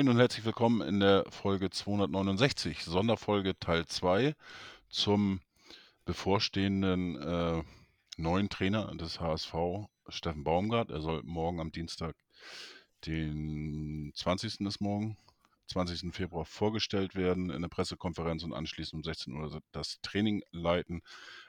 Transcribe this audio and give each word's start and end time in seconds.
Moin 0.00 0.08
und 0.08 0.18
herzlich 0.18 0.46
willkommen 0.46 0.80
in 0.80 0.98
der 0.98 1.26
Folge 1.28 1.68
269, 1.68 2.84
Sonderfolge 2.84 3.58
Teil 3.58 3.84
2 3.84 4.34
zum 4.88 5.42
bevorstehenden 6.06 7.20
äh, 7.20 7.62
neuen 8.16 8.48
Trainer 8.48 8.94
des 8.94 9.20
HSV, 9.20 9.54
Steffen 10.08 10.42
Baumgart. 10.42 10.90
Er 10.90 11.02
soll 11.02 11.22
morgen 11.22 11.60
am 11.60 11.70
Dienstag, 11.70 12.16
den 13.04 14.10
20. 14.14 14.60
ist 14.60 14.80
morgen, 14.80 15.18
20. 15.66 16.14
Februar 16.14 16.46
vorgestellt 16.46 17.14
werden 17.14 17.50
in 17.50 17.60
der 17.60 17.68
Pressekonferenz 17.68 18.42
und 18.42 18.54
anschließend 18.54 19.00
um 19.00 19.04
16 19.04 19.34
Uhr 19.34 19.60
das 19.70 20.00
Training 20.00 20.42
leiten. 20.50 21.02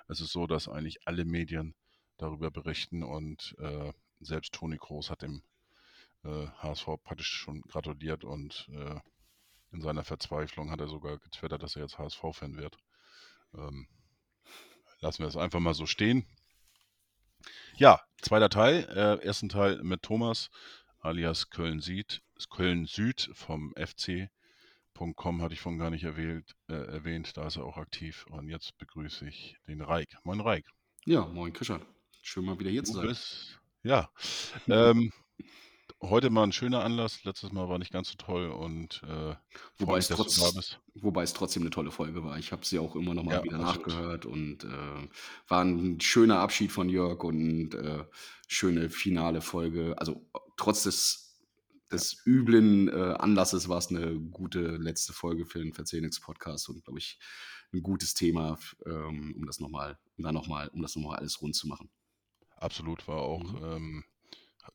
Es 0.09 0.19
ist 0.19 0.33
so, 0.33 0.45
dass 0.45 0.67
eigentlich 0.67 1.07
alle 1.07 1.23
Medien 1.23 1.73
darüber 2.17 2.51
berichten 2.51 3.01
und 3.01 3.55
äh, 3.59 3.93
selbst 4.19 4.53
Toni 4.53 4.77
Kroos 4.77 5.09
hat 5.09 5.21
dem 5.21 5.41
äh, 6.23 6.47
HSV 6.59 6.87
praktisch 7.03 7.29
schon 7.29 7.61
gratuliert 7.61 8.23
und 8.23 8.69
äh, 8.73 8.99
in 9.71 9.81
seiner 9.81 10.03
Verzweiflung 10.03 10.69
hat 10.69 10.81
er 10.81 10.87
sogar 10.87 11.17
getwittert, 11.17 11.63
dass 11.63 11.75
er 11.75 11.83
jetzt 11.83 11.97
HSV-Fan 11.97 12.57
wird. 12.57 12.77
Ähm, 13.53 13.87
lassen 14.99 15.19
wir 15.19 15.27
es 15.27 15.37
einfach 15.37 15.59
mal 15.59 15.73
so 15.73 15.85
stehen. 15.85 16.25
Ja, 17.75 18.01
zweiter 18.21 18.49
Teil. 18.49 18.83
Äh, 18.89 19.25
ersten 19.25 19.49
Teil 19.49 19.81
mit 19.83 20.03
Thomas 20.03 20.49
alias 20.99 21.49
Köln 21.49 21.79
Süd, 21.79 22.21
Köln 22.49 22.85
Süd 22.85 23.29
vom 23.33 23.73
FC.com 23.75 25.41
hatte 25.41 25.53
ich 25.53 25.59
vorhin 25.61 25.79
gar 25.79 25.89
nicht 25.89 26.03
erwähnt, 26.03 26.55
äh, 26.69 26.73
erwähnt, 26.73 27.35
da 27.37 27.47
ist 27.47 27.55
er 27.57 27.65
auch 27.65 27.77
aktiv. 27.77 28.25
Und 28.29 28.47
jetzt 28.49 28.77
begrüße 28.77 29.27
ich 29.27 29.57
den 29.67 29.81
Reik. 29.81 30.09
Moin 30.23 30.39
Reik. 30.39 30.65
Ja, 31.05 31.25
moin 31.25 31.53
Christian. 31.53 31.81
Schön 32.21 32.45
mal 32.45 32.59
wieder 32.59 32.69
hier 32.69 32.83
Du 32.83 32.87
zu 32.87 32.93
sein. 32.97 33.07
bist, 33.07 33.59
ja. 33.83 34.09
Ähm, 34.67 35.11
heute 36.01 36.29
mal 36.29 36.43
ein 36.43 36.51
schöner 36.51 36.83
Anlass. 36.83 37.23
Letztes 37.23 37.51
Mal 37.51 37.69
war 37.69 37.77
nicht 37.77 37.91
ganz 37.91 38.09
so 38.09 38.15
toll 38.17 38.49
und 38.49 39.01
äh, 39.03 39.35
Wobei 39.79 39.97
es, 39.97 40.07
trotz, 40.07 40.39
wobei 40.95 41.23
es 41.23 41.33
trotzdem 41.33 41.63
eine 41.63 41.69
tolle 41.69 41.91
Folge 41.91 42.23
war. 42.23 42.37
Ich 42.37 42.51
habe 42.51 42.65
sie 42.65 42.79
auch 42.79 42.95
immer 42.95 43.13
noch 43.13 43.23
mal 43.23 43.35
Ja, 43.35 43.43
wieder 43.43 43.59
absolut. 43.59 43.87
nachgehört 43.87 44.25
und 44.25 44.63
äh, 44.63 45.09
war 45.47 45.63
ein 45.63 45.99
schöner 46.01 46.39
Abschied 46.39 46.71
von 46.71 46.89
Jörg 46.89 47.23
und 47.23 47.73
äh, 47.75 48.03
schöne 48.47 48.89
finale 48.89 49.41
Folge. 49.41 49.95
Also 49.97 50.25
trotz 50.57 50.83
des, 50.83 51.39
des 51.91 52.21
üblen 52.25 52.87
äh, 52.89 53.15
Anlasses 53.19 53.69
war 53.69 53.77
es 53.77 53.87
eine 53.89 54.19
gute 54.19 54.77
letzte 54.77 55.13
Folge 55.13 55.45
für 55.45 55.59
den 55.59 55.73
Verzehnix-Podcast 55.73 56.69
und 56.69 56.83
glaube 56.83 56.99
ich 56.99 57.19
ein 57.73 57.83
gutes 57.83 58.13
Thema, 58.13 58.57
ähm, 58.85 59.33
um 59.37 59.45
das 59.45 59.59
nochmal, 59.59 59.97
um 60.17 60.23
da 60.23 60.31
noch 60.31 60.47
mal, 60.47 60.67
um 60.69 60.81
das 60.81 60.95
nochmal 60.95 61.19
alles 61.19 61.41
rund 61.41 61.55
zu 61.55 61.67
machen. 61.67 61.89
Absolut, 62.57 63.07
war 63.07 63.17
auch, 63.21 63.53
Mhm. 63.53 63.63
ähm, 63.63 64.03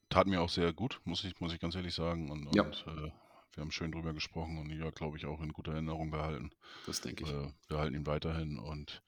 tat 0.09 0.27
mir 0.27 0.41
auch 0.41 0.49
sehr 0.49 0.73
gut, 0.73 1.01
muss 1.05 1.25
ich, 1.25 1.39
muss 1.41 1.53
ich 1.53 1.61
ganz 1.61 1.75
ehrlich 1.75 1.95
sagen. 1.95 2.31
Und, 2.31 2.55
Ja, 2.55 2.63
und 2.63 2.85
äh, 2.87 3.11
wir 3.55 3.61
haben 3.61 3.71
schön 3.71 3.93
drüber 3.93 4.13
gesprochen 4.13 4.59
und 4.59 4.71
ja, 4.71 4.91
glaube 4.91 5.17
ich, 5.17 5.27
auch 5.27 5.41
in 5.41 5.53
guter 5.53 5.73
Erinnerung 5.73 6.11
behalten. 6.11 6.51
das 6.87 7.01
denke 7.01 7.25
ich. 7.25 7.31
Äh, 7.31 7.53
wir 7.69 7.79
halten 7.79 7.95
ihn 7.95 8.07
weiterhin 8.07 8.59
und 8.59 9.03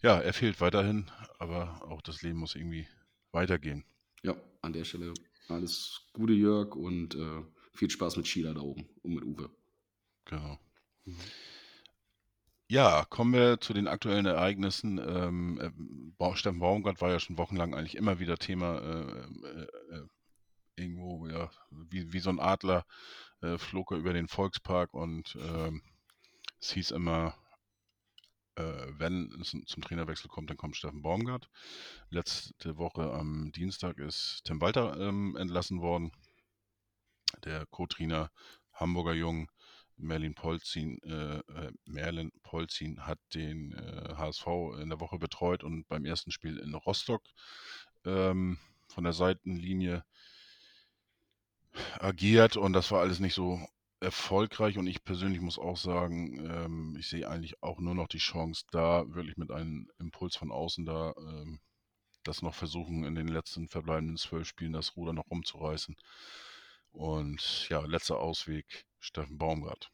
ja, 0.00 0.18
er 0.18 0.32
fehlt 0.32 0.60
weiterhin, 0.60 1.10
aber 1.38 1.82
auch 1.88 2.02
das 2.02 2.22
Leben 2.22 2.38
muss 2.38 2.54
irgendwie 2.54 2.86
weitergehen. 3.32 3.84
Ja, 4.22 4.36
an 4.62 4.72
der 4.72 4.84
Stelle 4.84 5.14
alles 5.48 6.02
Gute, 6.12 6.32
Jörg, 6.34 6.74
und 6.76 7.14
äh, 7.14 7.42
viel 7.72 7.90
Spaß 7.90 8.16
mit 8.16 8.26
Sheila 8.26 8.54
da 8.54 8.60
oben 8.60 8.88
und 9.02 9.14
mit 9.14 9.24
Uwe. 9.24 9.50
Genau. 10.26 10.58
Mhm. 11.04 11.16
Ja, 12.70 13.06
kommen 13.08 13.32
wir 13.32 13.60
zu 13.60 13.72
den 13.72 13.88
aktuellen 13.88 14.26
Ereignissen. 14.26 14.98
Ähm, 14.98 15.58
äh, 16.18 16.36
Steffen 16.36 16.58
Baumgart 16.58 17.00
war 17.00 17.10
ja 17.10 17.18
schon 17.18 17.38
wochenlang 17.38 17.74
eigentlich 17.74 17.96
immer 17.96 18.18
wieder 18.18 18.36
Thema, 18.36 18.78
äh, 18.78 19.22
äh, 19.46 19.96
äh, 19.96 20.08
irgendwo, 20.78 21.26
ja, 21.26 21.50
wie, 21.70 22.12
wie 22.12 22.20
so 22.20 22.30
ein 22.30 22.40
Adler 22.40 22.86
äh, 23.42 23.58
flog 23.58 23.92
er 23.92 23.98
über 23.98 24.12
den 24.12 24.28
Volkspark 24.28 24.94
und 24.94 25.36
ähm, 25.40 25.82
es 26.60 26.72
hieß 26.72 26.90
immer, 26.92 27.34
äh, 28.56 28.86
wenn 28.98 29.30
es 29.40 29.56
zum 29.66 29.82
Trainerwechsel 29.82 30.28
kommt, 30.28 30.50
dann 30.50 30.56
kommt 30.56 30.76
Steffen 30.76 31.02
Baumgart. 31.02 31.48
Letzte 32.10 32.76
Woche 32.76 33.12
am 33.12 33.52
Dienstag 33.52 33.98
ist 33.98 34.42
Tim 34.44 34.60
Walter 34.60 34.98
ähm, 34.98 35.36
entlassen 35.36 35.80
worden. 35.80 36.12
Der 37.44 37.66
Co-Trainer 37.66 38.30
Hamburger 38.72 39.14
Jungen 39.14 39.48
Merlin 39.98 40.34
Polzin, 40.34 41.00
äh, 41.02 41.38
äh, 41.38 41.72
Merlin 41.84 42.32
Polzin 42.42 43.06
hat 43.06 43.18
den 43.34 43.72
äh, 43.72 44.14
HSV 44.16 44.46
in 44.80 44.88
der 44.88 45.00
Woche 45.00 45.18
betreut 45.18 45.64
und 45.64 45.88
beim 45.88 46.04
ersten 46.04 46.30
Spiel 46.30 46.58
in 46.58 46.74
Rostock 46.74 47.22
ähm, 48.04 48.58
von 48.86 49.04
der 49.04 49.12
Seitenlinie 49.12 50.04
agiert 51.98 52.56
und 52.56 52.72
das 52.72 52.90
war 52.90 53.00
alles 53.00 53.20
nicht 53.20 53.34
so 53.34 53.60
erfolgreich 54.00 54.78
und 54.78 54.86
ich 54.86 55.02
persönlich 55.04 55.40
muss 55.40 55.58
auch 55.58 55.76
sagen, 55.76 56.38
ähm, 56.48 56.96
ich 56.98 57.08
sehe 57.08 57.28
eigentlich 57.28 57.62
auch 57.62 57.80
nur 57.80 57.94
noch 57.94 58.08
die 58.08 58.18
Chance 58.18 58.64
da, 58.70 59.04
wirklich 59.08 59.36
mit 59.36 59.50
einem 59.50 59.90
Impuls 59.98 60.36
von 60.36 60.52
außen 60.52 60.84
da 60.84 61.14
ähm, 61.18 61.60
das 62.22 62.42
noch 62.42 62.54
versuchen, 62.54 63.04
in 63.04 63.14
den 63.14 63.28
letzten 63.28 63.68
verbleibenden 63.68 64.16
zwölf 64.16 64.46
Spielen 64.46 64.72
das 64.72 64.96
Ruder 64.96 65.12
noch 65.12 65.30
rumzureißen. 65.30 65.96
Und 66.92 67.68
ja, 67.68 67.80
letzter 67.80 68.18
Ausweg, 68.18 68.86
Steffen 68.98 69.38
Baumgart. 69.38 69.90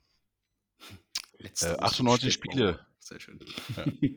Äh, 1.39 1.49
Ausweg, 1.51 1.83
98 1.83 2.33
Steffen 2.35 2.51
Spiele. 2.53 2.87
Sehr 2.99 3.21
schön. 3.21 3.41
ja, 3.77 3.85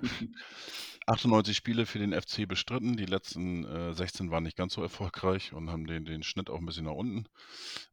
98 1.08 1.56
Spiele 1.56 1.86
für 1.86 2.00
den 2.00 2.14
FC 2.14 2.46
bestritten. 2.46 2.98
Die 2.98 3.06
letzten 3.06 3.64
äh, 3.66 3.94
16 3.94 4.32
waren 4.32 4.44
nicht 4.44 4.58
ganz 4.58 4.74
so 4.74 4.82
erfolgreich 4.82 5.54
und 5.54 5.70
haben 5.70 5.88
den, 5.88 6.06
den 6.06 6.24
Schnitt 6.24 6.50
auch 6.50 6.60
ein 6.60 6.66
bisschen 6.66 6.86
nach 6.86 6.94
unten 6.94 7.26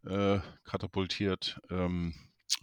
äh, 0.05 0.41
katapultiert 0.65 1.61
ähm, 1.71 2.15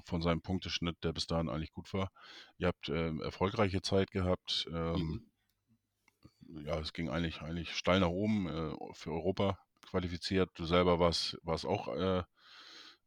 von 0.05 0.21
seinem 0.21 0.41
Punkteschnitt, 0.41 0.97
der 1.03 1.13
bis 1.13 1.27
dahin 1.27 1.49
eigentlich 1.49 1.71
gut 1.71 1.93
war. 1.93 2.11
Ihr 2.57 2.67
habt 2.67 2.89
ähm, 2.89 3.21
erfolgreiche 3.21 3.81
Zeit 3.81 4.11
gehabt. 4.11 4.67
Ähm, 4.71 5.21
Mhm. 5.21 5.31
ja, 6.65 6.79
es 6.79 6.93
ging 6.93 7.09
eigentlich, 7.09 7.41
eigentlich 7.41 7.75
steil 7.75 7.99
nach 7.99 8.09
oben 8.09 8.47
äh, 8.47 8.75
für 8.93 9.11
Europa 9.11 9.59
qualifiziert. 9.85 10.49
Du 10.55 10.65
selber 10.65 10.99
warst, 10.99 11.37
warst 11.43 11.65
auch 11.65 11.87
äh, 11.89 12.23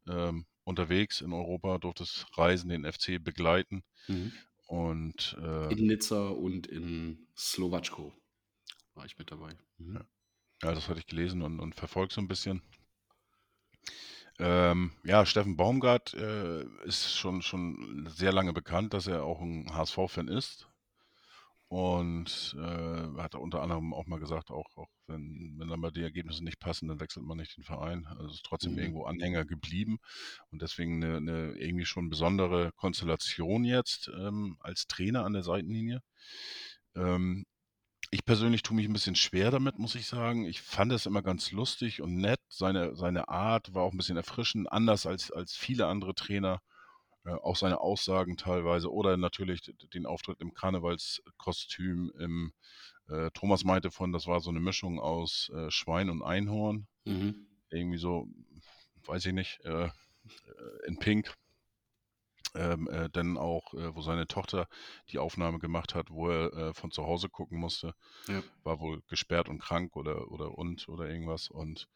ähm, 0.07 0.45
unterwegs 0.63 1.21
in 1.21 1.33
Europa, 1.33 1.77
durftest 1.77 2.27
reisen, 2.37 2.69
den 2.69 2.85
FC 2.85 3.19
begleiten. 3.19 3.83
Mhm. 4.07 4.31
Und 4.67 5.37
äh, 5.41 5.73
In 5.73 5.87
Nizza 5.87 6.29
und 6.29 6.67
in 6.67 7.27
Slowatschko 7.37 8.13
war 8.95 9.05
ich 9.05 9.17
mit 9.17 9.31
dabei. 9.31 9.55
Mhm. 9.77 9.95
ja, 9.95 10.05
ja, 10.63 10.73
das 10.73 10.89
hatte 10.89 10.99
ich 10.99 11.07
gelesen 11.07 11.41
und, 11.41 11.59
und 11.59 11.75
verfolgt 11.75 12.13
so 12.13 12.21
ein 12.21 12.27
bisschen. 12.27 12.61
Ähm, 14.37 14.91
ja, 15.03 15.25
Steffen 15.25 15.55
Baumgart 15.55 16.13
äh, 16.13 16.63
ist 16.83 17.15
schon, 17.15 17.41
schon 17.41 18.07
sehr 18.09 18.33
lange 18.33 18.51
bekannt, 18.53 18.93
dass 18.93 19.07
er 19.07 19.23
auch 19.23 19.39
ein 19.39 19.73
HSV-Fan 19.73 20.27
ist. 20.27 20.67
Und 21.75 22.55
äh, 22.57 23.21
hat 23.21 23.35
unter 23.35 23.61
anderem 23.61 23.93
auch 23.93 24.05
mal 24.05 24.19
gesagt, 24.19 24.49
auch, 24.49 24.77
auch 24.77 24.87
wenn, 25.07 25.55
wenn 25.57 25.67
dann 25.67 25.79
mal 25.81 25.91
die 25.91 26.03
Ergebnisse 26.03 26.41
nicht 26.41 26.59
passen, 26.59 26.87
dann 26.87 27.01
wechselt 27.01 27.25
man 27.25 27.37
nicht 27.37 27.57
den 27.57 27.65
Verein. 27.65 28.05
Also 28.05 28.27
ist 28.33 28.45
trotzdem 28.45 28.73
Mhm. 28.73 28.79
irgendwo 28.79 29.03
Anhänger 29.03 29.43
geblieben 29.43 29.97
und 30.51 30.61
deswegen 30.61 31.03
eine, 31.03 31.17
eine 31.17 31.51
irgendwie 31.57 31.85
schon 31.85 32.09
besondere 32.09 32.71
Konstellation 32.77 33.65
jetzt 33.65 34.09
ähm, 34.17 34.55
als 34.61 34.87
Trainer 34.87 35.25
an 35.25 35.33
der 35.33 35.43
Seitenlinie. 35.43 36.01
Ähm, 36.95 37.45
ich 38.11 38.25
persönlich 38.25 38.63
tue 38.63 38.75
mich 38.77 38.87
ein 38.87 38.93
bisschen 38.93 39.15
schwer 39.15 39.51
damit, 39.51 39.79
muss 39.79 39.95
ich 39.95 40.07
sagen. 40.07 40.45
Ich 40.45 40.61
fand 40.61 40.91
es 40.93 41.05
immer 41.07 41.23
ganz 41.23 41.51
lustig 41.51 42.01
und 42.01 42.15
nett. 42.17 42.39
Seine, 42.49 42.95
seine 42.95 43.29
Art 43.29 43.73
war 43.73 43.83
auch 43.83 43.91
ein 43.93 43.97
bisschen 43.97 44.17
erfrischend, 44.17 44.71
anders 44.71 45.05
als, 45.05 45.31
als 45.31 45.55
viele 45.55 45.87
andere 45.87 46.15
Trainer. 46.15 46.61
Äh, 47.25 47.31
auch 47.31 47.55
seine 47.55 47.81
Aussagen 47.81 48.37
teilweise 48.37 48.91
oder 48.91 49.17
natürlich 49.17 49.73
den 49.93 50.05
Auftritt 50.05 50.41
im 50.41 50.53
Karnevalskostüm. 50.53 52.11
Im, 52.19 52.53
äh, 53.09 53.31
Thomas 53.31 53.63
meinte 53.63 53.91
von, 53.91 54.11
das 54.11 54.27
war 54.27 54.39
so 54.39 54.51
eine 54.51 54.59
Mischung 54.59 54.99
aus 54.99 55.51
äh, 55.53 55.69
Schwein 55.71 56.09
und 56.09 56.21
Einhorn. 56.21 56.87
Mhm. 57.05 57.47
Irgendwie 57.71 57.97
so, 57.97 58.27
weiß 59.05 59.25
ich 59.25 59.33
nicht, 59.33 59.59
äh, 59.63 59.85
äh, 59.85 59.91
in 60.87 60.97
Pink. 60.99 61.33
Ähm, 62.55 62.87
äh, 62.89 63.09
dann 63.11 63.37
auch, 63.37 63.73
äh, 63.73 63.95
wo 63.95 64.01
seine 64.01 64.27
Tochter 64.27 64.67
die 65.11 65.19
Aufnahme 65.19 65.59
gemacht 65.59 65.93
hat, 65.95 66.09
wo 66.09 66.29
er 66.29 66.53
äh, 66.53 66.73
von 66.73 66.91
zu 66.91 67.03
Hause 67.03 67.29
gucken 67.29 67.59
musste 67.59 67.93
Ja. 68.27 68.41
war 68.63 68.79
wohl 68.79 69.01
gesperrt 69.07 69.49
und 69.49 69.59
krank 69.59 69.95
oder, 69.95 70.31
oder 70.31 70.57
und 70.57 70.87
oder 70.89 71.09
irgendwas 71.09 71.49
und 71.49 71.87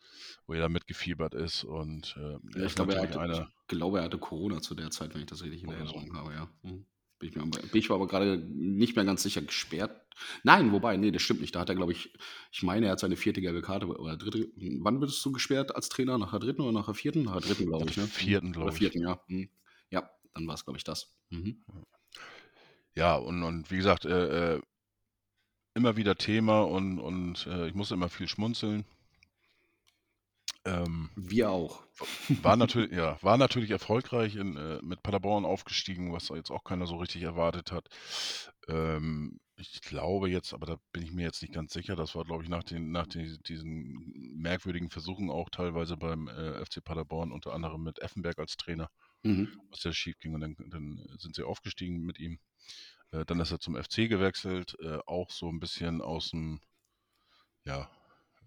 wo 0.45 0.53
er 0.53 0.59
da 0.61 0.69
mitgefiebert 0.69 1.33
ist 1.33 1.63
und 1.63 2.15
äh, 2.17 2.33
er 2.55 2.59
Ja, 2.59 2.65
ich 2.65 2.75
glaube, 2.75 2.93
er 2.95 3.01
hatte, 3.01 3.13
ich 3.13 3.19
einer, 3.19 3.49
glaube, 3.67 3.99
er 3.99 4.03
hatte 4.05 4.17
Corona 4.19 4.61
zu 4.61 4.75
der 4.75 4.91
Zeit, 4.91 5.13
wenn 5.13 5.21
ich 5.21 5.27
das 5.27 5.43
richtig 5.43 5.63
in. 5.63 5.69
Erinnerung 5.69 6.13
habe, 6.15 6.33
ja. 6.33 6.49
Mhm. 6.63 6.85
Bin 7.19 7.29
ich, 7.29 7.35
mir, 7.35 7.41
aber- 7.41 7.59
bin 7.59 7.79
ich 7.79 7.89
mir 7.89 7.95
aber 7.95 8.07
gerade 8.07 8.37
nicht 8.37 8.95
mehr 8.95 9.03
ganz 9.03 9.23
sicher 9.23 9.41
gesperrt. 9.41 9.91
Nein, 10.43 10.71
wobei, 10.71 10.95
nee, 10.95 11.11
das 11.11 11.21
stimmt 11.21 11.41
nicht. 11.41 11.53
Da 11.53 11.59
hat 11.61 11.69
er, 11.69 11.75
glaube 11.75 11.91
ich, 11.91 12.13
ich 12.51 12.63
meine, 12.63 12.85
er 12.85 12.93
hat 12.93 12.99
seine 12.99 13.17
vierte 13.17 13.41
gelbe 13.41 13.61
Karte 13.61 13.87
oder 13.87 14.15
dritte. 14.15 14.47
Wann 14.55 14.99
bist 15.01 15.23
du 15.25 15.31
gesperrt 15.33 15.75
als 15.75 15.89
Trainer? 15.89 16.17
Nach 16.17 16.31
der 16.31 16.39
dritten 16.39 16.61
oder 16.61 16.71
nach 16.71 16.85
der 16.85 16.93
vierten? 16.93 17.23
Nach 17.23 17.33
der 17.33 17.41
dritten, 17.41 17.65
glaube 17.67 17.89
ich, 17.89 17.97
ne? 17.97 18.03
Mhm. 18.03 18.07
vierten, 18.07 18.51
glaube 18.53 18.71
ich. 18.71 18.77
vierten, 18.77 19.01
ja. 19.01 19.19
Mhm. 19.27 19.49
Dann 20.39 20.47
war 20.47 20.55
es, 20.55 20.63
glaube 20.63 20.77
ich, 20.77 20.85
das. 20.85 21.13
Mhm. 21.31 21.63
Ja, 22.95 23.15
und, 23.15 23.43
und 23.43 23.69
wie 23.71 23.77
gesagt, 23.77 24.05
äh, 24.05 24.55
äh, 24.55 24.61
immer 25.73 25.97
wieder 25.97 26.15
Thema 26.15 26.61
und, 26.61 26.99
und 26.99 27.45
äh, 27.45 27.67
ich 27.67 27.75
musste 27.75 27.95
immer 27.95 28.07
viel 28.09 28.27
schmunzeln. 28.29 28.85
Ähm, 30.65 31.09
Wir 31.15 31.51
auch. 31.51 31.83
war 32.41 32.55
natürlich, 32.55 32.91
ja, 32.91 33.21
war 33.21 33.37
natürlich 33.37 33.71
erfolgreich 33.71 34.35
in, 34.35 34.55
äh, 34.55 34.79
mit 34.81 35.03
Paderborn 35.03 35.43
aufgestiegen, 35.45 36.13
was 36.13 36.29
jetzt 36.29 36.51
auch 36.51 36.63
keiner 36.63 36.87
so 36.87 36.95
richtig 36.97 37.23
erwartet 37.23 37.71
hat. 37.73 37.89
Ähm, 38.67 39.39
ich 39.57 39.81
glaube 39.81 40.29
jetzt, 40.29 40.53
aber 40.53 40.65
da 40.65 40.77
bin 40.93 41.03
ich 41.03 41.11
mir 41.11 41.23
jetzt 41.23 41.41
nicht 41.41 41.53
ganz 41.53 41.73
sicher, 41.73 41.97
das 41.97 42.15
war, 42.15 42.23
glaube 42.23 42.43
ich, 42.43 42.49
nach 42.49 42.63
den, 42.63 42.91
nach 42.91 43.07
den, 43.07 43.39
diesen 43.45 44.37
merkwürdigen 44.37 44.89
Versuchen 44.89 45.29
auch 45.29 45.49
teilweise 45.49 45.97
beim 45.97 46.29
äh, 46.29 46.65
FC 46.65 46.81
Paderborn, 46.83 47.33
unter 47.33 47.53
anderem 47.53 47.83
mit 47.83 47.99
Effenberg 47.99 48.39
als 48.39 48.55
Trainer, 48.55 48.89
Mhm. 49.23 49.47
was 49.71 49.81
sehr 49.81 49.93
schief 49.93 50.19
ging 50.19 50.33
und 50.33 50.41
dann, 50.41 50.55
dann 50.69 51.05
sind 51.19 51.35
sie 51.35 51.43
aufgestiegen 51.45 52.05
mit 52.05 52.19
ihm. 52.19 52.39
Äh, 53.11 53.25
dann 53.25 53.39
ist 53.39 53.51
er 53.51 53.59
zum 53.59 53.75
FC 53.75 54.07
gewechselt, 54.09 54.75
äh, 54.81 54.99
auch 55.07 55.31
so 55.31 55.49
ein 55.49 55.59
bisschen 55.59 56.01
aus 56.01 56.31
dem, 56.31 56.61
ja, 57.65 57.89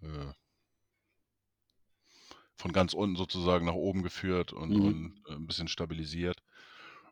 äh, 0.03 0.33
von 2.57 2.73
ganz 2.73 2.95
unten 2.95 3.17
sozusagen 3.17 3.67
nach 3.67 3.75
oben 3.75 4.03
geführt 4.03 4.53
und, 4.53 4.77
Mhm. 4.77 4.85
und 4.85 5.23
äh, 5.29 5.33
ein 5.35 5.47
bisschen 5.47 5.69
stabilisiert. 5.69 6.43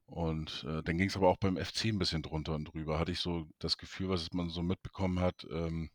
Und 0.06 0.64
äh, 0.68 0.82
dann 0.82 0.98
ging 0.98 1.08
es 1.08 1.16
aber 1.16 1.28
auch 1.28 1.36
beim 1.38 1.56
FC 1.56 1.86
ein 1.86 1.98
bisschen 1.98 2.22
drunter 2.22 2.54
und 2.54 2.64
drüber. 2.66 2.98
Hatte 2.98 3.12
ich 3.12 3.20
so 3.20 3.48
das 3.58 3.78
Gefühl, 3.78 4.08
was 4.08 4.32
man 4.32 4.50
so 4.50 4.62
mitbekommen 4.62 5.20
hat. 5.20 5.46
Ähm, 5.50 5.90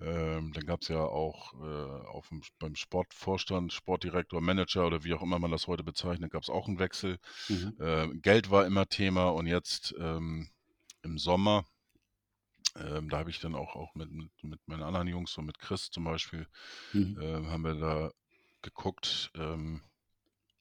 ähm, 0.00 0.52
dann 0.52 0.66
gab 0.66 0.82
es 0.82 0.88
ja 0.88 1.00
auch 1.00 1.54
äh, 1.54 2.06
auf 2.06 2.28
dem, 2.28 2.42
beim 2.58 2.74
Sportvorstand, 2.76 3.72
Sportdirektor, 3.72 4.40
Manager 4.40 4.86
oder 4.86 5.04
wie 5.04 5.14
auch 5.14 5.22
immer 5.22 5.38
man 5.38 5.50
das 5.50 5.66
heute 5.66 5.84
bezeichnet, 5.84 6.32
gab 6.32 6.42
es 6.42 6.50
auch 6.50 6.68
einen 6.68 6.78
Wechsel. 6.78 7.18
Mhm. 7.48 7.76
Äh, 7.78 8.08
Geld 8.18 8.50
war 8.50 8.66
immer 8.66 8.86
Thema 8.88 9.28
und 9.28 9.46
jetzt 9.46 9.94
ähm, 9.98 10.50
im 11.02 11.18
Sommer, 11.18 11.64
ähm, 12.76 13.08
da 13.08 13.18
habe 13.18 13.30
ich 13.30 13.40
dann 13.40 13.54
auch, 13.54 13.74
auch 13.74 13.94
mit, 13.94 14.10
mit, 14.10 14.30
mit 14.42 14.60
meinen 14.68 14.82
anderen 14.82 15.08
Jungs, 15.08 15.32
so 15.32 15.42
mit 15.42 15.58
Chris 15.58 15.90
zum 15.90 16.04
Beispiel, 16.04 16.46
Mhm. 16.92 17.18
ähm, 17.20 17.48
haben 17.50 17.64
wir 17.64 17.74
da 17.74 18.10
geguckt, 18.62 19.30
ähm, 19.34 19.82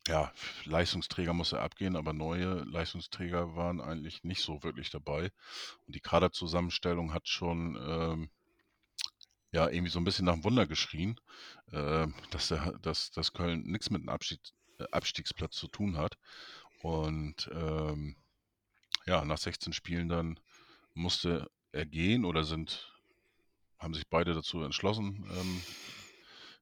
ja, 0.08 0.32
Leistungsträger 0.66 1.34
muss 1.34 1.54
er 1.54 1.62
abgehen, 1.62 1.96
aber 1.96 2.14
neue 2.14 2.64
Leistungsträger 2.66 3.56
waren 3.56 3.82
eigentlich 3.82 4.24
nicht 4.24 4.42
so 4.44 4.64
wirklich 4.64 4.92
dabei. 4.92 5.32
Und 5.88 5.96
die 5.96 6.00
Kaderzusammenstellung 6.02 7.14
hat 7.14 7.28
schon 7.28 7.78
ähm, 7.82 8.30
ja 9.56 9.70
irgendwie 9.70 9.92
so 9.92 10.00
ein 10.00 10.06
bisschen 10.06 10.26
nach 10.26 10.34
einem 10.34 10.44
Wunder 10.44 10.68
geschrien, 10.68 11.20
äh, 11.72 12.08
dass, 12.32 12.50
der, 12.50 12.74
dass, 12.82 13.12
dass 13.12 13.34
Köln 13.34 13.64
nichts 13.64 13.90
mit 13.90 14.02
einem 14.02 14.10
Abschied, 14.10 14.42
äh, 14.80 14.86
Abstiegsplatz 14.92 15.56
zu 15.56 15.68
tun 15.68 15.98
hat. 15.98 16.18
Und 16.82 17.50
ähm, 17.54 18.18
ja, 19.08 19.26
nach 19.26 19.38
16 19.40 19.74
Spielen 19.74 20.10
dann 20.10 20.40
musste 20.94 21.50
er 21.74 21.86
gehen 21.86 22.26
oder 22.26 22.44
sind, 22.46 22.94
haben 23.80 23.94
sich 23.96 24.10
beide 24.10 24.34
dazu 24.34 24.64
entschlossen, 24.64 25.26
ähm, 25.30 25.68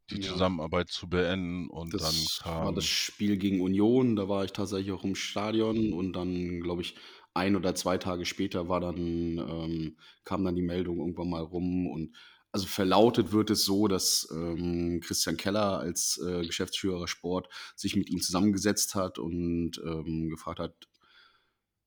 die 0.09 0.19
Ja. 0.19 0.19
Zusammenarbeit 0.19 0.89
zu 0.89 1.09
beenden. 1.09 1.69
Und 1.69 1.91
Das 1.91 2.01
dann 2.01 2.29
war 2.59 2.73
kam 2.73 2.73
das 2.73 2.85
Spiel 2.85 3.37
gegen 3.37 3.61
Union, 3.61 4.15
da 4.15 4.27
war 4.27 4.43
ich 4.45 4.51
tatsächlich 4.51 4.91
auch 4.91 5.03
im 5.03 5.15
Stadion 5.15 5.93
und 5.93 6.13
dann, 6.13 6.61
glaube 6.61 6.81
ich, 6.81 6.95
ein 7.33 7.55
oder 7.55 7.75
zwei 7.75 7.97
Tage 7.97 8.25
später 8.25 8.67
war 8.69 8.79
dann, 8.79 8.95
ähm, 9.37 9.97
kam 10.23 10.43
dann 10.43 10.55
die 10.55 10.61
Meldung 10.61 10.97
irgendwann 10.99 11.29
mal 11.29 11.41
rum 11.43 11.87
und 11.87 12.15
also 12.53 12.67
verlautet 12.67 13.31
wird 13.31 13.50
es 13.50 13.65
so, 13.65 13.88
dass 13.88 14.29
ähm, 14.31 15.01
Christian 15.01 15.38
Keller 15.38 15.79
als 15.79 16.21
äh, 16.23 16.45
Geschäftsführer 16.45 17.07
Sport 17.07 17.50
sich 17.75 17.95
mit 17.95 18.11
ihm 18.11 18.21
zusammengesetzt 18.21 18.94
hat 18.94 19.17
und 19.17 19.81
ähm, 19.83 20.29
gefragt 20.29 20.59
hat, 20.59 20.88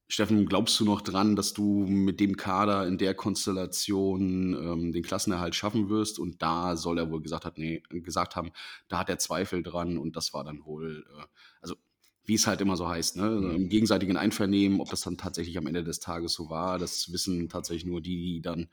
Steffen, 0.09 0.47
glaubst 0.47 0.79
du 0.79 0.85
noch 0.85 1.01
dran, 1.03 1.35
dass 1.35 1.53
du 1.53 1.85
mit 1.87 2.21
dem 2.21 2.37
Kader 2.37 2.87
in 2.87 2.99
der 2.99 3.15
Konstellation 3.15 4.55
ähm, 4.55 4.93
den 4.93 5.03
Klassenerhalt 5.03 5.55
schaffen 5.55 5.89
wirst? 5.89 6.19
Und 6.19 6.43
da 6.43 6.77
soll 6.77 6.99
er 6.99 7.11
wohl 7.11 7.23
gesagt, 7.23 7.45
hat, 7.45 7.59
nee, 7.59 7.83
gesagt 7.91 8.37
haben, 8.37 8.53
da 8.89 8.99
hat 8.99 9.09
er 9.09 9.19
Zweifel 9.19 9.63
dran 9.63 9.99
und 9.99 10.17
das 10.17 10.33
war 10.33 10.45
dann 10.45 10.65
wohl, 10.65 11.05
äh, 11.17 11.25
also 11.61 11.77
wie 12.25 12.35
es 12.35 12.47
halt 12.47 12.61
immer 12.61 12.77
so 12.77 12.89
heißt, 12.89 13.17
ne? 13.17 13.31
Mhm. 13.31 13.51
im 13.55 13.69
gegenseitigen 13.69 14.17
Einvernehmen, 14.17 14.81
ob 14.81 14.91
das 14.91 15.01
dann 15.01 15.17
tatsächlich 15.17 15.59
am 15.59 15.67
Ende 15.67 15.85
des 15.85 16.01
Tages 16.01 16.33
so 16.33 16.51
war, 16.51 16.79
das 16.79 17.13
wissen 17.13 17.49
tatsächlich 17.49 17.87
nur 17.87 18.01
die, 18.01 18.35
die 18.35 18.41
dann 18.43 18.69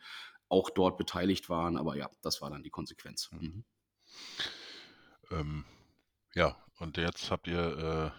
auch 0.54 0.70
dort 0.70 0.98
beteiligt 0.98 1.50
waren. 1.50 1.78
Aber 1.78 1.96
ja, 1.98 2.10
das 2.22 2.42
war 2.42 2.50
dann 2.50 2.64
die 2.64 2.70
Konsequenz. 2.70 3.30
Mhm. 3.32 3.66
Ähm, 5.32 5.66
ja, 6.36 6.56
und 6.80 6.98
jetzt 6.98 7.32
habt 7.32 7.48
ihr 7.48 7.60
äh, 7.60 8.12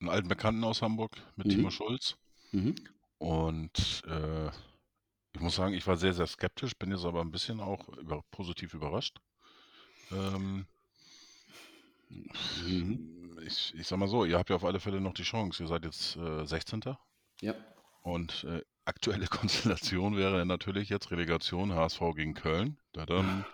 einen 0.00 0.10
alten 0.10 0.28
Bekannten 0.28 0.64
aus 0.64 0.82
Hamburg 0.82 1.16
mit 1.36 1.46
Mhm. 1.46 1.50
Timo 1.50 1.70
Schulz. 1.70 2.16
Mhm. 2.52 2.74
Und 3.18 4.02
äh, 4.06 4.48
ich 5.34 5.40
muss 5.40 5.56
sagen, 5.56 5.74
ich 5.74 5.86
war 5.86 5.96
sehr, 5.96 6.14
sehr 6.14 6.26
skeptisch, 6.26 6.76
bin 6.76 6.92
jetzt 6.92 7.04
aber 7.04 7.20
ein 7.20 7.30
bisschen 7.32 7.60
auch 7.60 7.88
über, 7.88 8.22
positiv 8.30 8.74
überrascht. 8.74 9.18
Ähm, 10.12 10.66
Mhm. 12.08 13.38
ich, 13.44 13.74
ich 13.74 13.86
sag 13.88 13.98
mal 13.98 14.08
so, 14.08 14.24
ihr 14.24 14.38
habt 14.38 14.50
ja 14.50 14.56
auf 14.56 14.64
alle 14.64 14.78
Fälle 14.78 15.00
noch 15.00 15.14
die 15.14 15.22
Chance. 15.24 15.62
Ihr 15.64 15.68
seid 15.68 15.84
jetzt 15.84 16.16
äh, 16.16 16.44
16. 16.46 16.82
Ja. 17.40 17.54
Und 18.02 18.44
äh, 18.44 18.62
aktuelle 18.84 19.26
Konstellation 19.30 20.16
wäre 20.16 20.44
natürlich 20.46 20.88
jetzt 20.88 21.10
Relegation 21.10 21.72
HSV 21.74 22.00
gegen 22.16 22.34
Köln. 22.34 22.76
Da 22.92 23.06
dann 23.06 23.44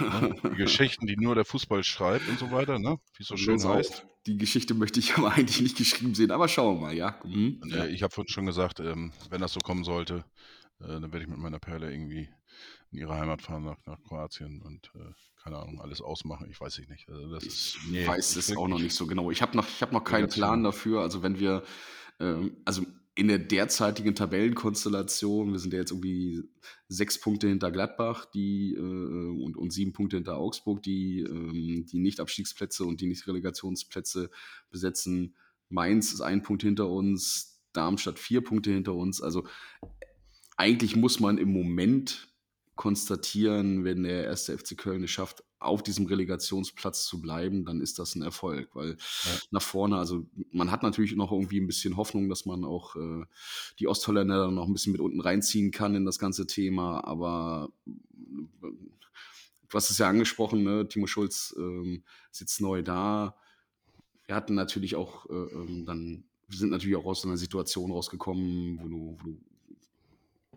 ne, 0.00 0.34
die 0.44 0.48
Geschichten, 0.56 1.06
die 1.06 1.16
nur 1.16 1.34
der 1.34 1.44
Fußball 1.44 1.82
schreibt 1.84 2.28
und 2.28 2.38
so 2.38 2.50
weiter, 2.50 2.78
ne? 2.78 2.98
wie 3.16 3.22
es 3.22 3.28
so 3.28 3.36
schön 3.36 3.54
Los 3.54 3.64
heißt. 3.66 4.06
Die 4.26 4.36
Geschichte 4.36 4.74
möchte 4.74 5.00
ich 5.00 5.14
aber 5.16 5.32
eigentlich 5.32 5.60
nicht 5.60 5.76
geschrieben 5.76 6.14
sehen, 6.14 6.30
aber 6.30 6.46
schauen 6.48 6.76
wir 6.76 6.80
mal, 6.82 6.94
ja. 6.94 7.18
Mhm. 7.24 7.60
Ja. 7.66 7.86
ich 7.86 8.02
habe 8.02 8.12
vorhin 8.14 8.32
schon 8.32 8.46
gesagt, 8.46 8.80
ähm, 8.80 9.12
wenn 9.30 9.40
das 9.40 9.52
so 9.54 9.60
kommen 9.60 9.84
sollte, 9.84 10.24
äh, 10.80 10.86
dann 10.88 11.02
werde 11.02 11.22
ich 11.22 11.28
mit 11.28 11.38
meiner 11.38 11.58
Perle 11.58 11.90
irgendwie 11.90 12.28
in 12.90 12.98
ihre 12.98 13.14
Heimat 13.14 13.40
fahren 13.40 13.64
nach, 13.64 13.78
nach 13.86 14.00
Kroatien 14.02 14.60
und 14.60 14.90
äh, 14.94 15.12
keine 15.42 15.56
Ahnung, 15.58 15.80
alles 15.80 16.00
ausmachen. 16.02 16.46
Ich 16.50 16.60
weiß 16.60 16.78
ich 16.78 16.88
nicht. 16.88 17.08
Also 17.08 17.32
das 17.32 17.42
Ich 17.44 17.48
ist, 17.48 17.78
nee, 17.90 18.06
weiß 18.06 18.36
es 18.36 18.54
auch 18.56 18.68
noch 18.68 18.76
ich- 18.76 18.84
nicht 18.84 18.94
so 18.94 19.06
genau. 19.06 19.30
Ich 19.30 19.40
habe 19.42 19.56
noch, 19.56 19.66
ich 19.66 19.80
hab 19.82 19.90
noch 19.92 20.04
keinen. 20.04 20.28
Plan 20.28 20.62
dafür. 20.62 21.00
Also 21.00 21.22
wenn 21.22 21.40
wir, 21.40 21.62
ähm, 22.20 22.58
also 22.66 22.84
in 23.14 23.28
der 23.28 23.38
derzeitigen 23.38 24.14
Tabellenkonstellation, 24.14 25.52
wir 25.52 25.58
sind 25.58 25.74
ja 25.74 25.80
jetzt 25.80 25.90
irgendwie 25.90 26.44
sechs 26.88 27.20
Punkte 27.20 27.48
hinter 27.48 27.70
Gladbach, 27.70 28.24
die 28.24 28.74
äh, 28.74 28.80
und, 28.80 29.56
und 29.56 29.72
sieben 29.72 29.92
Punkte 29.92 30.16
hinter 30.16 30.38
Augsburg, 30.38 30.82
die 30.82 31.20
ähm, 31.20 31.84
die 31.90 31.98
Nicht-Abstiegsplätze 31.98 32.84
und 32.84 33.00
die 33.00 33.06
Nicht-Relegationsplätze 33.06 34.30
besetzen. 34.70 35.36
Mainz 35.68 36.12
ist 36.12 36.22
ein 36.22 36.42
Punkt 36.42 36.62
hinter 36.62 36.88
uns, 36.88 37.60
Darmstadt 37.72 38.18
vier 38.18 38.42
Punkte 38.42 38.70
hinter 38.70 38.94
uns. 38.94 39.20
Also 39.20 39.46
eigentlich 40.56 40.96
muss 40.96 41.20
man 41.20 41.38
im 41.38 41.52
Moment 41.52 42.28
konstatieren, 42.76 43.84
wenn 43.84 44.04
der 44.04 44.24
erste 44.24 44.56
FC 44.56 44.76
Köln 44.76 45.04
es 45.04 45.10
schafft, 45.10 45.44
auf 45.64 45.82
diesem 45.82 46.06
Relegationsplatz 46.06 47.06
zu 47.06 47.20
bleiben, 47.20 47.64
dann 47.64 47.80
ist 47.80 47.98
das 47.98 48.14
ein 48.14 48.22
Erfolg, 48.22 48.70
weil 48.74 48.90
Ja. 49.24 49.30
nach 49.50 49.62
vorne, 49.62 49.96
also 49.96 50.26
man 50.52 50.70
hat 50.70 50.82
natürlich 50.82 51.14
noch 51.16 51.32
irgendwie 51.32 51.60
ein 51.60 51.66
bisschen 51.66 51.96
Hoffnung, 51.96 52.28
dass 52.28 52.46
man 52.46 52.64
auch 52.64 52.96
äh, 52.96 53.24
die 53.78 53.88
Ostholländer 53.88 54.46
dann 54.46 54.54
noch 54.54 54.66
ein 54.66 54.72
bisschen 54.72 54.92
mit 54.92 55.00
unten 55.00 55.20
reinziehen 55.20 55.70
kann 55.70 55.94
in 55.94 56.04
das 56.04 56.18
ganze 56.18 56.46
Thema, 56.46 57.04
aber 57.04 57.70
äh, 57.86 58.66
du 59.68 59.74
hast 59.74 59.90
es 59.90 59.98
ja 59.98 60.08
angesprochen, 60.08 60.62
ne? 60.62 60.86
Timo 60.88 61.06
Schulz 61.06 61.54
ähm, 61.58 62.02
sitzt 62.30 62.60
neu 62.60 62.82
da. 62.82 63.34
Wir 64.26 64.34
hatten 64.36 64.54
natürlich 64.54 64.96
auch 64.96 65.26
äh, 65.30 65.32
ähm, 65.32 65.84
dann, 65.86 66.24
wir 66.48 66.58
sind 66.58 66.70
natürlich 66.70 66.96
auch 66.96 67.06
aus 67.06 67.24
einer 67.24 67.36
Situation 67.36 67.90
rausgekommen, 67.90 68.78
wo 68.82 68.88
du, 68.88 69.16
wo 69.18 69.30
du 69.30 69.40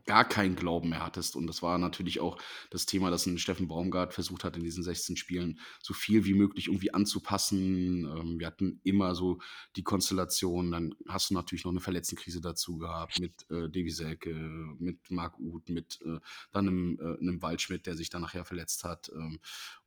gar 0.05 0.27
keinen 0.27 0.55
Glauben 0.55 0.89
mehr 0.89 1.03
hattest. 1.03 1.35
Und 1.35 1.47
das 1.47 1.61
war 1.61 1.77
natürlich 1.77 2.19
auch 2.19 2.37
das 2.69 2.85
Thema, 2.85 3.09
dass 3.09 3.25
ein 3.25 3.37
Steffen 3.37 3.67
Baumgart 3.67 4.13
versucht 4.13 4.43
hat, 4.43 4.55
in 4.55 4.63
diesen 4.63 4.83
16 4.83 5.17
Spielen 5.17 5.59
so 5.81 5.93
viel 5.93 6.25
wie 6.25 6.33
möglich 6.33 6.67
irgendwie 6.67 6.93
anzupassen. 6.93 8.05
Ähm, 8.05 8.39
wir 8.39 8.47
hatten 8.47 8.79
immer 8.83 9.15
so 9.15 9.39
die 9.75 9.83
Konstellation, 9.83 10.71
dann 10.71 10.95
hast 11.07 11.29
du 11.29 11.33
natürlich 11.33 11.65
noch 11.65 11.71
eine 11.71 11.81
Verletztenkrise 11.81 12.41
dazu 12.41 12.77
gehabt 12.77 13.19
mit 13.19 13.49
äh, 13.49 13.69
Davy 13.69 13.89
Selke, 13.89 14.33
mit 14.33 14.99
Marc 15.09 15.39
Uth, 15.39 15.69
mit 15.69 15.99
äh, 16.05 16.19
dann 16.51 16.67
einem, 16.67 16.99
äh, 16.99 17.19
einem 17.19 17.41
Waldschmidt, 17.41 17.85
der 17.85 17.95
sich 17.95 18.09
dann 18.09 18.21
nachher 18.21 18.45
verletzt 18.45 18.83
hat. 18.83 19.11
Ähm, 19.15 19.39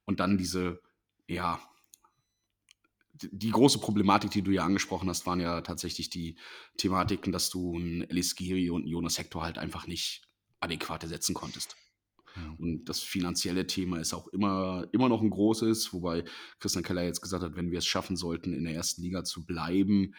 und 0.05 0.21
dann 0.21 0.39
diese, 0.39 0.81
ja, 1.29 1.61
die- 3.21 3.51
große 3.51 3.79
Problematik, 3.79 4.31
die 4.31 4.43
du 4.43 4.51
ja 4.51 4.65
angesprochen 4.65 5.09
hast, 5.09 5.27
waren 5.27 5.41
ja 5.41 5.61
tatsächlich 5.61 6.11
die 6.11 6.37
Thematiken, 6.77 7.33
dass 7.33 7.51
du 7.51 7.77
einen 7.77 8.03
Elis 8.03 8.35
Giri 8.35 8.71
und 8.71 8.83
einen 8.83 8.91
Jonas 8.91 9.19
Hector 9.19 9.43
halt 9.43 9.59
einfach 9.59 9.87
nicht 9.87 10.23
adäquat 10.61 11.03
ersetzen 11.03 11.35
konntest. 11.35 11.77
Mhm. 12.37 12.55
Und 12.55 12.85
das 12.87 13.01
finanzielle 13.01 13.67
Thema 13.67 13.99
ist 13.99 14.15
auch 14.15 14.29
immer, 14.29 14.87
immer 14.93 15.09
noch 15.09 15.23
ein 15.23 15.31
großes, 15.31 15.93
wobei 15.93 16.25
Christian 16.59 16.85
Keller 16.85 17.05
jetzt 17.05 17.23
gesagt 17.23 17.43
hat, 17.43 17.57
wenn 17.57 17.71
wir 17.71 17.79
es 17.79 17.87
schaffen 17.87 18.17
sollten, 18.17 18.53
in 18.53 18.65
der 18.65 18.75
ersten 18.75 19.03
Liga 19.03 19.25
zu 19.25 19.45
bleiben, 19.45 20.15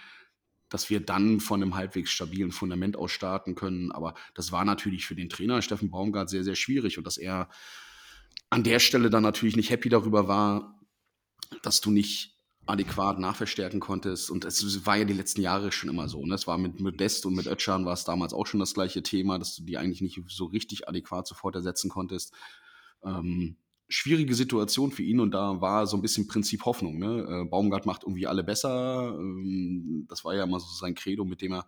dass 0.70 0.89
wir 0.89 1.00
dann 1.00 1.39
von 1.39 1.62
einem 1.62 1.75
halbwegs 1.75 2.12
stabilen 2.12 2.51
Fundament 2.51 2.96
aus 2.96 3.12
starten 3.12 3.56
können. 3.56 3.91
Aber 3.91 4.13
das 4.36 4.51
war 4.51 4.65
natürlich 4.65 5.06
für 5.06 5.15
den 5.15 5.29
Trainer 5.29 5.62
Steffen 5.62 5.89
Baumgart 5.89 6.29
sehr, 6.29 6.44
sehr 6.44 6.56
schwierig 6.56 6.98
und 6.98 7.06
dass 7.06 7.18
er 7.18 7.50
an 8.51 8.63
der 8.63 8.79
Stelle 8.79 9.10
dann 9.10 9.24
natürlich 9.24 9.56
nicht 9.56 9.72
happy 9.72 9.89
darüber 9.89 10.27
war, 10.27 10.79
dass 11.63 11.82
du 11.82 11.91
nicht 11.91 12.38
adäquat 12.69 13.19
nachverstärken 13.19 13.79
konntest. 13.79 14.29
Und 14.29 14.45
es 14.45 14.85
war 14.85 14.95
ja 14.97 15.05
die 15.05 15.13
letzten 15.13 15.41
Jahre 15.41 15.71
schon 15.71 15.89
immer 15.89 16.07
so. 16.07 16.25
Ne? 16.25 16.35
Es 16.35 16.47
war 16.47 16.57
mit 16.57 16.79
Modest 16.79 17.25
und 17.25 17.35
mit 17.35 17.47
Ötchan 17.47 17.85
war 17.85 17.93
es 17.93 18.03
damals 18.03 18.33
auch 18.33 18.45
schon 18.45 18.59
das 18.59 18.73
gleiche 18.73 19.01
Thema, 19.01 19.39
dass 19.39 19.55
du 19.55 19.63
die 19.63 19.77
eigentlich 19.77 20.01
nicht 20.01 20.21
so 20.27 20.45
richtig 20.45 20.88
adäquat 20.88 21.27
sofort 21.27 21.55
ersetzen 21.55 21.89
konntest. 21.89 22.33
Ähm, 23.03 23.57
schwierige 23.88 24.35
Situation 24.35 24.91
für 24.91 25.01
ihn 25.01 25.19
und 25.19 25.31
da 25.31 25.61
war 25.61 25.88
so 25.88 25.97
ein 25.97 26.01
bisschen 26.03 26.27
Prinzip 26.27 26.63
Hoffnung, 26.65 26.99
ne? 26.99 27.25
Äh, 27.27 27.49
Baumgart 27.49 27.88
macht 27.88 28.03
irgendwie 28.03 28.27
alle 28.27 28.43
besser. 28.43 29.15
Ähm, 29.17 30.05
das 30.07 30.23
war 30.23 30.35
ja 30.35 30.43
immer 30.43 30.59
so 30.59 30.67
sein 30.67 30.93
Credo, 30.93 31.25
mit 31.25 31.41
dem 31.41 31.53
er 31.53 31.65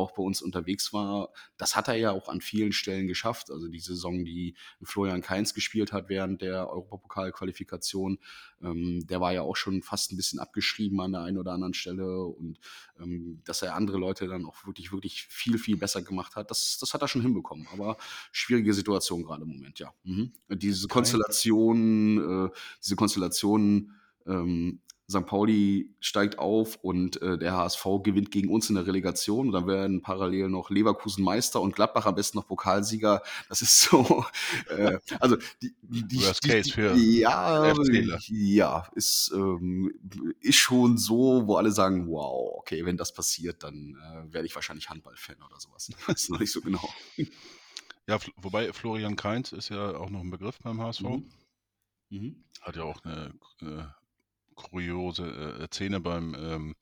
auch 0.00 0.12
bei 0.12 0.22
uns 0.22 0.42
unterwegs 0.42 0.92
war. 0.92 1.30
Das 1.56 1.76
hat 1.76 1.88
er 1.88 1.94
ja 1.94 2.10
auch 2.10 2.28
an 2.28 2.40
vielen 2.40 2.72
Stellen 2.72 3.06
geschafft. 3.06 3.50
Also 3.50 3.68
die 3.68 3.80
Saison, 3.80 4.24
die 4.24 4.54
Florian 4.82 5.22
Kainz 5.22 5.54
gespielt 5.54 5.92
hat 5.92 6.08
während 6.08 6.42
der 6.42 6.68
Europapokalqualifikation, 6.70 8.18
ähm, 8.62 9.06
der 9.06 9.20
war 9.20 9.32
ja 9.32 9.42
auch 9.42 9.56
schon 9.56 9.82
fast 9.82 10.12
ein 10.12 10.16
bisschen 10.16 10.38
abgeschrieben 10.38 11.00
an 11.00 11.12
der 11.12 11.22
einen 11.22 11.38
oder 11.38 11.52
anderen 11.52 11.74
Stelle 11.74 12.24
und 12.24 12.58
ähm, 12.98 13.40
dass 13.44 13.62
er 13.62 13.74
andere 13.74 13.98
Leute 13.98 14.26
dann 14.26 14.44
auch 14.44 14.66
wirklich, 14.66 14.92
wirklich 14.92 15.22
viel, 15.24 15.58
viel 15.58 15.76
besser 15.76 16.02
gemacht 16.02 16.36
hat, 16.36 16.50
das, 16.50 16.78
das 16.78 16.94
hat 16.94 17.02
er 17.02 17.08
schon 17.08 17.22
hinbekommen. 17.22 17.66
Aber 17.72 17.96
schwierige 18.32 18.74
Situation 18.74 19.22
gerade 19.22 19.42
im 19.42 19.48
Moment, 19.48 19.78
ja. 19.78 19.92
Mhm. 20.04 20.32
Diese 20.48 20.88
Konstellation, 20.88 22.46
äh, 22.46 22.50
diese 22.82 22.96
Konstellation 22.96 23.92
ähm, 24.26 24.80
St. 25.10 25.26
Pauli 25.26 25.94
steigt 26.00 26.38
auf 26.38 26.76
und 26.76 27.20
äh, 27.20 27.36
der 27.36 27.52
HSV 27.56 27.84
gewinnt 28.02 28.30
gegen 28.30 28.48
uns 28.48 28.68
in 28.68 28.76
der 28.76 28.86
Relegation. 28.86 29.48
Und 29.48 29.52
dann 29.52 29.66
werden 29.66 30.02
parallel 30.02 30.48
noch 30.48 30.70
Leverkusen 30.70 31.24
Meister 31.24 31.60
und 31.60 31.74
Gladbach 31.74 32.06
am 32.06 32.14
besten 32.14 32.38
noch 32.38 32.46
Pokalsieger. 32.46 33.22
Das 33.48 33.60
ist 33.60 33.80
so, 33.90 34.24
äh, 34.68 34.98
also 35.18 35.36
die, 35.60 35.74
die, 35.82 36.06
die, 36.06 36.22
Worst 36.22 36.42
Case 36.42 36.70
für 36.72 36.94
ja, 36.94 37.72
ja, 38.28 38.86
ist, 38.94 39.32
ähm, 39.34 39.92
ist 40.40 40.56
schon 40.56 40.96
so, 40.96 41.46
wo 41.46 41.56
alle 41.56 41.72
sagen, 41.72 42.06
wow, 42.08 42.58
okay, 42.58 42.84
wenn 42.84 42.96
das 42.96 43.12
passiert, 43.12 43.62
dann 43.64 43.96
äh, 43.96 44.32
werde 44.32 44.46
ich 44.46 44.54
wahrscheinlich 44.54 44.88
Handballfan 44.88 45.36
oder 45.44 45.58
sowas. 45.58 45.88
Ich 45.88 46.08
weiß 46.08 46.28
noch 46.28 46.40
nicht 46.40 46.52
so 46.52 46.60
genau. 46.60 46.88
Ja, 48.06 48.18
wobei 48.36 48.72
Florian 48.72 49.16
Kainz 49.16 49.52
ist 49.52 49.68
ja 49.70 49.96
auch 49.96 50.10
noch 50.10 50.20
ein 50.20 50.30
Begriff 50.30 50.58
beim 50.60 50.80
HSV. 50.80 51.02
Mhm. 51.02 51.30
Mhm. 52.10 52.44
Hat 52.60 52.76
ja 52.76 52.82
auch 52.82 53.02
eine 53.04 53.34
äh, 53.62 53.84
kuriose 54.62 55.58
äh, 55.60 55.66
Szene 55.70 56.00
beim 56.00 56.34
ähm, 56.38 56.74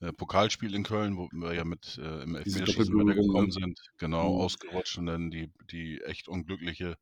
äh, 0.00 0.12
Pokalspiel 0.12 0.74
in 0.74 0.82
Köln, 0.82 1.16
wo 1.16 1.28
wir 1.32 1.54
ja 1.54 1.64
mit 1.64 1.98
äh, 1.98 2.22
im 2.22 2.34
Elfmeterschießen 2.36 2.96
ne? 2.96 3.50
sind. 3.50 3.80
Genau, 3.98 4.34
Mhm. 4.34 4.40
ausgerutscht 4.40 4.98
und 4.98 5.06
dann 5.06 5.30
die, 5.30 5.50
die 5.70 6.02
echt 6.02 6.28
unglückliche 6.28 6.98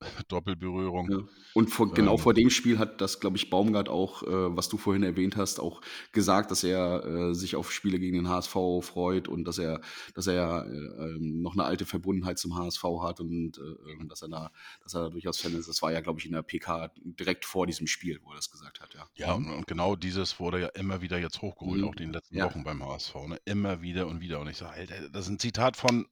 Doppelberührung. 0.28 1.10
Ja. 1.10 1.18
Und 1.54 1.70
vor, 1.70 1.92
genau 1.92 2.12
Ähm, 2.14 2.18
vor 2.18 2.34
dem 2.34 2.50
Spiel 2.50 2.78
hat 2.78 3.00
das, 3.00 3.20
glaube 3.20 3.36
ich, 3.36 3.48
Baumgart 3.50 3.88
auch, 3.88 4.22
äh, 4.22 4.56
was 4.56 4.68
du 4.68 4.76
vorhin 4.76 5.02
erwähnt 5.02 5.36
hast, 5.36 5.60
auch 5.60 5.80
gesagt, 6.12 6.50
dass 6.50 6.64
er 6.64 7.04
äh, 7.04 7.34
sich 7.34 7.56
auf 7.56 7.72
Spiele 7.72 7.98
gegen 7.98 8.16
den 8.16 8.28
HSV 8.28 8.52
freut 8.82 9.28
und 9.28 9.44
dass 9.44 9.58
er, 9.58 9.80
dass 10.14 10.26
er 10.26 10.66
äh, 10.66 10.70
ähm, 10.70 11.42
noch 11.42 11.52
eine 11.54 11.64
alte 11.64 11.86
Verbundenheit 11.86 12.38
zum 12.38 12.56
HSV 12.56 12.82
hat 13.02 13.20
und 13.20 13.58
äh, 13.58 14.06
dass 14.08 14.22
er 14.22 14.28
da, 14.28 14.50
dass 14.82 14.94
er 14.94 15.04
da 15.04 15.08
durchaus 15.10 15.38
Fan 15.38 15.54
ist. 15.54 15.68
Das 15.68 15.80
war 15.82 15.92
ja, 15.92 16.00
glaube 16.00 16.20
ich, 16.20 16.26
in 16.26 16.32
der 16.32 16.42
PK 16.42 16.90
direkt 16.96 17.44
vor 17.44 17.66
diesem 17.66 17.86
Spiel, 17.86 18.20
wo 18.24 18.30
er 18.30 18.36
das 18.36 18.50
gesagt 18.50 18.80
hat, 18.80 18.94
ja. 18.94 19.06
Ja, 19.14 19.32
und, 19.34 19.48
und 19.48 19.66
genau 19.66 19.96
dieses 19.96 20.38
wurde 20.40 20.60
ja 20.60 20.68
immer 20.68 21.00
wieder 21.02 21.18
jetzt 21.18 21.40
hochgeholt, 21.40 21.80
Mhm. 21.80 21.88
auch 21.88 21.92
in 21.92 21.98
den 21.98 22.12
letzten 22.12 22.36
Ja. 22.36 22.46
Wochen 22.46 22.64
beim 22.64 22.82
HSV. 22.84 23.14
Ne? 23.28 23.38
Immer 23.44 23.80
wieder 23.80 24.06
und 24.06 24.20
wieder. 24.20 24.40
Und 24.40 24.48
ich 24.48 24.56
sage, 24.56 24.72
Alter, 24.74 25.08
das 25.08 25.26
ist 25.26 25.30
ein 25.30 25.38
Zitat 25.38 25.76
von, 25.76 26.06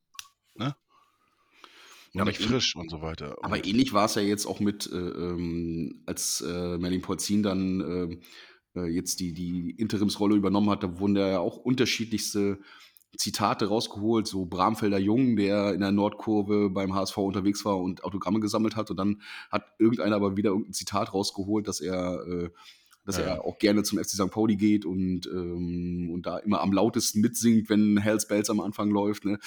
ne? 0.54 0.74
Ja, 2.14 2.22
aber 2.22 2.30
nicht 2.30 2.42
frisch 2.42 2.76
und 2.76 2.90
so 2.90 3.00
weiter. 3.00 3.36
Aber 3.42 3.56
Und 3.56 3.66
ähnlich 3.66 3.92
war 3.92 4.04
es 4.04 4.14
ja 4.14 4.22
jetzt 4.22 4.46
auch 4.46 4.60
mit, 4.60 4.90
äh, 4.92 4.96
ähm, 4.96 6.02
als 6.06 6.42
äh, 6.42 6.76
Merlin 6.78 7.00
Polzin 7.00 7.42
dann 7.42 7.80
ähm, 7.80 8.20
äh, 8.74 8.86
jetzt 8.86 9.20
die, 9.20 9.32
die 9.32 9.70
Interimsrolle 9.70 10.36
übernommen 10.36 10.68
hat, 10.70 10.82
da 10.82 10.98
wurden 10.98 11.16
ja 11.16 11.38
auch 11.38 11.56
unterschiedlichste 11.56 12.58
Zitate 13.16 13.66
rausgeholt, 13.66 14.26
so 14.26 14.46
Bramfelder 14.46 14.98
Jung, 14.98 15.36
der 15.36 15.74
in 15.74 15.80
der 15.80 15.92
Nordkurve 15.92 16.70
beim 16.70 16.94
HSV 16.94 17.18
unterwegs 17.18 17.64
war 17.64 17.78
und 17.78 18.04
Autogramme 18.04 18.40
gesammelt 18.40 18.74
hat 18.76 18.90
und 18.90 18.96
dann 18.96 19.20
hat 19.50 19.64
irgendeiner 19.78 20.16
aber 20.16 20.36
wieder 20.36 20.50
irgendein 20.50 20.72
Zitat 20.72 21.12
rausgeholt, 21.12 21.68
dass 21.68 21.80
er, 21.80 22.26
äh, 22.26 22.50
dass 23.04 23.16
Ja, 23.18 23.24
er 23.24 23.44
auch 23.44 23.58
gerne 23.58 23.82
zum 23.82 23.98
FC 23.98 24.10
St. 24.10 24.30
Pauli 24.30 24.56
geht 24.56 24.84
und, 24.84 25.26
ähm, 25.26 26.10
und 26.12 26.24
da 26.26 26.38
immer 26.38 26.60
am 26.60 26.72
lautesten 26.72 27.20
mitsingt, 27.20 27.68
wenn 27.68 27.98
Hells 27.98 28.28
Bells 28.28 28.48
am 28.50 28.60
Anfang 28.60 28.90
läuft, 28.90 29.24
ne? 29.24 29.38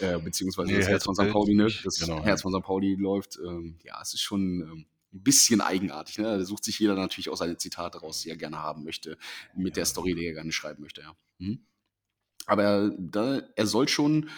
Äh, 0.00 0.18
beziehungsweise 0.18 0.70
Nee, 0.70 0.78
das 0.78 0.88
Herz 0.88 1.04
von 1.04 1.14
St. 1.14 1.30
Pauli, 1.30 1.54
ne? 1.54 1.68
Das 1.84 1.98
Genau, 1.98 2.22
Herz 2.22 2.42
von 2.42 2.52
St. 2.52 2.62
Pauli 2.62 2.94
läuft. 2.96 3.38
Ähm, 3.44 3.78
ja, 3.84 3.98
es 4.02 4.14
ist 4.14 4.20
schon 4.20 4.60
ähm, 4.60 4.86
ein 5.14 5.22
bisschen 5.22 5.60
eigenartig, 5.62 6.18
ne? 6.18 6.24
Da 6.24 6.44
sucht 6.44 6.64
sich 6.64 6.78
jeder 6.78 6.94
natürlich 6.94 7.30
auch 7.30 7.36
seine 7.36 7.56
Zitate 7.56 7.98
raus, 7.98 8.20
die 8.22 8.28
er 8.30 8.36
gerne 8.36 8.58
haben 8.58 8.84
möchte, 8.84 9.16
mit 9.56 9.76
der 9.76 9.82
Ja. 9.82 9.86
Story, 9.86 10.14
die 10.14 10.26
er 10.26 10.34
gerne 10.34 10.52
schreiben 10.52 10.82
möchte, 10.82 11.00
ja. 11.00 11.16
Mhm. 11.38 11.60
Aber 12.46 12.62
er, 12.62 12.90
da, 12.98 13.42
er 13.56 13.66
soll 13.66 13.88
schon, 13.88 14.28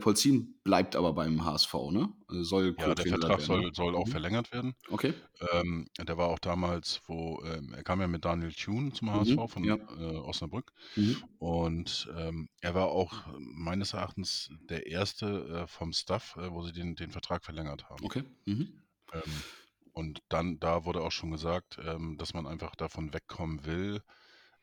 Polzin 0.00 0.60
bleibt 0.64 0.96
aber 0.96 1.12
beim 1.12 1.44
HSV, 1.44 1.74
ne? 1.90 2.12
Also 2.28 2.42
soll 2.44 2.74
Ja, 2.78 2.94
der 2.94 3.06
Vertrag 3.06 3.38
werden, 3.38 3.46
soll, 3.46 3.70
ne? 3.70 3.72
soll 3.74 3.96
auch 3.96 4.06
Mhm. 4.06 4.08
verlängert 4.08 4.52
werden. 4.52 4.74
Okay. 4.90 5.14
Ähm, 5.52 5.88
der 5.98 6.18
war 6.18 6.28
auch 6.28 6.38
damals, 6.38 7.00
wo 7.06 7.42
ähm, 7.44 7.72
er 7.74 7.82
kam 7.84 8.00
ja 8.00 8.08
mit 8.08 8.24
Daniel 8.26 8.52
Thune 8.52 8.92
zum 8.92 9.10
Mhm. 9.12 9.12
HSV 9.12 9.48
von 9.48 9.64
Ja. 9.64 9.76
äh, 9.88 10.16
Osnabrück. 10.18 10.72
Mhm. 10.96 11.36
Und 11.38 12.08
ähm, 12.16 12.48
er 12.60 12.74
war 12.74 12.88
auch 12.88 13.26
äh, 13.28 13.32
meines 13.38 13.94
Erachtens 13.94 14.50
der 14.70 14.86
erste 14.88 15.64
äh, 15.64 15.66
vom 15.68 15.92
Staff, 15.94 16.36
äh, 16.36 16.52
wo 16.52 16.62
sie 16.64 16.72
den, 16.72 16.96
den 16.96 17.10
Vertrag 17.12 17.44
verlängert 17.44 17.88
haben. 17.90 18.04
Okay. 18.04 18.24
Mhm. 18.46 18.86
Ähm, 19.12 19.44
und 19.92 20.20
dann, 20.28 20.58
da 20.60 20.84
wurde 20.84 21.02
auch 21.02 21.12
schon 21.12 21.30
gesagt, 21.32 21.78
ähm, 21.82 22.18
dass 22.18 22.34
man 22.34 22.46
einfach 22.46 22.76
davon 22.76 23.12
wegkommen 23.14 23.64
will, 23.64 24.02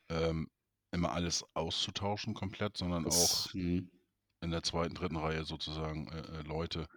ähm, 0.10 0.50
immer 0.92 1.14
alles 1.14 1.46
auszutauschen 1.56 2.34
komplett, 2.36 2.78
sondern 2.78 3.08
auch 3.08 3.48
Das, 3.48 3.54
mhm. 3.54 3.90
In 4.44 4.52
der 4.52 4.64
zweiten, 4.64 4.96
dritten 4.96 5.18
Reihe 5.18 5.46
sozusagen 5.46 6.08
äh, 6.10 6.40
äh, 6.40 6.44
Leute, 6.48 6.88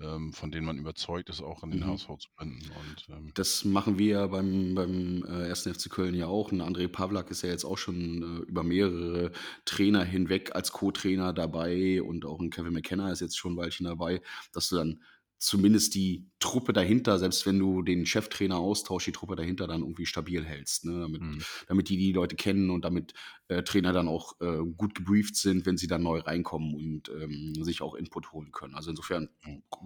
ähm, 0.00 0.32
von 0.32 0.50
denen 0.50 0.66
man 0.66 0.78
überzeugt 0.78 1.28
ist, 1.30 1.40
auch 1.42 1.62
in 1.62 1.70
den 1.70 1.80
Mhm. 1.80 1.86
HSV 1.86 2.08
zu 2.18 2.28
binden. 2.36 2.70
Und 2.70 3.06
ähm, 3.10 3.30
Das 3.34 3.64
machen 3.64 3.98
wir 3.98 4.08
ja 4.08 4.26
beim, 4.26 4.74
beim 4.74 5.24
äh, 5.28 5.48
1. 5.50 5.62
FC 5.68 5.88
Köln 5.90 6.14
ja 6.14 6.26
auch. 6.26 6.50
Ein 6.52 6.62
André 6.62 6.88
Pavlak 6.88 7.30
ist 7.30 7.42
ja 7.42 7.50
jetzt 7.50 7.64
auch 7.64 7.78
schon 7.78 8.22
äh, 8.22 8.50
über 8.50 8.62
mehrere 8.64 9.30
Trainer 9.64 10.04
hinweg 10.04 10.54
als 10.54 10.72
Co-Trainer 10.72 11.32
dabei 11.32 12.02
und 12.02 12.24
auch 12.24 12.40
ein 12.40 12.50
Kevin 12.50 12.72
McKenna 12.72 13.12
ist 13.12 13.20
jetzt 13.20 13.38
schon 13.38 13.54
ein 13.54 13.56
Weilchen 13.56 13.86
dabei, 13.86 14.20
dass 14.52 14.68
du 14.68 14.76
dann 14.76 15.02
zumindest 15.38 15.94
die 15.94 16.30
Truppe 16.38 16.72
dahinter, 16.72 17.18
selbst 17.18 17.46
wenn 17.46 17.58
du 17.58 17.82
den 17.82 18.06
Cheftrainer 18.06 18.58
austauschst, 18.58 19.06
die 19.06 19.12
Truppe 19.12 19.36
dahinter 19.36 19.66
dann 19.66 19.82
irgendwie 19.82 20.06
stabil 20.06 20.44
hältst, 20.44 20.84
ne? 20.84 21.00
damit, 21.00 21.20
mhm. 21.20 21.42
damit 21.66 21.88
die 21.88 21.96
die 21.96 22.12
Leute 22.12 22.36
kennen 22.36 22.70
und 22.70 22.84
damit 22.84 23.14
äh, 23.48 23.62
Trainer 23.62 23.92
dann 23.92 24.08
auch 24.08 24.40
äh, 24.40 24.58
gut 24.76 24.94
gebrieft 24.94 25.36
sind, 25.36 25.66
wenn 25.66 25.76
sie 25.76 25.86
dann 25.86 26.02
neu 26.02 26.20
reinkommen 26.20 26.74
und 26.74 27.10
ähm, 27.10 27.54
sich 27.62 27.82
auch 27.82 27.94
Input 27.94 28.32
holen 28.32 28.52
können. 28.52 28.74
Also 28.74 28.90
insofern 28.90 29.28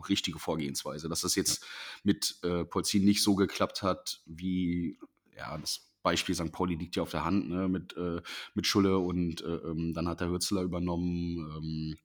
richtige 0.08 0.38
Vorgehensweise. 0.38 1.08
Dass 1.08 1.22
das 1.22 1.34
ja. 1.34 1.42
jetzt 1.42 1.66
mit 2.04 2.38
äh, 2.42 2.64
Polzin 2.64 3.04
nicht 3.04 3.22
so 3.22 3.34
geklappt 3.34 3.82
hat, 3.82 4.22
wie 4.26 4.98
ja, 5.36 5.56
das 5.58 5.88
Beispiel 6.02 6.34
St. 6.34 6.52
Pauli 6.52 6.74
liegt 6.74 6.96
ja 6.96 7.02
auf 7.02 7.10
der 7.10 7.24
Hand, 7.24 7.48
ne, 7.48 7.68
mit, 7.68 7.96
äh, 7.96 8.20
mit 8.54 8.66
Schulle 8.66 8.98
und 8.98 9.42
äh, 9.42 9.56
ähm, 9.56 9.92
dann 9.94 10.08
hat 10.08 10.20
der 10.20 10.30
Hürzler 10.30 10.62
übernommen. 10.62 11.36
Ähm, 11.56 11.98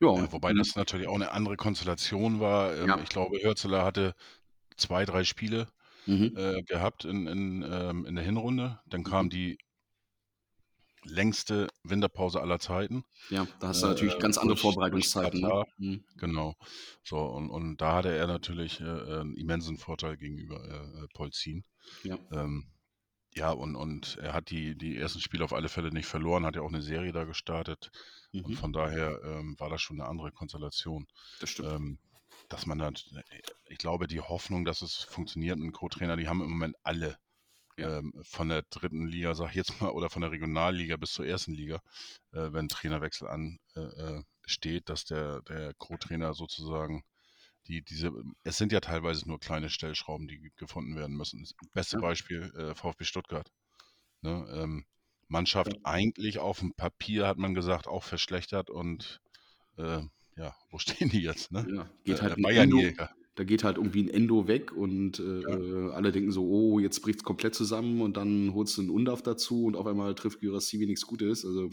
ja, 0.00 0.08
Ja, 0.14 0.22
und 0.22 0.32
wobei 0.32 0.52
das 0.52 0.74
natürlich 0.76 1.06
auch 1.08 1.14
eine 1.14 1.32
andere 1.32 1.56
Konstellation 1.56 2.40
war. 2.40 2.76
Ähm, 2.76 2.86
ja. 2.88 3.02
ich 3.02 3.08
glaube, 3.08 3.38
Hürzeler 3.42 3.84
hatte 3.84 4.14
zwei, 4.76 5.04
drei 5.06 5.24
Spiele 5.24 5.68
Mhm. 6.06 6.36
äh, 6.36 6.62
gehabt 6.64 7.04
in, 7.06 7.26
in, 7.28 7.62
ähm, 7.68 8.06
in 8.06 8.16
der 8.16 8.24
Hinrunde. 8.24 8.80
Dann 8.86 9.04
kam 9.04 9.26
Mhm. 9.26 9.30
die 9.30 9.58
längste 11.04 11.68
Winterpause 11.84 12.40
aller 12.40 12.58
Zeiten 12.58 13.04
Ja, 13.28 13.46
da 13.60 13.68
hast 13.68 13.82
du 13.82 13.86
natürlich 13.86 14.18
äh, 14.18 14.18
ganz 14.18 14.36
andere 14.38 14.56
durch, 14.56 14.78
durch 14.90 15.14
Vorbereitungszeiten. 15.14 15.40
Ne? 15.40 15.48
Katar. 15.48 15.66
Mhm. 15.78 16.04
Genau. 16.16 16.54
So, 17.04 17.18
und, 17.26 17.50
und 17.50 17.78
da 17.80 17.94
hatte 17.96 18.14
er 18.16 18.26
natürlich 18.26 18.80
äh, 18.80 18.84
einen 18.84 19.34
immensen 19.36 19.78
Vorteil 19.78 20.16
gegenüber 20.16 20.64
äh, 20.64 21.04
äh, 21.04 21.08
Polzin. 21.14 21.64
Ja. 22.02 22.18
Ähm, 22.30 22.72
ja, 23.36 23.50
und, 23.52 23.76
und 23.76 24.16
er 24.18 24.32
hat 24.32 24.50
die, 24.50 24.76
die 24.76 24.96
ersten 24.96 25.20
Spiele 25.20 25.44
auf 25.44 25.52
alle 25.52 25.68
Fälle 25.68 25.90
nicht 25.92 26.06
verloren, 26.06 26.46
hat 26.46 26.56
ja 26.56 26.62
auch 26.62 26.68
eine 26.68 26.82
Serie 26.82 27.12
da 27.12 27.24
gestartet. 27.24 27.90
Und 28.42 28.52
Mhm. 28.52 28.56
von 28.56 28.72
daher 28.72 29.20
ähm, 29.24 29.56
war 29.58 29.70
das 29.70 29.82
schon 29.82 30.00
eine 30.00 30.08
andere 30.08 30.32
Konstellation. 30.32 31.06
Das 31.38 31.50
stimmt. 31.50 31.68
Ähm, 31.68 31.98
dass 32.48 32.66
man 32.66 32.78
dann, 32.78 32.94
ich 33.66 33.78
glaube, 33.78 34.06
die 34.06 34.20
Hoffnung, 34.20 34.64
dass 34.64 34.82
es 34.82 34.96
funktioniert 34.96 35.56
einem 35.58 35.72
Co-Trainer, 35.72 36.16
die 36.16 36.28
haben 36.28 36.42
im 36.42 36.50
Moment 36.50 36.76
alle 36.82 37.18
Ja. 37.78 37.98
ähm, 37.98 38.12
von 38.22 38.48
der 38.48 38.62
dritten 38.70 39.06
Liga, 39.06 39.34
sag 39.34 39.50
ich 39.50 39.56
jetzt 39.56 39.80
mal, 39.80 39.90
oder 39.90 40.10
von 40.10 40.22
der 40.22 40.30
Regionalliga 40.30 40.96
bis 40.96 41.12
zur 41.12 41.26
ersten 41.26 41.52
Liga, 41.54 41.80
äh, 42.32 42.52
wenn 42.52 42.68
Trainerwechsel 42.68 43.28
ansteht, 43.28 43.60
äh, 43.76 43.80
äh, 44.18 44.22
steht, 44.46 44.88
dass 44.88 45.04
der, 45.04 45.42
der 45.42 45.74
Co-Trainer 45.74 46.34
sozusagen 46.34 47.02
die, 47.68 47.82
diese, 47.82 48.12
es 48.44 48.56
sind 48.56 48.72
ja 48.72 48.80
teilweise 48.80 49.28
nur 49.28 49.38
kleine 49.40 49.70
Stellschrauben, 49.70 50.28
die 50.28 50.50
gefunden 50.56 50.96
werden 50.96 51.16
müssen. 51.16 51.40
Das 51.42 51.52
beste 51.72 51.96
Ja. 51.96 52.00
Beispiel 52.02 52.52
äh, 52.56 52.74
VfB 52.74 53.04
Stuttgart. 53.04 53.50
Ne? 54.22 54.46
Ähm, 54.54 54.84
Ja. 54.86 54.92
Mannschaft 55.28 55.78
eigentlich 55.82 56.38
auf 56.38 56.60
dem 56.60 56.72
Papier, 56.74 57.26
hat 57.26 57.36
man 57.38 57.54
gesagt, 57.54 57.88
auch 57.88 58.04
verschlechtert 58.04 58.70
und 58.70 59.20
äh, 59.76 60.00
ja, 60.36 60.54
wo 60.70 60.78
stehen 61.08 61.08
die 61.10 61.22
jetzt? 61.22 61.50
Ne? 61.52 61.66
Ja, 61.68 61.82
Äh, 61.82 61.86
geht 62.04 62.22
halt 62.22 62.38
äh, 62.38 62.42
Bayernjäger. 62.42 63.10
da 63.34 63.44
geht 63.44 63.64
halt 63.64 63.76
irgendwie 63.76 64.04
ein 64.04 64.08
Endo 64.10 64.46
weg 64.48 64.72
und 64.72 65.18
äh, 65.18 65.40
Ja. 65.40 65.56
äh, 65.56 65.92
alle 65.92 66.12
denken 66.12 66.30
so, 66.30 66.46
oh, 66.48 66.78
jetzt 66.78 67.00
bricht 67.00 67.18
es 67.18 67.24
komplett 67.24 67.54
zusammen 67.54 68.00
und 68.02 68.16
dann 68.16 68.54
holst 68.54 68.76
du 68.76 68.82
einen 68.82 68.90
Undaf 68.90 69.22
dazu 69.22 69.64
und 69.66 69.76
auf 69.76 69.86
einmal 69.86 70.14
trifft 70.14 70.40
Gyrassi 70.40 70.78
nichts 70.78 71.06
Gutes. 71.06 71.44
Also 71.44 71.70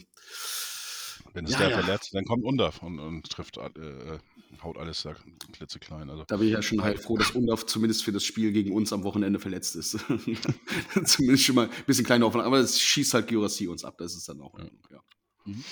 Wenn 1.32 1.46
es 1.46 1.52
Ja, 1.52 1.58
der 1.58 1.70
ja. 1.70 1.78
verletzt, 1.82 2.14
dann 2.14 2.24
kommt 2.24 2.44
Undaf 2.44 2.82
und, 2.82 2.98
und 2.98 3.28
trifft, 3.28 3.56
äh, 3.56 3.66
äh, 3.78 4.18
haut 4.62 4.76
alles 4.76 5.02
da 5.02 5.14
klitzeklein. 5.52 6.10
Also, 6.10 6.24
Da 6.26 6.36
bin 6.36 6.46
ich 6.48 6.52
ja 6.52 6.62
schon 6.62 6.78
nein. 6.78 6.88
heilfroh, 6.88 7.16
dass 7.16 7.32
Undorf 7.32 7.66
zumindest 7.66 8.04
für 8.04 8.12
das 8.12 8.24
Spiel 8.24 8.52
gegen 8.52 8.72
uns 8.72 8.92
am 8.92 9.02
Wochenende 9.04 9.40
verletzt 9.40 9.74
ist. 9.76 9.92
zumindest 11.04 11.44
schon 11.44 11.56
mal 11.56 11.68
ein 11.68 11.84
bisschen 11.86 12.04
kleine 12.04 12.24
Hoffnung. 12.24 12.44
Aber 12.44 12.58
es 12.58 12.80
schießt 12.80 13.14
halt 13.14 13.26
Georassi 13.26 13.66
uns 13.66 13.84
ab. 13.84 13.96
Das 13.98 14.14
ist 14.14 14.28
dann 14.28 14.40
auch 14.40 14.56
Ja. 14.58 14.64
Ja. 14.90 15.00
Mhm. 15.44 15.64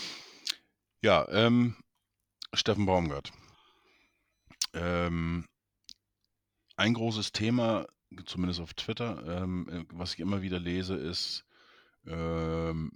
Ja, 1.03 1.29
ähm, 1.31 1.77
Steffen 2.55 2.87
Baumgart. 2.87 3.33
Ähm, 4.75 5.47
ein 6.77 6.95
großes 6.95 7.33
Thema, 7.33 7.87
zumindest 8.27 8.61
auf 8.61 8.75
Twitter, 8.75 9.43
ähm, 9.43 9.69
äh, 9.69 9.85
was 9.93 10.15
ich 10.15 10.21
immer 10.21 10.43
wieder 10.43 10.59
lese, 10.59 10.95
ist 10.97 11.45
ähm, 12.07 12.93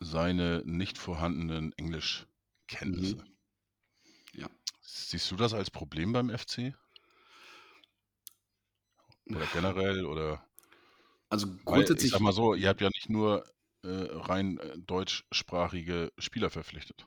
seine 0.00 0.62
nicht 0.66 0.98
vorhandenen 0.98 1.72
Englischkenntnisse. 1.76 3.16
Mhm. 3.16 3.36
Ja. 4.32 4.50
Siehst 4.80 5.30
du 5.30 5.36
das 5.36 5.52
als 5.52 5.70
Problem 5.70 6.12
beim 6.12 6.30
FC? 6.30 6.74
Oder 9.30 9.46
generell? 9.46 10.04
Oder 10.06 10.44
Also 11.28 11.48
weil 11.64 11.82
ich 11.82 11.96
grundsätzlich, 11.96 12.10
sag 12.12 12.20
mal 12.20 12.32
so, 12.32 12.54
ihr 12.54 12.68
habt 12.68 12.80
ja 12.80 12.88
nicht 12.88 13.08
nur 13.08 13.44
äh, 13.82 13.88
rein 13.88 14.58
äh, 14.58 14.78
deutschsprachige 14.78 16.12
Spieler 16.18 16.50
verpflichtet. 16.50 17.06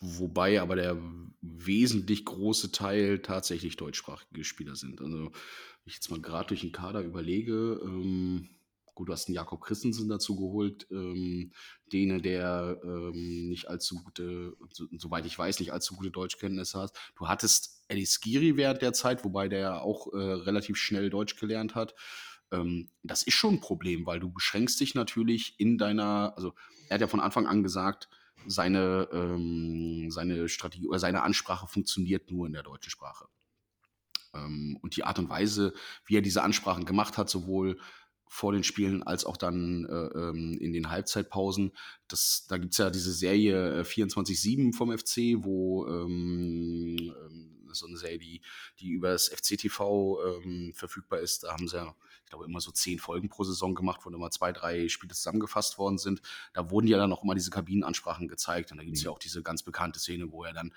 wobei 0.00 0.60
aber 0.60 0.76
der 0.76 0.96
wesentlich 1.40 2.24
große 2.24 2.72
Teil 2.72 3.20
tatsächlich 3.20 3.76
deutschsprachige 3.76 4.44
Spieler 4.44 4.76
sind. 4.76 5.00
Also, 5.00 5.26
wenn 5.26 5.32
ich 5.86 5.94
jetzt 5.94 6.10
mal 6.10 6.20
gerade 6.20 6.48
durch 6.48 6.60
den 6.60 6.72
Kader 6.72 7.00
überlege, 7.02 7.80
ähm, 7.82 8.48
gut, 8.94 9.08
du 9.08 9.12
hast 9.12 9.28
einen 9.28 9.34
Jakob 9.34 9.60
Christensen 9.60 10.08
dazu 10.08 10.36
geholt, 10.36 10.86
ähm, 10.90 11.52
den, 11.92 12.22
der 12.22 12.80
ähm, 12.84 13.48
nicht 13.48 13.68
allzu 13.68 14.02
gute, 14.02 14.56
so, 14.72 14.86
soweit 14.96 15.26
ich 15.26 15.38
weiß, 15.38 15.60
nicht 15.60 15.72
allzu 15.72 15.96
gute 15.96 16.10
Deutschkenntnisse 16.10 16.80
hat. 16.80 16.92
Du 17.16 17.28
hattest 17.28 17.84
Eddie 17.88 18.06
Skiri 18.06 18.56
während 18.56 18.82
der 18.82 18.92
Zeit, 18.92 19.24
wobei 19.24 19.48
der 19.48 19.82
auch 19.82 20.12
äh, 20.12 20.16
relativ 20.16 20.76
schnell 20.76 21.10
Deutsch 21.10 21.36
gelernt 21.36 21.74
hat. 21.74 21.94
Ähm, 22.50 22.90
das 23.02 23.22
ist 23.22 23.34
schon 23.34 23.54
ein 23.54 23.60
Problem, 23.60 24.06
weil 24.06 24.20
du 24.20 24.30
beschränkst 24.30 24.80
dich 24.80 24.94
natürlich 24.94 25.54
in 25.58 25.78
deiner, 25.78 26.34
also 26.36 26.54
er 26.88 26.94
hat 26.94 27.00
ja 27.00 27.08
von 27.08 27.20
Anfang 27.20 27.46
an 27.46 27.62
gesagt, 27.62 28.08
seine, 28.46 29.08
ähm, 29.12 30.10
seine 30.10 30.48
Strategie 30.48 30.86
oder 30.86 30.98
seine 30.98 31.22
Ansprache 31.22 31.66
funktioniert 31.66 32.30
nur 32.30 32.46
in 32.46 32.52
der 32.52 32.62
deutschen 32.62 32.90
Sprache. 32.90 33.26
Ähm, 34.34 34.78
und 34.82 34.96
die 34.96 35.04
Art 35.04 35.18
und 35.18 35.28
Weise, 35.28 35.72
wie 36.04 36.16
er 36.16 36.22
diese 36.22 36.42
Ansprachen 36.42 36.84
gemacht 36.84 37.16
hat, 37.18 37.30
sowohl 37.30 37.78
vor 38.26 38.52
den 38.52 38.64
Spielen 38.64 39.02
als 39.02 39.24
auch 39.24 39.36
dann 39.36 39.84
äh, 39.86 40.18
ähm, 40.18 40.58
in 40.60 40.72
den 40.72 40.90
Halbzeitpausen. 40.90 41.72
Das, 42.08 42.46
da 42.48 42.58
gibt 42.58 42.72
es 42.72 42.78
ja 42.78 42.90
diese 42.90 43.12
Serie 43.12 43.80
äh, 43.80 43.82
24-7 43.82 44.74
vom 44.74 44.96
FC, 44.96 45.44
wo 45.44 45.86
ähm, 45.86 46.96
ähm, 46.98 47.50
so 47.72 47.86
eine 47.86 47.96
Serie, 47.96 48.18
die, 48.18 48.40
die 48.78 48.90
über 48.90 49.10
das 49.10 49.28
FC-TV 49.28 50.18
ähm, 50.24 50.72
verfügbar 50.74 51.20
ist. 51.20 51.42
Da 51.44 51.52
haben 51.52 51.68
sie 51.68 51.76
ja, 51.76 51.94
ich 52.24 52.30
glaube, 52.30 52.44
immer 52.44 52.60
so 52.60 52.70
zehn 52.70 52.98
Folgen 52.98 53.28
pro 53.28 53.44
Saison 53.44 53.74
gemacht, 53.74 54.00
wo 54.04 54.10
immer 54.10 54.30
zwei, 54.30 54.52
drei 54.52 54.88
Spiele 54.88 55.12
zusammengefasst 55.14 55.76
worden 55.78 55.98
sind. 55.98 56.22
Da 56.52 56.70
wurden 56.70 56.86
ja 56.86 56.98
dann 56.98 57.12
auch 57.12 57.24
immer 57.24 57.34
diese 57.34 57.50
Kabinenansprachen 57.50 58.28
gezeigt. 58.28 58.70
Und 58.72 58.78
da 58.78 58.84
gibt 58.84 58.96
es 58.96 59.02
Mhm. 59.02 59.06
ja 59.06 59.10
auch 59.10 59.18
diese 59.18 59.42
ganz 59.42 59.62
bekannte 59.62 59.98
Szene, 59.98 60.30
wo 60.30 60.44
er 60.44 60.52
dann 60.52 60.72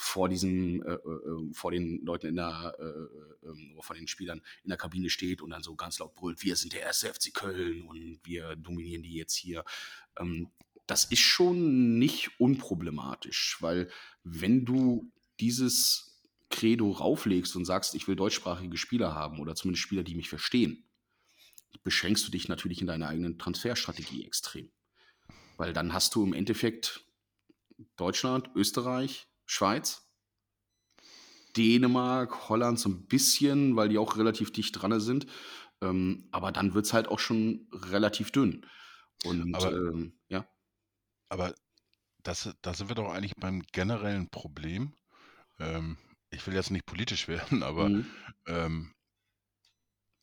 vor 0.00 0.28
diesem, 0.28 0.80
äh, 0.82 0.92
äh, 0.92 1.52
vor 1.52 1.72
den 1.72 2.04
Leuten 2.04 2.28
in 2.28 2.36
der, 2.36 2.72
äh, 2.78 3.46
äh, 3.46 3.72
oder 3.72 3.82
vor 3.82 3.96
den 3.96 4.06
Spielern 4.06 4.40
in 4.62 4.68
der 4.68 4.78
Kabine 4.78 5.10
steht 5.10 5.42
und 5.42 5.50
dann 5.50 5.64
so 5.64 5.74
ganz 5.74 5.98
laut 5.98 6.14
brüllt, 6.14 6.44
wir 6.44 6.54
sind 6.54 6.72
der 6.72 6.82
erste 6.82 7.12
FC 7.12 7.34
Köln 7.34 7.82
und 7.82 8.20
wir 8.22 8.54
dominieren 8.54 9.02
die 9.02 9.14
jetzt 9.14 9.34
hier. 9.34 9.64
Ähm, 10.16 10.50
das 10.86 11.04
ist 11.06 11.18
schon 11.18 11.98
nicht 11.98 12.30
unproblematisch, 12.38 13.56
weil 13.60 13.90
wenn 14.22 14.64
du 14.64 15.10
dieses 15.40 16.22
Credo 16.48 16.92
rauflegst 16.92 17.56
und 17.56 17.64
sagst, 17.64 17.96
ich 17.96 18.06
will 18.06 18.14
deutschsprachige 18.14 18.76
Spieler 18.76 19.16
haben 19.16 19.40
oder 19.40 19.56
zumindest 19.56 19.82
Spieler, 19.82 20.04
die 20.04 20.14
mich 20.14 20.28
verstehen, 20.28 20.84
beschränkst 21.82 22.24
du 22.24 22.30
dich 22.30 22.46
natürlich 22.48 22.80
in 22.80 22.86
deiner 22.86 23.08
eigenen 23.08 23.36
Transferstrategie 23.36 24.24
extrem. 24.24 24.70
Weil 25.56 25.72
dann 25.72 25.92
hast 25.92 26.14
du 26.14 26.22
im 26.24 26.34
Endeffekt 26.34 27.04
Deutschland, 27.96 28.48
Österreich, 28.54 29.28
Schweiz, 29.48 30.08
Dänemark, 31.56 32.48
Holland 32.48 32.78
so 32.78 32.88
ein 32.88 33.06
bisschen, 33.06 33.74
weil 33.76 33.88
die 33.88 33.98
auch 33.98 34.16
relativ 34.16 34.52
dicht 34.52 34.72
dran 34.80 34.98
sind. 35.00 35.26
Ähm, 35.80 36.28
aber 36.32 36.52
dann 36.52 36.74
wird 36.74 36.86
es 36.86 36.92
halt 36.92 37.08
auch 37.08 37.18
schon 37.18 37.68
relativ 37.72 38.30
dünn. 38.32 38.66
Und 39.24 39.54
Aber, 39.54 39.72
ähm, 39.72 40.18
ja. 40.28 40.46
aber 41.28 41.54
das, 42.22 42.54
da 42.62 42.74
sind 42.74 42.88
wir 42.88 42.94
doch 42.96 43.10
eigentlich 43.10 43.34
beim 43.36 43.62
generellen 43.72 44.28
Problem. 44.30 44.94
Ähm, 45.58 45.98
ich 46.30 46.46
will 46.46 46.54
jetzt 46.54 46.70
nicht 46.70 46.86
politisch 46.86 47.28
werden, 47.28 47.62
aber 47.62 47.88
Mhm. 47.88 48.06
ähm, 48.46 48.94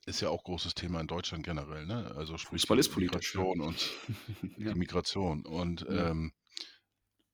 ist 0.05 0.21
ja 0.21 0.29
auch 0.29 0.43
großes 0.43 0.75
Thema 0.75 0.99
in 1.01 1.07
Deutschland 1.07 1.43
generell, 1.43 1.85
ne? 1.85 2.13
Also 2.15 2.37
sprich 2.37 2.61
Fußball 2.61 2.79
ist 2.79 2.89
politisch. 2.89 3.33
Migration 3.35 3.61
und 3.61 3.89
die. 4.57 4.75
Migration. 4.75 5.45
Und 5.45 5.81
Ja. 5.89 6.13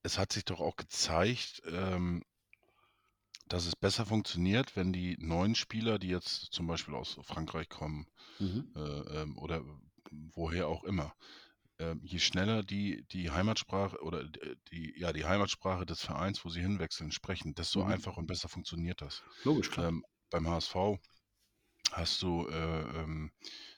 Es 0.04 0.18
hat 0.18 0.34
sich 0.34 0.46
doch 0.46 0.60
auch 0.62 0.76
gezeigt, 0.76 1.62
ähm, 1.66 2.24
dass 3.48 3.66
es 3.66 3.76
besser 3.76 4.06
funktioniert, 4.06 4.76
wenn 4.76 4.94
die 4.94 5.18
neuen 5.20 5.56
Spieler, 5.56 6.00
die 6.00 6.08
jetzt 6.08 6.52
zum 6.54 6.68
Beispiel 6.68 6.96
aus 6.96 7.18
Frankreich 7.24 7.70
kommen 7.70 8.08
Mhm. 8.40 8.62
äh, 8.76 8.80
ähm, 8.82 9.38
oder 9.38 9.64
woher 10.12 10.68
auch 10.68 10.84
immer, 10.84 11.16
ähm, 11.80 12.02
je 12.04 12.20
schneller 12.20 12.64
die 12.64 13.06
die 13.12 13.32
Heimatsprache 13.32 14.02
oder 14.04 14.26
d- 14.26 14.56
die 14.72 14.94
ja 15.00 15.14
die 15.14 15.26
Heimatsprache 15.26 15.86
des 15.86 16.02
Vereins, 16.02 16.46
wo 16.46 16.50
sie 16.50 16.62
hinwechseln, 16.62 17.12
sprechen, 17.12 17.56
desto 17.56 17.84
Mhm. 17.84 17.84
einfacher 17.84 18.20
und 18.20 18.28
besser 18.28 18.50
funktioniert 18.50 19.02
das. 19.02 19.24
Logisch, 19.44 19.70
klar. 19.70 19.88
Ähm, 19.90 20.06
beim 20.32 20.48
HSV 20.48 21.00
hast 21.92 22.22
du 22.24 22.48
äh, 22.50 22.82
ähm, 23.04 23.32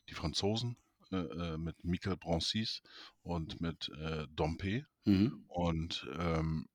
die 0.09 0.15
Franzosen 0.15 0.77
äh, 1.13 1.54
äh, 1.54 1.58
mit 1.58 1.84
Michael 1.84 2.17
Brancis 2.17 2.82
und 3.21 3.62
mit 3.62 3.89
äh, 3.99 4.28
Dompe 4.32 4.86
Mhm. 5.06 5.43
und 5.49 6.08
ähm, 6.17 6.69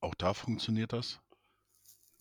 auch 0.00 0.14
da 0.14 0.34
funktioniert 0.34 0.92
das 0.92 1.20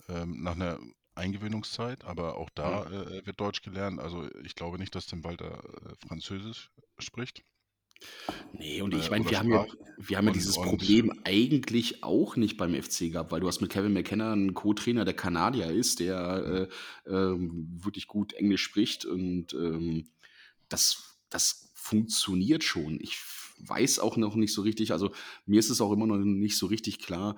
ähm, 0.08 0.41
nach 0.41 0.56
einer 0.56 0.80
Eingewöhnungszeit, 1.15 2.06
aber 2.06 2.38
auch 2.38 2.49
da 2.49 2.86
äh, 2.86 3.25
wird 3.25 3.39
Deutsch 3.39 3.62
gelernt. 3.62 3.99
Also 3.99 4.30
ich 4.43 4.56
glaube 4.56 4.80
nicht, 4.80 4.95
dass 4.95 5.06
Tim 5.06 5.23
Walter 5.23 5.63
äh, 5.63 6.08
Französisch 6.08 6.71
spricht. 6.97 7.43
Nee, 8.54 8.82
und 8.82 8.93
ich 8.93 9.08
äh, 9.08 9.10
meine, 9.10 9.23
oder 9.23 9.32
wir 9.32 9.39
haben 9.39 9.52
ja, 9.52 9.65
wir 9.97 10.17
haben 10.17 10.28
ja 10.28 10.34
dieses 10.34 10.58
und 10.58 10.65
Problem 10.65 11.12
eigentlich 11.25 12.04
auch 12.04 12.38
nicht 12.38 12.58
beim 12.58 12.73
FC 12.73 13.12
gehabt, 13.12 13.32
weil 13.32 13.41
du 13.41 13.47
hast 13.47 13.60
mit 13.60 13.69
Kevin 13.69 13.93
McKenna 13.93 14.32
einen 14.32 14.54
Co-Trainer, 14.54 15.04
der 15.04 15.13
Kanadier 15.13 15.67
ist, 15.67 15.99
der 15.99 16.69
äh, 17.06 17.12
ähm, 17.12 17.67
wirklich 17.84 18.08
gut 18.08 18.34
Englisch 18.34 18.63
spricht 18.63 19.06
und 19.06 19.54
ähm, 19.54 20.10
das, 20.69 21.17
das 21.29 21.71
funktioniert 21.73 22.63
schon. 22.63 22.99
Ich 23.01 23.17
weiß 23.60 23.99
auch 23.99 24.17
noch 24.17 24.36
nicht 24.36 24.53
so 24.53 24.62
richtig, 24.62 24.91
also 24.91 25.12
mir 25.45 25.60
ist 25.60 25.69
es 25.69 25.82
auch 25.82 25.91
immer 25.91 26.08
noch 26.08 26.17
nicht 26.17 26.58
so 26.58 26.67
richtig 26.67 26.99
klar, 26.99 27.36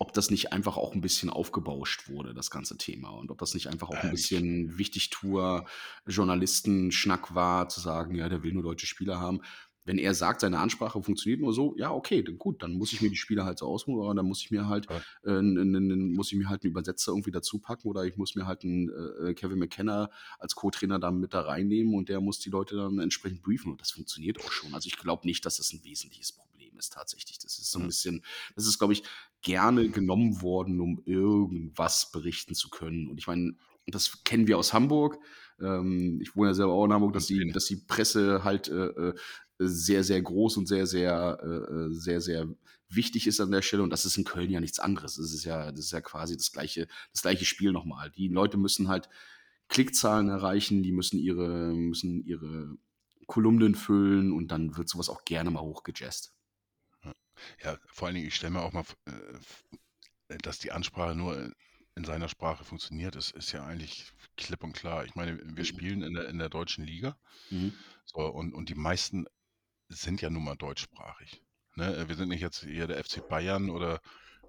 ob 0.00 0.12
das 0.12 0.30
nicht 0.30 0.52
einfach 0.52 0.76
auch 0.76 0.94
ein 0.94 1.00
bisschen 1.00 1.28
aufgebauscht 1.28 2.08
wurde, 2.08 2.32
das 2.32 2.50
ganze 2.50 2.78
Thema. 2.78 3.10
Und 3.10 3.32
ob 3.32 3.38
das 3.38 3.54
nicht 3.54 3.66
einfach 3.66 3.88
auch 3.88 3.96
ein 3.96 4.08
äh, 4.08 4.12
bisschen 4.12 4.78
Wichtigtour, 4.78 5.66
Journalistenschnack 6.06 7.34
war, 7.34 7.68
zu 7.68 7.80
sagen, 7.80 8.14
ja, 8.14 8.28
der 8.28 8.44
will 8.44 8.52
nur 8.52 8.62
deutsche 8.62 8.86
Spieler 8.86 9.18
haben. 9.18 9.40
Wenn 9.88 9.96
er 9.96 10.12
sagt, 10.12 10.42
seine 10.42 10.58
Ansprache 10.58 11.02
funktioniert 11.02 11.40
nur 11.40 11.54
so, 11.54 11.74
ja, 11.78 11.90
okay, 11.90 12.22
dann 12.22 12.36
gut, 12.36 12.62
dann 12.62 12.74
muss 12.74 12.92
ich 12.92 13.00
mir 13.00 13.08
die 13.08 13.16
Spieler 13.16 13.46
halt 13.46 13.58
so 13.58 13.66
ausruhen, 13.66 14.04
aber 14.04 14.14
dann 14.14 14.26
muss 14.26 14.42
ich 14.42 14.50
mir 14.50 14.68
halt, 14.68 14.86
äh, 15.24 15.40
muss 15.40 16.30
ich 16.30 16.36
mir 16.36 16.50
halt 16.50 16.62
einen 16.62 16.72
Übersetzer 16.72 17.12
irgendwie 17.12 17.30
dazu 17.30 17.58
packen 17.58 17.88
oder 17.88 18.04
ich 18.04 18.18
muss 18.18 18.34
mir 18.34 18.46
halt 18.46 18.64
einen 18.64 18.90
äh, 18.90 19.32
Kevin 19.32 19.58
McKenna 19.58 20.10
als 20.38 20.54
Co-Trainer 20.54 20.98
da 20.98 21.10
mit 21.10 21.32
da 21.32 21.40
reinnehmen 21.40 21.94
und 21.94 22.10
der 22.10 22.20
muss 22.20 22.38
die 22.38 22.50
Leute 22.50 22.76
dann 22.76 22.98
entsprechend 22.98 23.40
briefen 23.40 23.72
und 23.72 23.80
das 23.80 23.92
funktioniert 23.92 24.38
auch 24.40 24.52
schon. 24.52 24.74
Also 24.74 24.88
ich 24.88 24.98
glaube 24.98 25.26
nicht, 25.26 25.46
dass 25.46 25.56
das 25.56 25.72
ein 25.72 25.82
wesentliches 25.82 26.32
Problem 26.32 26.76
ist 26.76 26.92
tatsächlich. 26.92 27.38
Das 27.38 27.58
ist 27.58 27.70
so 27.70 27.78
ein 27.78 27.82
ja, 27.84 27.86
bisschen, 27.86 28.22
das 28.56 28.66
ist, 28.66 28.78
glaube 28.78 28.92
ich, 28.92 29.04
gerne 29.40 29.88
genommen 29.88 30.42
worden, 30.42 30.82
um 30.82 31.00
irgendwas 31.06 32.12
berichten 32.12 32.54
zu 32.54 32.68
können. 32.68 33.08
Und 33.08 33.16
ich 33.16 33.26
meine, 33.26 33.56
das 33.86 34.22
kennen 34.24 34.46
wir 34.46 34.58
aus 34.58 34.74
Hamburg. 34.74 35.18
Ähm, 35.60 36.20
ich 36.20 36.36
wohne 36.36 36.50
ja 36.50 36.54
selber 36.54 36.72
auch 36.72 36.84
in 36.84 36.92
Hamburg, 36.92 37.14
dass 37.14 37.26
die, 37.26 37.50
dass 37.52 37.66
die 37.66 37.76
Presse 37.76 38.44
halt 38.44 38.68
äh, 38.68 38.86
äh, 38.86 39.14
sehr, 39.58 40.04
sehr 40.04 40.22
groß 40.22 40.56
und 40.56 40.66
sehr, 40.68 40.86
sehr, 40.86 41.38
äh, 41.42 41.46
äh, 41.48 41.92
sehr, 41.92 42.20
sehr 42.20 42.48
wichtig 42.88 43.26
ist 43.26 43.40
an 43.40 43.50
der 43.50 43.62
Stelle. 43.62 43.82
Und 43.82 43.90
das 43.90 44.04
ist 44.06 44.16
in 44.16 44.24
Köln 44.24 44.50
ja 44.50 44.60
nichts 44.60 44.78
anderes. 44.80 45.16
Das 45.16 45.32
ist 45.32 45.44
ja, 45.44 45.70
das 45.72 45.86
ist 45.86 45.92
ja 45.92 46.00
quasi 46.00 46.36
das 46.36 46.52
gleiche, 46.52 46.86
das 47.12 47.22
gleiche 47.22 47.44
Spiel 47.44 47.72
nochmal. 47.72 48.10
Die 48.10 48.28
Leute 48.28 48.56
müssen 48.56 48.88
halt 48.88 49.08
Klickzahlen 49.68 50.28
erreichen, 50.30 50.82
die 50.82 50.92
müssen 50.92 51.18
ihre, 51.18 51.74
müssen 51.74 52.24
ihre 52.24 52.76
Kolumnen 53.26 53.74
füllen 53.74 54.32
und 54.32 54.48
dann 54.48 54.76
wird 54.76 54.88
sowas 54.88 55.08
auch 55.10 55.24
gerne 55.24 55.50
mal 55.50 55.60
hochgejazzt. 55.60 56.32
ja. 57.62 57.78
vor 57.86 58.06
allen 58.06 58.14
Dingen, 58.16 58.28
ich 58.28 58.34
stelle 58.34 58.52
mir 58.52 58.62
auch 58.62 58.72
mal, 58.72 58.84
äh, 59.06 60.38
dass 60.42 60.58
die 60.58 60.72
Ansprache 60.72 61.14
nur 61.14 61.38
in 61.38 61.54
in 61.98 62.04
seiner 62.04 62.28
Sprache 62.28 62.64
funktioniert, 62.64 63.16
ist, 63.16 63.32
ist 63.32 63.50
ja 63.50 63.66
eigentlich 63.66 64.12
klipp 64.36 64.62
und 64.62 64.72
klar. 64.72 65.04
Ich 65.04 65.16
meine, 65.16 65.36
wir 65.42 65.64
Mhm. 65.64 65.64
spielen 65.64 66.02
in 66.02 66.14
der, 66.14 66.28
in 66.28 66.38
der 66.38 66.48
deutschen 66.48 66.84
Liga 66.84 67.18
Mhm. 67.50 67.84
so, 68.04 68.20
und, 68.20 68.54
und 68.54 68.68
die 68.68 68.76
meisten 68.76 69.26
sind 69.88 70.20
ja 70.20 70.30
nun 70.30 70.44
mal 70.44 70.56
deutschsprachig. 70.56 71.42
Ne? 71.76 71.96
Äh, 71.96 72.08
wir 72.08 72.16
sind 72.16 72.28
nicht 72.28 72.40
jetzt 72.40 72.60
hier 72.60 72.86
der 72.86 73.02
FC 73.02 73.26
Bayern 73.26 73.70
oder 73.70 74.00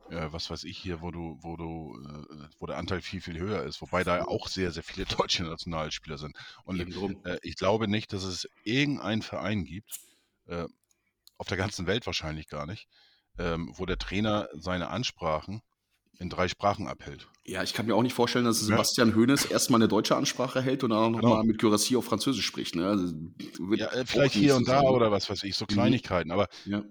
äh, 0.10 0.32
was 0.32 0.50
weiß 0.50 0.64
ich 0.64 0.78
hier, 0.78 1.02
wo 1.02 1.12
du, 1.12 1.38
wo 1.42 1.56
du, 1.56 1.96
äh, 2.04 2.48
wo 2.60 2.66
der 2.66 2.78
Anteil 2.78 3.02
viel, 3.02 3.22
viel 3.22 3.38
höher 3.38 3.64
ist, 3.64 3.82
wobei 3.82 4.04
da 4.04 4.24
auch 4.26 4.48
sehr, 4.48 4.72
sehr 4.72 4.84
viele 4.84 5.06
deutsche 5.18 5.44
Nationalspieler 5.44 6.18
sind. 6.18 6.36
Und 6.64 6.80
äh, 7.26 7.40
ich 7.42 7.56
glaube 7.56 7.88
nicht, 7.88 8.14
dass 8.14 8.24
es 8.24 8.50
irgendeinen 8.64 9.22
Verein 9.22 9.64
gibt, 9.64 10.00
äh, 10.48 10.66
auf 11.38 11.48
der 11.48 11.58
ganzen 11.58 11.88
Welt 11.88 12.06
wahrscheinlich 12.06 12.48
gar 12.48 12.66
nicht, 12.66 12.88
ähm, 13.38 13.72
wo 13.76 13.86
der 13.86 13.98
Trainer 13.98 14.50
seine 14.54 14.90
Ansprachen 14.90 15.62
in 16.20 16.30
drei 16.30 16.48
Sprachen 16.48 16.88
abhält. 16.88 17.28
Ja, 17.46 17.64
ich 17.64 17.74
kann 17.74 17.86
mir 17.86 17.96
auch 17.96 18.04
nicht 18.04 18.14
vorstellen, 18.14 18.46
dass 18.46 18.60
Sebastian 18.60 19.10
ja. 19.10 19.16
Hoeneß 19.16 19.46
erstmal 19.46 19.80
eine 19.80 19.88
deutsche 19.88 20.16
Ansprache 20.16 20.62
hält 20.62 20.84
und 20.84 20.92
dann 20.92 21.14
nochmal 21.14 21.32
genau. 21.32 21.44
mit 21.44 21.60
Gyrassi 21.60 21.96
auf 21.96 22.06
Französisch 22.06 22.46
spricht. 22.46 22.76
Ne? 22.76 22.88
Also, 22.88 23.14
ja, 23.76 23.88
äh, 23.88 24.06
vielleicht 24.06 24.36
hier 24.36 24.56
und 24.56 24.68
da 24.68 24.82
oder 24.82 25.12
was 25.12 25.30
weiß 25.30 25.44
ich, 25.44 25.56
so 25.56 25.64
mhm. 25.64 25.74
Kleinigkeiten. 25.74 26.28
Mhm. 26.28 26.34
Aber 26.34 26.48
ja. 26.66 26.84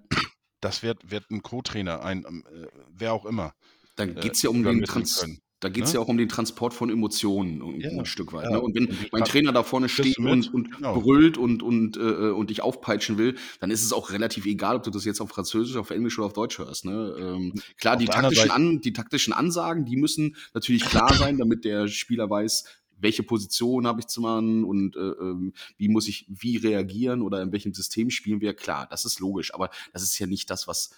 das 0.61 0.83
wird, 0.83 1.11
wird 1.11 1.31
ein 1.31 1.43
Co-Trainer, 1.43 2.03
ein 2.03 2.25
äh, 2.25 2.67
wer 2.91 3.13
auch 3.13 3.27
immer. 3.27 3.53
Dann 3.97 4.15
geht 4.15 4.35
es 4.35 4.43
ja 4.43 4.51
um 4.51 4.63
den 4.63 4.83
Trans 4.85 5.21
können. 5.21 5.41
Da 5.61 5.69
geht 5.69 5.85
es 5.85 5.93
ja? 5.93 5.99
ja? 5.99 6.05
auch 6.05 6.09
um 6.09 6.17
den 6.17 6.29
Transport 6.29 6.73
von 6.73 6.89
Emotionen 6.89 7.81
ja, 7.81 7.91
ein 7.91 8.07
Stück 8.07 8.33
weit. 8.33 8.45
Ja. 8.45 8.53
Ne? 8.53 8.61
Und 8.61 8.77
wenn 8.77 8.97
mein 9.11 9.25
Trainer 9.25 9.53
da 9.53 9.65
vorne 9.65 9.89
steht 9.89 10.19
und, 10.19 10.55
und 10.55 10.77
genau. 10.77 11.01
brüllt 11.01 11.37
und, 11.37 11.63
und, 11.63 11.97
äh, 11.97 12.31
und 12.31 12.51
dich 12.51 12.63
aufpeitschen 12.63 13.19
will, 13.19 13.35
dann 13.61 13.71
ist 13.71 13.83
es 13.83 13.93
auch 13.93 14.13
relativ 14.13 14.47
egal, 14.47 14.77
ob 14.77 14.85
du 14.85 14.91
das 14.91 15.05
jetzt 15.05 15.21
auf 15.21 15.31
Französisch, 15.31 15.77
auf 15.77 15.91
Englisch 15.91 16.19
oder 16.19 16.27
auf 16.27 16.33
Deutsch 16.33 16.59
hörst. 16.59 16.85
Ne? 16.85 17.17
Ähm, 17.19 17.55
klar, 17.77 17.97
die 17.97 18.07
taktischen, 18.07 18.51
An, 18.51 18.81
die 18.81 18.93
taktischen 18.93 19.33
Ansagen, 19.33 19.85
die 19.85 19.97
müssen 19.97 20.37
natürlich 20.55 20.85
klar 20.85 21.13
sein, 21.13 21.39
damit 21.39 21.65
der 21.65 21.89
Spieler 21.89 22.31
weiß, 22.31 22.65
welche 23.01 23.23
Position 23.23 23.87
habe 23.87 24.01
ich 24.01 24.07
zu 24.07 24.21
machen 24.21 24.65
und 24.65 24.97
äh, 24.97 25.01
ähm, 25.01 25.53
wie 25.77 25.89
muss 25.89 26.09
ich 26.09 26.27
wie 26.29 26.57
reagieren 26.57 27.23
oder 27.23 27.43
in 27.43 27.53
welchem 27.53 27.73
System 27.73 28.11
spielen 28.11 28.41
wir. 28.41 28.55
Klar, 28.55 28.87
das 28.91 29.05
ist 29.05 29.21
logisch, 29.21 29.55
aber 29.55 29.71
das 29.93 30.03
ist 30.03 30.19
ja 30.19 30.27
nicht 30.27 30.51
das, 30.51 30.69
was 30.69 30.91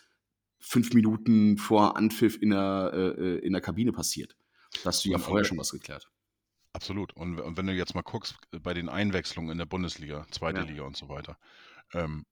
fünf 0.59 0.93
Minuten 0.93 1.57
vor 1.57 1.97
Anpfiff 1.97 2.41
in 2.41 2.51
der, 2.51 2.93
äh, 2.95 3.23
äh 3.23 3.39
in 3.39 3.53
der 3.53 3.63
Kabine 3.63 3.93
passiert. 3.93 4.37
Da 4.83 4.89
hast 4.89 5.05
du 5.05 5.11
ja 5.11 5.19
vorher 5.19 5.45
schon 5.45 5.59
was 5.59 5.71
geklärt. 5.71 6.09
Absolut. 6.73 7.13
Und, 7.15 7.41
und 7.41 7.57
wenn 7.57 7.67
du 7.67 7.73
jetzt 7.73 7.95
mal 7.95 8.03
guckst, 8.03 8.37
bei 8.63 8.75
den 8.75 8.89
Einwechslungen 8.89 9.51
in 9.51 9.59
der 9.59 9.67
Bundesliga, 9.67 10.27
zweite 10.31 10.61
ja. 10.61 10.67
Liga 10.67 10.83
und 10.85 10.97
so 10.97 11.09
weiter, 11.09 11.37
ähm, 11.93 12.25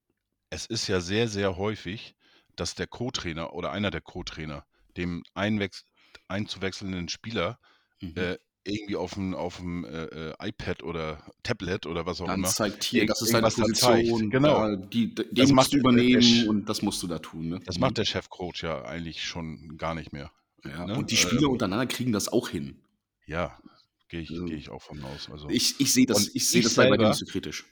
es 0.51 0.67
ist 0.67 0.87
ja 0.87 1.01
sehr, 1.01 1.29
sehr 1.29 1.57
häufig, 1.57 2.15
dass 2.57 2.75
der 2.75 2.87
Co-Trainer 2.87 3.53
oder 3.53 3.73
einer 3.73 3.91
der 3.91 4.01
Co-Trainer 4.01 4.65
dem 4.97 5.23
einwechs 5.35 5.85
einzuwechselnden 6.29 7.09
Spieler 7.09 7.59
mhm. 8.01 8.15
äh, 8.17 8.39
irgendwie 8.65 8.97
auf 8.97 9.15
dem, 9.15 9.35
auf 9.35 9.57
dem 9.57 9.85
äh, 9.85 10.05
äh 10.05 10.35
iPad 10.41 10.83
oder 10.83 11.25
Tablet 11.43 11.87
oder 11.87 12.07
was 12.07 12.21
auch 12.21 12.27
dann 12.27 12.41
immer. 12.41 12.49
zeigt 12.49 12.85
hier, 12.85 13.07
das 13.07 13.23
ist 13.23 13.33
deine 13.33 13.49
Position, 13.49 14.31
genau. 14.31 14.77
die, 14.77 15.15
die 15.15 15.25
das 15.33 15.51
musst 15.51 15.73
du 15.73 15.79
übernehmen 15.79 16.21
der, 16.21 16.51
und 16.51 16.69
das 16.69 16.83
musst 16.83 17.03
du 17.03 17.07
da 17.07 17.19
tun. 17.19 17.49
Ne? 17.49 17.61
Das 17.65 17.77
mhm. 17.77 17.83
macht 17.83 17.99
der 17.99 18.05
Chefcoach 18.05 18.63
ja 18.63 18.83
eigentlich 18.85 19.25
schon 19.25 19.79
gar 19.79 19.95
nicht 19.95 20.13
mehr. 20.13 20.31
Ja, 20.65 20.87
ne? 20.87 20.97
Und 20.97 21.11
die 21.11 21.17
Spieler 21.17 21.45
ähm, 21.45 21.51
untereinander 21.51 21.87
kriegen 21.87 22.13
das 22.13 22.29
auch 22.29 22.49
hin. 22.49 22.81
Ja, 23.27 23.59
gehe 24.09 24.21
ich, 24.21 24.31
also, 24.31 24.45
geh 24.47 24.55
ich 24.55 24.71
auch 24.71 24.83
von 24.83 25.03
aus. 25.05 25.31
Also, 25.31 25.49
ich 25.51 25.79
ich 25.81 25.93
sehe 25.93 26.07
das, 26.07 26.29
ich 26.35 26.49
seh 26.49 26.61
das 26.61 26.75
selber, 26.75 26.97
bei 26.97 27.03
dir 27.03 27.09
nicht 27.09 27.19
so 27.19 27.27
kritisch. 27.27 27.65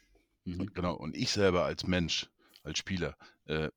Mhm. 0.44 0.72
Genau, 0.74 0.94
und 0.94 1.16
ich 1.16 1.30
selber 1.30 1.64
als 1.64 1.86
Mensch, 1.86 2.28
als 2.62 2.78
Spieler, 2.78 3.16
äh, 3.46 3.70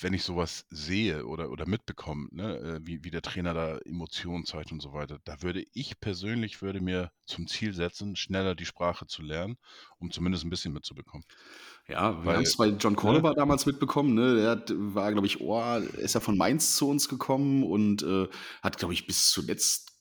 wenn 0.00 0.14
ich 0.14 0.22
sowas 0.22 0.66
sehe 0.70 1.26
oder, 1.26 1.50
oder 1.50 1.66
mitbekomme, 1.66 2.28
ne, 2.30 2.56
äh, 2.58 2.80
wie, 2.84 3.04
wie 3.04 3.10
der 3.10 3.22
Trainer 3.22 3.54
da 3.54 3.78
Emotionen 3.78 4.44
zeigt 4.44 4.72
und 4.72 4.80
so 4.80 4.92
weiter, 4.92 5.18
da 5.24 5.42
würde 5.42 5.64
ich 5.72 6.00
persönlich 6.00 6.62
würde 6.62 6.80
mir 6.80 7.10
zum 7.26 7.46
Ziel 7.46 7.74
setzen, 7.74 8.16
schneller 8.16 8.54
die 8.54 8.66
Sprache 8.66 9.06
zu 9.06 9.22
lernen, 9.22 9.56
um 9.98 10.10
zumindest 10.10 10.44
ein 10.44 10.50
bisschen 10.50 10.72
mitzubekommen. 10.72 11.24
Ja, 11.86 12.24
wir 12.24 12.32
haben 12.32 12.42
es 12.42 12.56
bei 12.56 12.68
John 12.68 12.96
Cordoba 12.96 13.30
ne? 13.30 13.34
damals 13.36 13.66
mitbekommen, 13.66 14.14
ne? 14.14 14.36
Der 14.36 14.50
hat, 14.50 14.72
war, 14.74 15.12
glaube 15.12 15.26
ich, 15.26 15.40
oh, 15.42 15.76
ist 15.98 16.14
ja 16.14 16.20
von 16.20 16.36
Mainz 16.36 16.76
zu 16.76 16.88
uns 16.88 17.10
gekommen 17.10 17.62
und 17.62 18.02
äh, 18.02 18.26
hat, 18.62 18.78
glaube 18.78 18.94
ich, 18.94 19.06
bis 19.06 19.30
zuletzt 19.30 19.92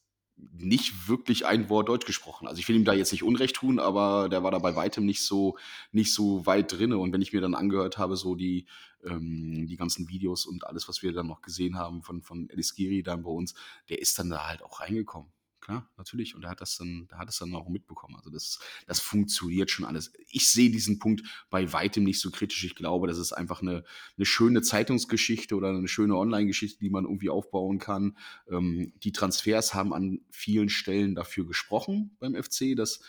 nicht 0.53 1.09
wirklich 1.09 1.45
ein 1.45 1.69
Wort 1.69 1.89
Deutsch 1.89 2.05
gesprochen. 2.05 2.47
Also 2.47 2.59
ich 2.59 2.69
will 2.69 2.77
ihm 2.77 2.85
da 2.85 2.93
jetzt 2.93 3.11
nicht 3.11 3.23
Unrecht 3.23 3.57
tun, 3.57 3.79
aber 3.79 4.29
der 4.29 4.43
war 4.43 4.51
da 4.51 4.59
bei 4.59 4.75
weitem 4.75 5.05
nicht 5.05 5.23
so, 5.23 5.57
nicht 5.91 6.13
so 6.13 6.45
weit 6.45 6.71
drinne. 6.71 6.97
Und 6.97 7.11
wenn 7.11 7.21
ich 7.21 7.33
mir 7.33 7.41
dann 7.41 7.53
angehört 7.53 7.97
habe, 7.97 8.15
so 8.15 8.35
die, 8.35 8.65
ähm, 9.03 9.67
die 9.67 9.75
ganzen 9.75 10.07
Videos 10.07 10.45
und 10.45 10.65
alles, 10.65 10.87
was 10.87 11.03
wir 11.03 11.11
dann 11.11 11.27
noch 11.27 11.41
gesehen 11.41 11.77
haben 11.77 12.01
von, 12.01 12.21
von 12.21 12.49
Elis 12.49 12.75
Giri 12.75 13.03
dann 13.03 13.23
bei 13.23 13.29
uns, 13.29 13.55
der 13.89 13.99
ist 13.99 14.17
dann 14.17 14.29
da 14.29 14.47
halt 14.47 14.63
auch 14.63 14.79
reingekommen 14.79 15.32
klar, 15.63 15.89
natürlich. 15.97 16.35
Und 16.35 16.43
er 16.43 16.49
hat 16.49 16.61
das 16.61 16.77
dann, 16.77 17.07
da 17.09 17.17
hat 17.17 17.29
es 17.29 17.39
dann 17.39 17.55
auch 17.55 17.69
mitbekommen. 17.69 18.15
Also 18.17 18.29
das, 18.29 18.59
das 18.85 18.99
funktioniert 18.99 19.71
schon 19.71 19.85
alles. 19.85 20.11
Ich 20.29 20.49
sehe 20.49 20.69
diesen 20.69 20.99
Punkt 20.99 21.23
bei 21.49 21.71
weitem 21.71 22.03
nicht 22.03 22.19
so 22.19 22.31
kritisch. 22.31 22.63
Ich 22.65 22.75
glaube, 22.75 23.07
das 23.07 23.17
ist 23.17 23.31
einfach 23.31 23.61
eine, 23.61 23.83
eine 24.17 24.25
schöne 24.25 24.61
Zeitungsgeschichte 24.61 25.55
oder 25.55 25.69
eine 25.69 25.87
schöne 25.87 26.17
Online-Geschichte, 26.17 26.79
die 26.79 26.89
man 26.89 27.05
irgendwie 27.05 27.29
aufbauen 27.29 27.79
kann. 27.79 28.17
Ähm, 28.49 28.93
die 29.03 29.13
Transfers 29.13 29.73
haben 29.73 29.93
an 29.93 30.19
vielen 30.29 30.69
Stellen 30.69 31.15
dafür 31.15 31.47
gesprochen 31.47 32.15
beim 32.19 32.35
FC, 32.35 32.75
dass 32.75 32.99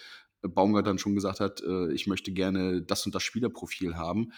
Baumgart 0.48 0.86
dann 0.86 0.98
schon 0.98 1.14
gesagt 1.14 1.40
hat, 1.40 1.62
äh, 1.62 1.92
ich 1.92 2.06
möchte 2.06 2.32
gerne 2.32 2.82
das 2.82 3.06
und 3.06 3.14
das 3.14 3.22
Spielerprofil 3.22 3.96
haben. 3.96 4.32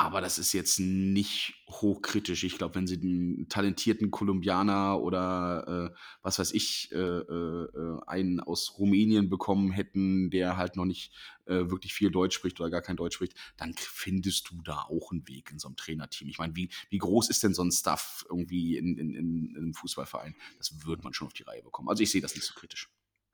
Aber 0.00 0.22
das 0.22 0.38
ist 0.38 0.54
jetzt 0.54 0.80
nicht 0.80 1.62
hochkritisch. 1.68 2.44
Ich 2.44 2.56
glaube, 2.56 2.76
wenn 2.76 2.86
sie 2.86 2.98
einen 3.02 3.50
talentierten 3.50 4.10
Kolumbianer 4.10 4.98
oder 4.98 5.92
äh, 5.92 5.98
was 6.22 6.38
weiß 6.38 6.52
ich, 6.52 6.90
äh, 6.90 6.96
äh, 6.96 8.00
einen 8.06 8.40
aus 8.40 8.78
Rumänien 8.78 9.28
bekommen 9.28 9.72
hätten, 9.72 10.30
der 10.30 10.56
halt 10.56 10.76
noch 10.76 10.86
nicht 10.86 11.12
äh, 11.44 11.68
wirklich 11.68 11.92
viel 11.92 12.10
Deutsch 12.10 12.34
spricht 12.34 12.58
oder 12.60 12.70
gar 12.70 12.80
kein 12.80 12.96
Deutsch 12.96 13.16
spricht, 13.16 13.34
dann 13.58 13.74
findest 13.76 14.50
du 14.50 14.62
da 14.62 14.84
auch 14.84 15.12
einen 15.12 15.28
Weg 15.28 15.50
in 15.50 15.58
so 15.58 15.68
einem 15.68 15.76
Trainerteam. 15.76 16.30
Ich 16.30 16.38
meine, 16.38 16.56
wie, 16.56 16.70
wie 16.88 16.98
groß 16.98 17.28
ist 17.28 17.42
denn 17.42 17.52
so 17.52 17.62
ein 17.62 17.70
Stuff 17.70 18.24
irgendwie 18.30 18.78
in, 18.78 18.96
in, 18.96 19.14
in, 19.14 19.50
in 19.50 19.56
einem 19.56 19.74
Fußballverein? 19.74 20.34
Das 20.56 20.86
wird 20.86 21.04
man 21.04 21.12
schon 21.12 21.26
auf 21.26 21.34
die 21.34 21.42
Reihe 21.42 21.62
bekommen. 21.62 21.90
Also 21.90 22.02
ich 22.02 22.10
sehe 22.10 22.22
das 22.22 22.34
nicht 22.34 22.46
so 22.46 22.54
kritisch. 22.54 22.88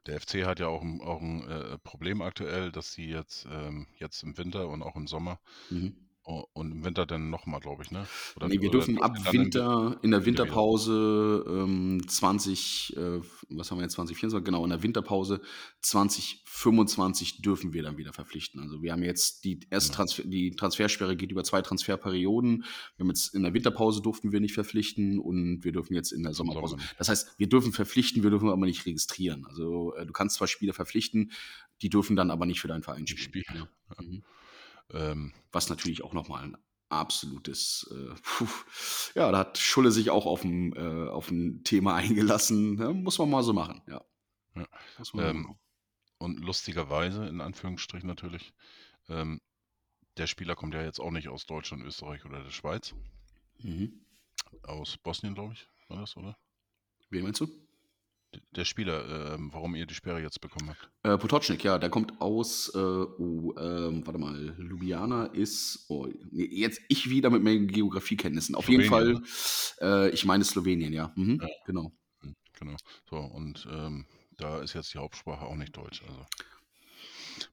Der 0.07 0.21
FC 0.21 0.45
hat 0.45 0.59
ja 0.59 0.67
auch 0.67 0.83
ein, 0.83 1.01
auch 1.01 1.21
ein 1.21 1.49
äh, 1.49 1.79
Problem 1.79 2.23
aktuell, 2.23 2.73
dass 2.73 2.93
sie 2.93 3.07
jetzt, 3.07 3.47
ähm, 3.49 3.87
jetzt 3.99 4.25
im 4.25 4.37
Winter 4.37 4.69
und 4.69 4.83
auch 4.83 4.97
im 4.97 5.07
Sommer 5.07 5.39
mhm 5.71 6.06
und 6.27 6.73
im 6.73 6.85
Winter 6.85 7.07
dann 7.07 7.31
nochmal, 7.31 7.61
glaube 7.61 7.85
ich, 7.85 7.93
ne? 7.93 8.05
Oder, 8.35 8.49
nee, 8.49 8.61
wir 8.61 8.71
dürfen 8.71 9.01
ab 9.01 9.17
Winter, 9.33 9.97
in 10.03 10.11
der 10.11 10.27
Winterpause 10.27 11.45
ähm, 11.49 12.03
20, 12.05 12.97
äh, 12.97 13.21
was 13.51 13.71
haben 13.71 13.79
wir 13.79 13.85
jetzt, 13.85 13.93
2024? 13.95 14.45
Genau, 14.45 14.65
in 14.65 14.71
der 14.71 14.83
Winterpause 14.83 15.41
2025 15.83 17.43
dürfen 17.43 17.73
wir 17.73 17.85
dann 17.85 17.97
wieder 17.97 18.13
verpflichten. 18.13 18.61
Also 18.61 18.83
wir 18.83 18.93
haben 18.93 19.05
jetzt 19.05 19.45
die 19.45 19.61
erste 19.71 19.91
genau. 19.91 19.97
Transfer, 19.99 20.23
die 20.25 20.51
Transfersperre 20.51 21.17
geht 21.17 21.31
über 21.31 21.45
zwei 21.45 21.63
Transferperioden. 21.63 22.65
Wir 22.97 23.05
haben 23.05 23.11
jetzt 23.11 23.33
in 23.33 23.45
der 23.45 23.55
Winterpause 23.55 24.03
durften 24.03 24.33
wir 24.33 24.41
nicht 24.41 24.55
verpflichten 24.55 25.21
und 25.21 25.63
wir 25.63 25.71
dürfen 25.71 25.95
jetzt 25.95 26.11
in 26.11 26.25
der 26.25 26.35
Sommerpause. 26.35 26.77
Das 26.99 27.09
heißt, 27.09 27.39
wir 27.39 27.49
dürfen 27.49 27.73
verpflichten, 27.73 28.25
wir 28.25 28.31
dürfen 28.31 28.49
aber 28.49 28.67
nicht 28.67 28.85
registrieren. 28.85 29.47
Also 29.47 29.95
äh, 29.95 30.05
du 30.05 30.13
kannst 30.13 30.37
zwar 30.37 30.49
Spieler 30.49 30.73
verpflichten, 30.73 31.31
die 31.83 31.89
dürfen 31.89 32.17
dann 32.17 32.33
aber 32.33 32.47
nicht 32.47 32.61
für 32.61 32.69
deinen 32.69 32.83
Verein 32.83 33.07
spielen. 33.07 33.45
Spiel. 33.45 33.45
Ja. 33.55 33.69
Mhm. 34.03 34.25
Ähm, 34.93 35.33
was 35.53 35.69
natürlich 35.69 36.05
auch 36.05 36.13
nochmal 36.13 36.45
ein 36.45 36.57
absolutes, 36.89 37.91
äh, 37.91 38.15
puh, 38.23 38.49
ja, 39.15 39.31
da 39.33 39.39
hat 39.39 39.59
Schulle 39.59 39.91
sich 39.91 40.11
auch 40.11 40.27
auf 40.27 40.45
ein, 40.45 40.75
äh, 40.75 41.09
auf 41.09 41.31
ein 41.31 41.65
Thema 41.65 41.95
eingelassen. 41.97 42.79
Ja, 42.79 42.93
muss 42.93 43.19
man 43.19 43.31
mal 43.31 43.43
so 43.43 43.53
machen, 43.53 43.83
ja. 43.89 44.05
ja. 44.55 44.67
Ähm, 45.15 45.57
und 46.19 46.41
lustigerweise, 46.41 47.27
in 47.27 47.41
Anführungsstrichen 47.41 48.07
natürlich, 48.07 48.55
ähm, 49.09 49.41
der 50.17 50.27
Spieler 50.27 50.55
kommt 50.55 50.75
ja 50.75 50.83
jetzt 50.83 51.01
auch 51.01 51.11
nicht 51.11 51.29
aus 51.29 51.47
Deutschland, 51.47 51.83
Österreich 51.83 52.25
oder 52.25 52.43
der 52.43 52.51
Schweiz. 52.51 52.95
Mhm. 53.59 54.07
Aus 54.63 54.97
Bosnien, 54.97 55.35
glaube 55.35 55.55
ich, 55.55 55.69
war 55.89 56.01
das, 56.01 56.17
oder? 56.17 56.39
Wen 57.11 57.25
meinst 57.25 57.41
du? 57.41 57.66
Der 58.55 58.65
Spieler, 58.65 59.35
äh, 59.35 59.39
warum 59.53 59.75
ihr 59.75 59.87
die 59.87 59.95
Sperre 59.95 60.21
jetzt 60.21 60.41
bekommen 60.41 60.71
habt. 60.71 60.91
Äh, 61.03 61.19
Potocznik, 61.19 61.63
ja, 61.65 61.79
der 61.79 61.91
kommt 61.91 62.21
aus, 62.21 62.73
äh, 62.75 62.79
oh, 62.79 63.55
ähm, 63.59 64.07
warte 64.07 64.19
mal, 64.19 64.55
Ljubljana 64.59 65.27
ist, 65.27 65.87
oh, 65.89 66.07
nee, 66.31 66.49
jetzt 66.51 66.81
ich 66.89 67.11
wieder 67.11 67.31
mit 67.31 67.43
meinen 67.43 67.69
Geografiekenntnissen. 67.69 68.55
Auf 68.55 68.67
Slowenien, 68.67 68.93
jeden 68.93 69.25
Fall, 69.25 70.09
äh, 70.09 70.11
ich 70.11 70.25
meine 70.25 70.45
Slowenien, 70.45 70.93
ja, 70.93 71.13
mhm, 71.17 71.41
ja. 71.41 71.49
genau. 71.67 71.93
Hm, 72.21 72.35
genau, 72.59 72.77
so, 73.09 73.17
und 73.17 73.67
ähm, 73.71 74.07
da 74.37 74.61
ist 74.61 74.75
jetzt 74.75 74.93
die 74.95 74.99
Hauptsprache 74.99 75.47
auch 75.47 75.57
nicht 75.57 75.77
Deutsch, 75.77 76.03
also. 76.07 76.25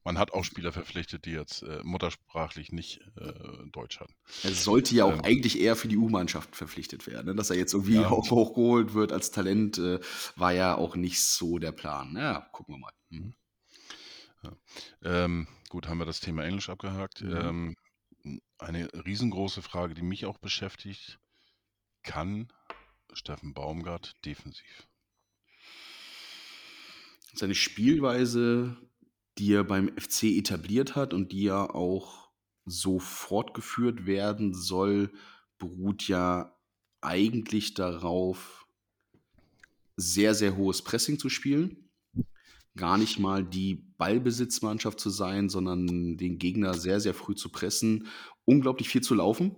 Man 0.04 0.18
hat 0.18 0.34
auch 0.34 0.44
Spieler 0.44 0.74
verpflichtet, 0.74 1.26
die 1.26 1.32
jetzt 1.32 1.64
äh, 1.64 1.80
muttersprachlich 1.84 2.72
nicht 2.74 3.00
äh, 3.16 3.34
Deutsch 3.72 4.00
hatten. 4.00 4.14
Er 4.44 4.52
sollte 4.52 4.94
ja 4.96 5.06
auch 5.06 5.14
ähm, 5.14 5.22
eigentlich 5.22 5.60
eher 5.60 5.78
für 5.78 5.88
die 5.88 5.98
U-Mannschaft 5.98 6.56
verpflichtet 6.56 7.08
werden. 7.08 7.28
Ne? 7.28 7.36
Dass 7.36 7.50
er 7.50 7.56
jetzt 7.56 7.74
irgendwie 7.74 7.96
ja. 7.96 8.10
auch 8.10 8.30
hochgeholt 8.30 8.94
wird 8.94 9.14
als 9.14 9.32
Talent, 9.32 9.78
äh, 9.78 10.00
war 10.36 10.52
ja 10.52 10.76
auch 10.76 10.96
nicht 10.98 11.22
so 11.22 11.58
der 11.58 11.72
Plan. 11.72 12.16
Ja, 12.18 12.42
gucken 12.52 12.76
wir 12.76 12.80
mal. 12.80 12.94
Mhm. 13.10 13.34
Ja. 14.44 14.52
Ähm, 15.04 15.48
gut, 15.70 15.88
haben 15.88 16.00
wir 16.00 16.06
das 16.06 16.20
Thema 16.20 16.44
Englisch 16.44 16.70
abgehakt. 16.70 17.22
Mhm. 17.22 17.76
Ähm, 18.26 18.40
eine 18.58 18.90
riesengroße 19.06 19.62
Frage, 19.62 19.94
die 19.94 20.02
mich 20.02 20.26
auch 20.26 20.38
beschäftigt, 20.38 21.20
kann 22.04 22.52
Steffen 23.14 23.54
Baumgart 23.54 24.18
defensiv? 24.26 24.88
Seine 27.34 27.56
Spielweise 27.56 28.78
die 29.38 29.54
er 29.54 29.64
beim 29.64 29.92
FC 29.98 30.24
etabliert 30.24 30.96
hat 30.96 31.14
und 31.14 31.32
die 31.32 31.48
er 31.48 31.76
auch 31.76 32.30
so 32.66 33.00
fortgeführt 33.00 34.06
werden 34.06 34.54
soll, 34.54 35.12
beruht 35.58 36.08
ja 36.08 36.56
eigentlich 37.02 37.74
darauf 37.74 38.68
sehr, 39.96 40.34
sehr 40.34 40.56
hohes 40.56 40.82
Pressing 40.82 41.20
zu 41.20 41.30
spielen. 41.30 41.90
Gar 42.76 42.98
nicht 42.98 43.20
mal 43.20 43.44
die 43.44 43.76
Ballbesitzmannschaft 43.98 45.00
zu 45.00 45.10
sein, 45.10 45.50
sondern 45.50 46.18
den 46.18 46.40
Gegner 46.40 46.74
sehr, 46.74 47.00
sehr 47.00 47.14
früh 47.14 47.36
zu 47.36 47.50
pressen, 47.50 48.08
unglaublich 48.46 48.90
viel 48.90 49.02
zu 49.02 49.14
laufen. 49.14 49.56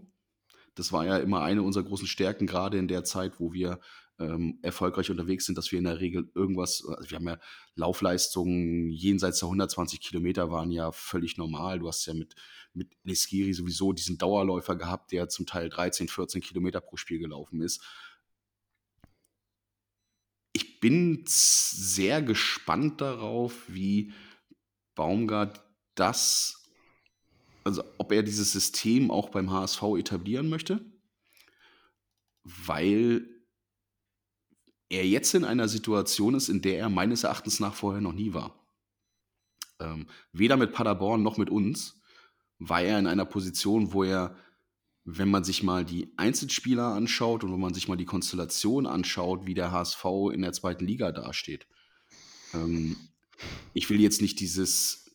Das 0.73 0.91
war 0.91 1.05
ja 1.05 1.17
immer 1.17 1.41
eine 1.41 1.63
unserer 1.63 1.85
großen 1.85 2.07
Stärken, 2.07 2.47
gerade 2.47 2.77
in 2.77 2.89
der 2.89 3.05
Zeit, 3.05 3.39
wo 3.39 3.53
wir 3.53 3.79
ähm, 4.19 4.59
erfolgreich 4.61 5.11
unterwegs 5.11 5.45
sind, 5.45 5.57
dass 5.57 5.71
wir 5.71 5.79
in 5.79 5.85
der 5.85 5.99
Regel 5.99 6.29
irgendwas, 6.35 6.85
also 6.87 7.09
wir 7.09 7.17
haben 7.17 7.27
ja 7.27 7.39
Laufleistungen 7.75 8.89
jenseits 8.89 9.39
der 9.39 9.47
120 9.47 9.99
Kilometer 9.99 10.49
waren 10.51 10.71
ja 10.71 10.91
völlig 10.91 11.37
normal. 11.37 11.79
Du 11.79 11.87
hast 11.87 12.05
ja 12.05 12.13
mit, 12.13 12.35
mit 12.73 12.95
Neskiri 13.03 13.53
sowieso 13.53 13.91
diesen 13.91 14.17
Dauerläufer 14.17 14.75
gehabt, 14.75 15.11
der 15.11 15.27
zum 15.27 15.45
Teil 15.45 15.69
13, 15.69 16.07
14 16.07 16.41
Kilometer 16.41 16.79
pro 16.79 16.95
Spiel 16.95 17.19
gelaufen 17.19 17.61
ist. 17.61 17.83
Ich 20.53 20.79
bin 20.79 21.23
sehr 21.27 22.21
gespannt 22.21 23.01
darauf, 23.01 23.63
wie 23.67 24.13
Baumgart 24.95 25.61
das, 25.95 26.69
also 27.65 27.83
ob 27.97 28.13
er 28.13 28.23
dieses 28.23 28.53
System 28.53 29.11
auch 29.11 29.29
beim 29.29 29.51
HSV 29.51 29.81
etablieren 29.97 30.47
möchte, 30.47 30.79
weil 32.43 33.34
er 34.89 35.05
jetzt 35.05 35.33
in 35.33 35.45
einer 35.45 35.67
Situation 35.67 36.35
ist, 36.35 36.49
in 36.49 36.61
der 36.61 36.79
er 36.79 36.89
meines 36.89 37.23
Erachtens 37.23 37.59
nach 37.59 37.73
vorher 37.73 38.01
noch 38.01 38.13
nie 38.13 38.33
war. 38.33 38.59
Ähm, 39.79 40.07
weder 40.31 40.57
mit 40.57 40.73
Paderborn 40.73 41.23
noch 41.23 41.37
mit 41.37 41.49
uns 41.49 42.01
war 42.59 42.81
er 42.81 42.99
in 42.99 43.07
einer 43.07 43.25
Position, 43.25 43.93
wo 43.93 44.03
er, 44.03 44.35
wenn 45.03 45.29
man 45.29 45.43
sich 45.43 45.63
mal 45.63 45.83
die 45.83 46.13
Einzelspieler 46.17 46.93
anschaut 46.93 47.43
und 47.43 47.51
wenn 47.51 47.59
man 47.59 47.73
sich 47.73 47.87
mal 47.87 47.97
die 47.97 48.05
Konstellation 48.05 48.85
anschaut, 48.85 49.45
wie 49.45 49.53
der 49.53 49.71
HSV 49.71 50.05
in 50.33 50.41
der 50.41 50.53
zweiten 50.53 50.85
Liga 50.85 51.11
dasteht. 51.11 51.67
Ähm, 52.53 52.95
ich 53.73 53.89
will 53.89 53.99
jetzt 53.99 54.21
nicht 54.21 54.39
dieses, 54.39 55.11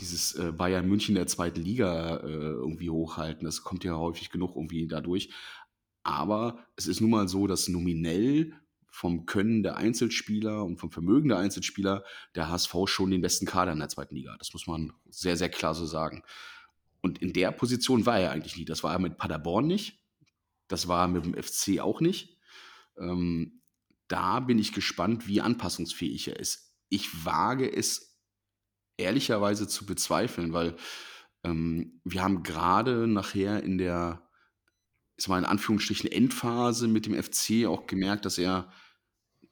dieses 0.00 0.34
äh, 0.34 0.52
Bayern 0.52 0.88
München 0.88 1.14
der 1.14 1.26
zweiten 1.26 1.62
Liga 1.62 2.18
äh, 2.18 2.26
irgendwie 2.26 2.90
hochhalten. 2.90 3.44
Das 3.44 3.62
kommt 3.62 3.84
ja 3.84 3.96
häufig 3.96 4.30
genug 4.30 4.54
irgendwie 4.56 4.86
dadurch. 4.86 5.30
Aber 6.02 6.66
es 6.76 6.86
ist 6.86 7.00
nun 7.00 7.10
mal 7.10 7.28
so, 7.28 7.46
dass 7.46 7.68
nominell 7.68 8.52
vom 8.92 9.24
Können 9.24 9.62
der 9.62 9.76
Einzelspieler 9.78 10.64
und 10.64 10.76
vom 10.76 10.92
Vermögen 10.92 11.30
der 11.30 11.38
Einzelspieler 11.38 12.04
der 12.34 12.50
HSV 12.50 12.74
schon 12.84 13.10
den 13.10 13.22
besten 13.22 13.46
Kader 13.46 13.72
in 13.72 13.78
der 13.78 13.88
zweiten 13.88 14.14
Liga. 14.14 14.36
Das 14.38 14.52
muss 14.52 14.66
man 14.66 14.92
sehr, 15.08 15.36
sehr 15.36 15.48
klar 15.48 15.74
so 15.74 15.86
sagen. 15.86 16.22
Und 17.00 17.20
in 17.20 17.32
der 17.32 17.50
Position 17.52 18.04
war 18.04 18.20
er 18.20 18.32
eigentlich 18.32 18.56
nie. 18.56 18.66
Das 18.66 18.82
war 18.82 18.92
er 18.92 18.98
mit 18.98 19.16
Paderborn 19.16 19.66
nicht. 19.66 20.04
Das 20.68 20.88
war 20.88 21.04
er 21.04 21.08
mit 21.08 21.24
dem 21.24 21.34
FC 21.34 21.80
auch 21.80 22.02
nicht. 22.02 22.38
Ähm, 22.98 23.62
da 24.08 24.40
bin 24.40 24.58
ich 24.58 24.74
gespannt, 24.74 25.26
wie 25.26 25.40
anpassungsfähig 25.40 26.28
er 26.28 26.38
ist. 26.38 26.76
Ich 26.90 27.24
wage 27.24 27.74
es 27.74 28.20
ehrlicherweise 28.98 29.66
zu 29.66 29.86
bezweifeln, 29.86 30.52
weil 30.52 30.76
ähm, 31.44 32.00
wir 32.04 32.22
haben 32.22 32.42
gerade 32.42 33.06
nachher 33.06 33.62
in 33.62 33.78
der, 33.78 34.28
ist 35.16 35.28
mal 35.28 35.38
in 35.38 35.46
Anführungsstrichen 35.46 36.12
Endphase 36.12 36.88
mit 36.88 37.06
dem 37.06 37.20
FC 37.20 37.66
auch 37.66 37.86
gemerkt, 37.86 38.26
dass 38.26 38.36
er 38.36 38.70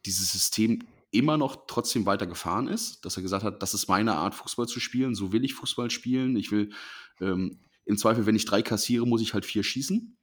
dieses 0.06 0.32
System 0.32 0.80
immer 1.10 1.36
noch 1.36 1.66
trotzdem 1.66 2.06
weiter 2.06 2.26
gefahren 2.26 2.68
ist, 2.68 3.04
dass 3.04 3.16
er 3.16 3.22
gesagt 3.22 3.44
hat, 3.44 3.62
das 3.62 3.74
ist 3.74 3.88
meine 3.88 4.14
Art, 4.14 4.34
Fußball 4.34 4.68
zu 4.68 4.80
spielen, 4.80 5.14
so 5.14 5.32
will 5.32 5.44
ich 5.44 5.54
Fußball 5.54 5.90
spielen. 5.90 6.36
Ich 6.36 6.52
will 6.52 6.72
ähm, 7.20 7.58
im 7.84 7.98
Zweifel, 7.98 8.26
wenn 8.26 8.36
ich 8.36 8.44
drei 8.44 8.62
kassiere, 8.62 9.06
muss 9.06 9.22
ich 9.22 9.34
halt 9.34 9.44
vier 9.44 9.64
schießen. 9.64 10.16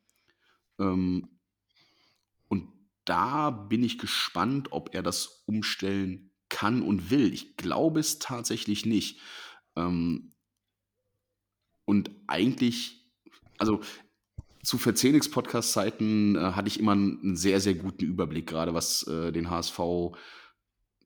Ähm, 0.80 1.28
und 2.48 2.70
da 3.06 3.50
bin 3.52 3.84
ich 3.84 3.98
gespannt, 3.98 4.72
ob 4.72 4.96
er 4.96 5.04
das 5.04 5.44
umstellen 5.46 6.32
kann 6.50 6.82
und 6.82 7.10
will. 7.12 7.34
Ich 7.34 7.58
glaube 7.58 8.00
es 8.00 8.20
tatsächlich 8.20 8.86
nicht. 8.86 9.20
Ähm, 9.76 10.34
und 11.84 12.12
eigentlich, 12.28 13.06
also 13.58 13.82
zu 14.68 14.78
Verzenix-Podcast-Zeiten 14.78 16.36
äh, 16.36 16.40
hatte 16.52 16.68
ich 16.68 16.80
immer 16.80 16.92
einen 16.92 17.38
sehr, 17.38 17.62
sehr 17.62 17.74
guten 17.74 18.04
Überblick, 18.04 18.48
gerade 18.48 18.74
was 18.74 19.08
äh, 19.08 19.32
den 19.32 19.50
HSV, 19.50 19.80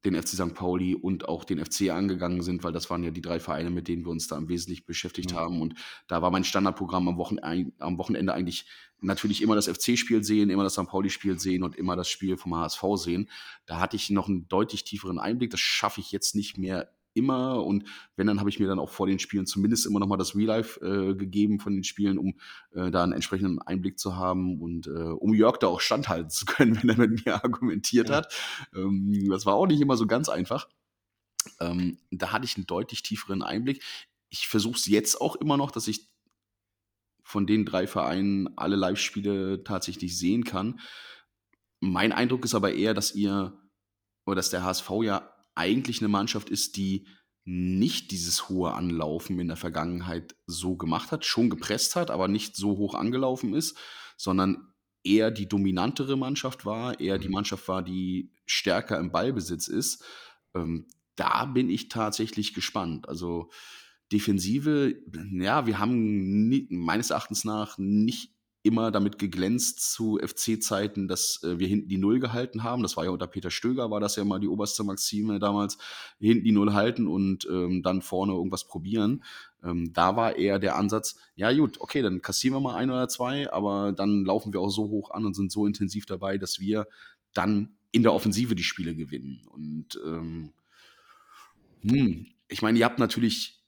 den 0.04 0.16
FC 0.16 0.30
St. 0.30 0.56
Pauli 0.56 0.96
und 0.96 1.30
auch 1.30 1.44
den 1.44 1.64
FC 1.64 1.92
angegangen 1.92 2.42
sind, 2.42 2.64
weil 2.64 2.74
das 2.74 2.90
waren 2.90 3.04
ja 3.04 3.12
die 3.12 3.22
drei 3.22 3.40
Vereine, 3.40 3.70
mit 3.70 3.88
denen 3.88 4.04
wir 4.04 4.10
uns 4.10 4.28
da 4.28 4.36
am 4.36 4.50
wesentlichen 4.50 4.86
beschäftigt 4.88 5.34
mhm. 5.34 5.36
haben. 5.36 5.62
Und 5.62 5.76
da 6.08 6.24
war 6.24 6.32
mein 6.32 6.44
Standardprogramm 6.44 7.08
am, 7.08 7.18
Wochen 7.18 7.38
am 7.40 7.98
Wochenende 8.00 8.34
eigentlich 8.34 8.66
natürlich 9.00 9.44
immer 9.44 9.54
das 9.54 9.68
FC-Spiel 9.68 10.24
sehen, 10.24 10.50
immer 10.50 10.64
das 10.64 10.74
St. 10.74 10.88
Pauli-Spiel 10.88 11.40
sehen 11.40 11.62
und 11.62 11.76
immer 11.76 11.96
das 11.96 12.10
Spiel 12.10 12.38
vom 12.38 12.56
HSV 12.56 12.84
sehen. 12.96 13.30
Da 13.68 13.80
hatte 13.80 13.96
ich 13.96 14.10
noch 14.10 14.28
einen 14.28 14.48
deutlich 14.48 14.86
tieferen 14.86 15.20
Einblick. 15.20 15.52
Das 15.52 15.60
schaffe 15.60 16.02
ich 16.02 16.12
jetzt 16.12 16.34
nicht 16.34 16.58
mehr 16.58 16.92
immer 17.14 17.64
und 17.64 17.86
wenn, 18.16 18.28
dann 18.28 18.40
habe 18.40 18.50
ich 18.50 18.60
mir 18.60 18.68
dann 18.68 18.80
auch 18.80 18.90
vor 18.90 19.08
den 19.08 19.20
Spielen 19.20 19.46
zumindest 19.46 19.86
immer 19.86 20.00
noch 20.00 20.08
mal 20.08 20.18
das 20.18 20.36
Real 20.36 20.48
Life 20.48 20.80
äh, 20.82 21.16
gegeben 21.16 21.60
von 21.60 21.74
den 21.74 21.84
Spielen, 21.84 22.18
um 22.18 22.40
äh, 22.72 22.92
da 22.92 23.04
einen 23.04 23.14
entsprechenden 23.14 23.62
Einblick 23.62 24.00
zu 24.00 24.16
haben 24.16 24.62
und 24.62 24.88
äh, 24.88 24.90
um 24.90 25.34
Jörg 25.34 25.58
da 25.58 25.68
auch 25.68 25.82
standhalten 25.82 26.30
zu 26.30 26.46
können, 26.46 26.78
wenn 26.82 26.90
er 26.90 26.98
mit 26.98 27.26
mir 27.26 27.44
argumentiert 27.44 28.10
ja. 28.10 28.18
hat. 28.18 28.34
Ähm, 28.74 29.28
das 29.30 29.46
war 29.46 29.56
auch 29.56 29.68
nicht 29.68 29.82
immer 29.82 29.98
so 29.98 30.08
ganz 30.08 30.30
einfach. 30.30 30.68
Ähm, 31.60 31.98
da 32.12 32.32
hatte 32.32 32.46
ich 32.46 32.56
einen 32.56 32.68
deutlich 32.68 33.04
tieferen 33.04 33.42
Einblick. 33.42 33.84
Ich 34.30 34.48
versuche 34.48 34.76
es 34.76 34.86
jetzt 34.86 35.20
auch 35.20 35.36
immer 35.36 35.58
noch, 35.58 35.72
dass 35.72 35.88
ich 35.88 36.10
von 37.24 37.48
den 37.48 37.66
drei 37.66 37.88
Vereinen 37.88 38.58
alle 38.58 38.76
Live-Spiele 38.76 39.64
tatsächlich 39.64 40.18
sehen 40.18 40.44
kann. 40.44 40.80
Mein 41.80 42.12
Eindruck 42.12 42.46
ist 42.46 42.56
aber 42.56 42.74
eher, 42.74 42.94
dass 42.94 43.16
ihr 43.16 43.58
oder 44.26 44.36
dass 44.36 44.50
der 44.50 44.64
HSV 44.64 44.90
ja 45.04 45.31
eigentlich 45.56 46.00
eine 46.00 46.10
Mannschaft 46.10 46.50
ist, 46.50 46.78
die 46.78 47.08
nicht 47.44 48.12
dieses 48.12 48.50
hohe 48.50 48.74
Anlaufen 48.74 49.40
in 49.40 49.48
der 49.48 49.58
Vergangenheit 49.58 50.36
so 50.46 50.76
gemacht 50.76 51.12
hat, 51.12 51.26
schon 51.26 51.50
gepresst 51.50 51.96
hat, 51.96 52.12
aber 52.12 52.28
nicht 52.28 52.56
so 52.56 52.78
hoch 52.78 52.94
angelaufen 52.94 53.54
ist, 53.54 53.78
sondern 54.16 54.74
eher 55.04 55.32
die 55.32 55.48
dominantere 55.48 56.18
Mannschaft 56.18 56.66
war, 56.66 57.00
eher 57.00 57.18
die 57.18 57.28
mhm. 57.28 57.34
Mannschaft 57.34 57.68
war, 57.68 57.82
die 57.82 58.32
stärker 58.46 59.00
im 59.00 59.12
Ballbesitz 59.12 59.68
ist. 59.68 60.04
Ähm, 60.54 60.88
da 61.16 61.46
bin 61.46 61.70
ich 61.70 61.90
tatsächlich 61.90 62.54
gespannt. 62.54 63.10
Also 63.10 63.50
Defensive, 64.12 64.96
ja, 65.32 65.66
wir 65.66 65.80
haben 65.80 66.48
nie, 66.48 66.68
meines 66.70 67.10
Erachtens 67.10 67.44
nach 67.44 67.78
nicht 67.78 68.36
immer 68.64 68.92
damit 68.92 69.18
geglänzt 69.18 69.92
zu 69.92 70.20
FC-Zeiten, 70.20 71.08
dass 71.08 71.42
äh, 71.44 71.58
wir 71.58 71.68
hinten 71.68 71.90
die 71.90 71.98
Null 71.98 72.20
gehalten 72.20 72.64
haben. 72.64 72.84
Das 72.84 72.96
war 72.96 73.06
ja 73.06 73.10
unter 73.10 73.28
Peter 73.28 73.50
Stöger, 73.50 73.90
war 73.90 74.00
das 74.00 74.16
ja 74.16 74.24
mal 74.24 74.40
die 74.40 74.48
oberste 74.48 74.84
Maxime 74.84 75.40
damals. 75.40 75.78
Hinten 76.20 76.44
die 76.44 76.52
Null 76.52 76.74
halten 76.74 77.08
und 77.08 77.48
ähm, 77.50 77.82
dann 77.82 78.02
vorne 78.02 78.34
irgendwas 78.34 78.68
probieren. 78.68 79.24
Ähm, 79.64 79.94
da 79.94 80.16
war 80.16 80.36
eher 80.36 80.60
der 80.60 80.76
Ansatz, 80.76 81.16
ja 81.36 81.52
gut, 81.54 81.82
okay, 81.82 82.02
dann 82.02 82.22
kassieren 82.22 82.56
wir 82.56 82.62
mal 82.62 82.76
ein 82.76 82.92
oder 82.92 83.08
zwei, 83.08 83.52
aber 83.52 83.94
dann 83.94 84.26
laufen 84.26 84.54
wir 84.54 84.60
auch 84.60 84.70
so 84.70 84.90
hoch 84.90 85.12
an 85.12 85.26
und 85.26 85.36
sind 85.36 85.52
so 85.52 85.66
intensiv 85.66 86.06
dabei, 86.06 86.38
dass 86.38 86.60
wir 86.60 86.88
dann 87.34 87.76
in 87.92 88.04
der 88.04 88.14
Offensive 88.14 88.56
die 88.56 88.64
Spiele 88.64 88.96
gewinnen. 88.96 89.42
Und 89.50 90.00
ähm, 90.06 90.54
hm, 91.82 92.28
ich 92.48 92.62
meine, 92.62 92.78
ihr 92.78 92.86
habt 92.86 93.00
natürlich 93.00 93.61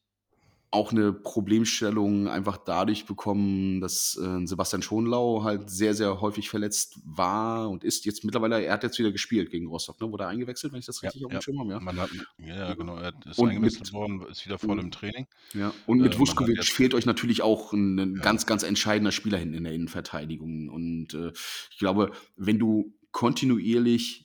auch 0.74 0.92
eine 0.92 1.14
Problemstellung 1.14 2.28
einfach 2.28 2.58
dadurch 2.58 3.06
bekommen, 3.06 3.80
dass 3.80 4.20
äh, 4.20 4.48
Sebastian 4.48 4.82
Schonlau 4.82 5.44
halt 5.44 5.70
sehr, 5.70 5.94
sehr 5.94 6.20
häufig 6.20 6.50
verletzt 6.50 7.00
war 7.06 7.70
und 7.70 7.84
ist 7.84 8.06
jetzt 8.06 8.26
mittlerweile, 8.26 8.64
er 8.64 8.74
hat 8.74 8.84
jetzt 8.84 8.98
wieder 8.98 9.12
gespielt 9.12 9.52
gegen 9.52 9.68
Rostock, 9.68 10.02
ne? 10.02 10.12
Wurde 10.12 10.24
er 10.24 10.30
eingewechselt, 10.30 10.74
wenn 10.74 10.80
ich 10.80 10.88
das 10.88 11.04
richtig 11.04 11.22
ja, 11.22 11.28
auf 11.28 11.32
dem 11.32 11.36
ja. 11.36 11.42
Schirm 11.44 11.60
habe? 11.60 11.72
Ja. 11.74 11.80
Man 11.80 12.00
hat, 12.00 12.10
ja, 12.40 12.74
genau, 12.74 12.98
er 12.98 13.14
ist 13.24 13.38
und 13.38 13.50
eingewechselt 13.50 13.86
mit, 13.86 13.94
worden, 13.94 14.26
ist 14.32 14.46
wieder 14.48 14.58
voll 14.58 14.80
im 14.80 14.90
Training. 14.90 15.28
Ja, 15.54 15.72
und 15.86 16.00
mit 16.00 16.16
äh, 16.16 16.20
Vuskovic 16.20 16.64
fehlt 16.64 16.96
euch 16.96 17.06
natürlich 17.06 17.44
auch 17.44 17.72
ein, 17.72 18.00
ein 18.00 18.16
ja. 18.16 18.22
ganz, 18.24 18.48
ganz 18.48 18.64
entscheidender 18.64 19.12
Spieler 19.12 19.38
hinten 19.38 19.54
in 19.54 19.66
der 19.66 19.74
Innenverteidigung. 19.74 20.70
Und 20.70 21.14
äh, 21.14 21.34
ich 21.70 21.78
glaube, 21.78 22.12
wenn 22.36 22.58
du 22.58 22.96
kontinuierlich 23.12 24.23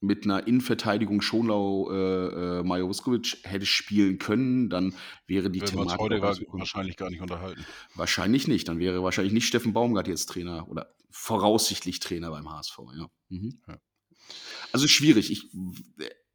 mit 0.00 0.24
einer 0.24 0.46
Innenverteidigung 0.46 1.20
Schonlau 1.20 1.90
äh, 1.90 2.60
äh, 2.60 3.32
hätte 3.42 3.66
spielen 3.66 4.18
können, 4.18 4.68
dann 4.68 4.94
wäre 5.26 5.50
die 5.50 5.60
Würden 5.60 5.70
Thematik 5.70 5.98
heute 5.98 6.20
gar, 6.20 6.36
wahrscheinlich 6.48 6.96
gar 6.96 7.10
nicht 7.10 7.22
unterhalten. 7.22 7.64
Wahrscheinlich 7.94 8.46
nicht. 8.46 8.68
Dann 8.68 8.78
wäre 8.78 9.02
wahrscheinlich 9.02 9.32
nicht 9.32 9.46
Steffen 9.46 9.72
Baumgart 9.72 10.08
jetzt 10.08 10.26
Trainer 10.26 10.68
oder 10.68 10.94
voraussichtlich 11.10 12.00
Trainer 12.00 12.30
beim 12.30 12.50
HSV. 12.50 12.78
Ja. 12.94 13.06
Mhm. 13.28 13.60
Ja. 13.66 13.78
Also 14.72 14.86
schwierig. 14.86 15.30
Ich, 15.30 15.50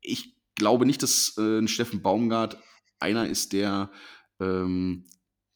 ich 0.02 0.36
glaube 0.56 0.86
nicht, 0.86 1.04
dass 1.04 1.38
äh, 1.38 1.67
Steffen 1.67 2.02
Baumgart 2.02 2.58
einer 3.00 3.28
ist, 3.28 3.54
der 3.54 3.91
ähm, 4.39 5.06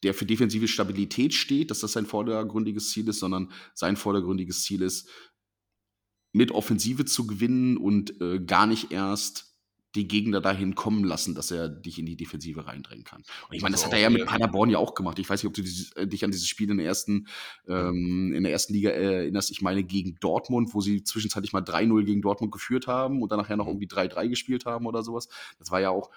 der 0.02 0.14
für 0.14 0.26
defensive 0.26 0.68
Stabilität 0.68 1.34
steht, 1.34 1.70
dass 1.70 1.80
das 1.80 1.92
sein 1.92 2.06
vordergründiges 2.06 2.90
Ziel 2.90 3.08
ist, 3.08 3.18
sondern 3.18 3.50
sein 3.74 3.96
vordergründiges 3.96 4.62
Ziel 4.62 4.82
ist, 4.82 5.08
mit 6.36 6.52
Offensive 6.52 7.06
zu 7.06 7.26
gewinnen 7.26 7.78
und 7.78 8.20
äh, 8.20 8.38
gar 8.40 8.66
nicht 8.66 8.92
erst 8.92 9.54
die 9.94 10.06
Gegner 10.06 10.42
dahin 10.42 10.74
kommen 10.74 11.02
lassen, 11.02 11.34
dass 11.34 11.50
er 11.50 11.70
dich 11.70 11.98
in 11.98 12.04
die 12.04 12.18
Defensive 12.18 12.66
reindrängen 12.66 13.04
kann. 13.04 13.22
Und 13.48 13.56
ich 13.56 13.62
meine, 13.62 13.72
das 13.72 13.86
hat 13.86 13.94
er 13.94 14.00
ja 14.00 14.10
mit 14.10 14.26
Paderborn 14.26 14.68
ja 14.68 14.76
auch 14.76 14.94
gemacht. 14.94 15.18
Ich 15.18 15.30
weiß 15.30 15.42
nicht, 15.42 15.48
ob 15.48 15.54
du 15.54 15.62
äh, 15.98 16.06
dich 16.06 16.22
an 16.24 16.30
dieses 16.30 16.46
Spiel 16.46 16.70
in 16.70 16.76
der 16.76 16.84
ersten, 16.86 17.26
ähm, 17.66 18.34
in 18.34 18.42
der 18.42 18.52
ersten 18.52 18.74
Liga 18.74 18.90
erinnerst. 18.90 19.50
Ich 19.50 19.62
meine, 19.62 19.82
gegen 19.82 20.16
Dortmund, 20.20 20.74
wo 20.74 20.82
sie 20.82 21.02
zwischenzeitlich 21.02 21.54
mal 21.54 21.62
3-0 21.62 22.04
gegen 22.04 22.20
Dortmund 22.20 22.52
geführt 22.52 22.86
haben 22.86 23.22
und 23.22 23.32
dann 23.32 23.38
nachher 23.38 23.56
noch 23.56 23.64
Mhm. 23.64 23.80
irgendwie 23.80 23.88
3-3 23.88 24.28
gespielt 24.28 24.66
haben 24.66 24.84
oder 24.84 25.02
sowas. 25.02 25.28
Das 25.58 25.70
war 25.70 25.80
ja 25.80 25.88
auch 25.88 26.10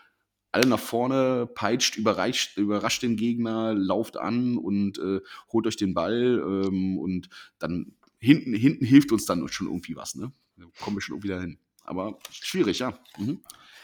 alle 0.52 0.68
nach 0.68 0.80
vorne, 0.80 1.48
peitscht, 1.48 1.96
überreicht, 1.96 2.58
überrascht 2.58 3.04
den 3.04 3.16
Gegner, 3.16 3.74
lauft 3.74 4.18
an 4.18 4.58
und 4.58 4.98
äh, 4.98 5.22
holt 5.54 5.68
euch 5.68 5.78
den 5.78 5.94
Ball 5.94 6.44
ähm, 6.44 6.98
und 6.98 7.30
dann 7.60 7.94
hinten, 8.20 8.54
hinten 8.54 8.86
hilft 8.86 9.12
uns 9.12 9.26
dann 9.26 9.48
schon 9.50 9.68
irgendwie 9.68 9.96
was, 9.96 10.16
ne? 10.16 10.32
Da 10.58 10.66
kommen 10.82 10.98
wir 10.98 11.02
schon 11.02 11.16
irgendwie 11.16 11.30
dahin. 11.30 11.60
Aber 11.84 12.20
schwierig, 12.32 12.80
ja. 12.80 13.00
Mhm. 13.18 13.42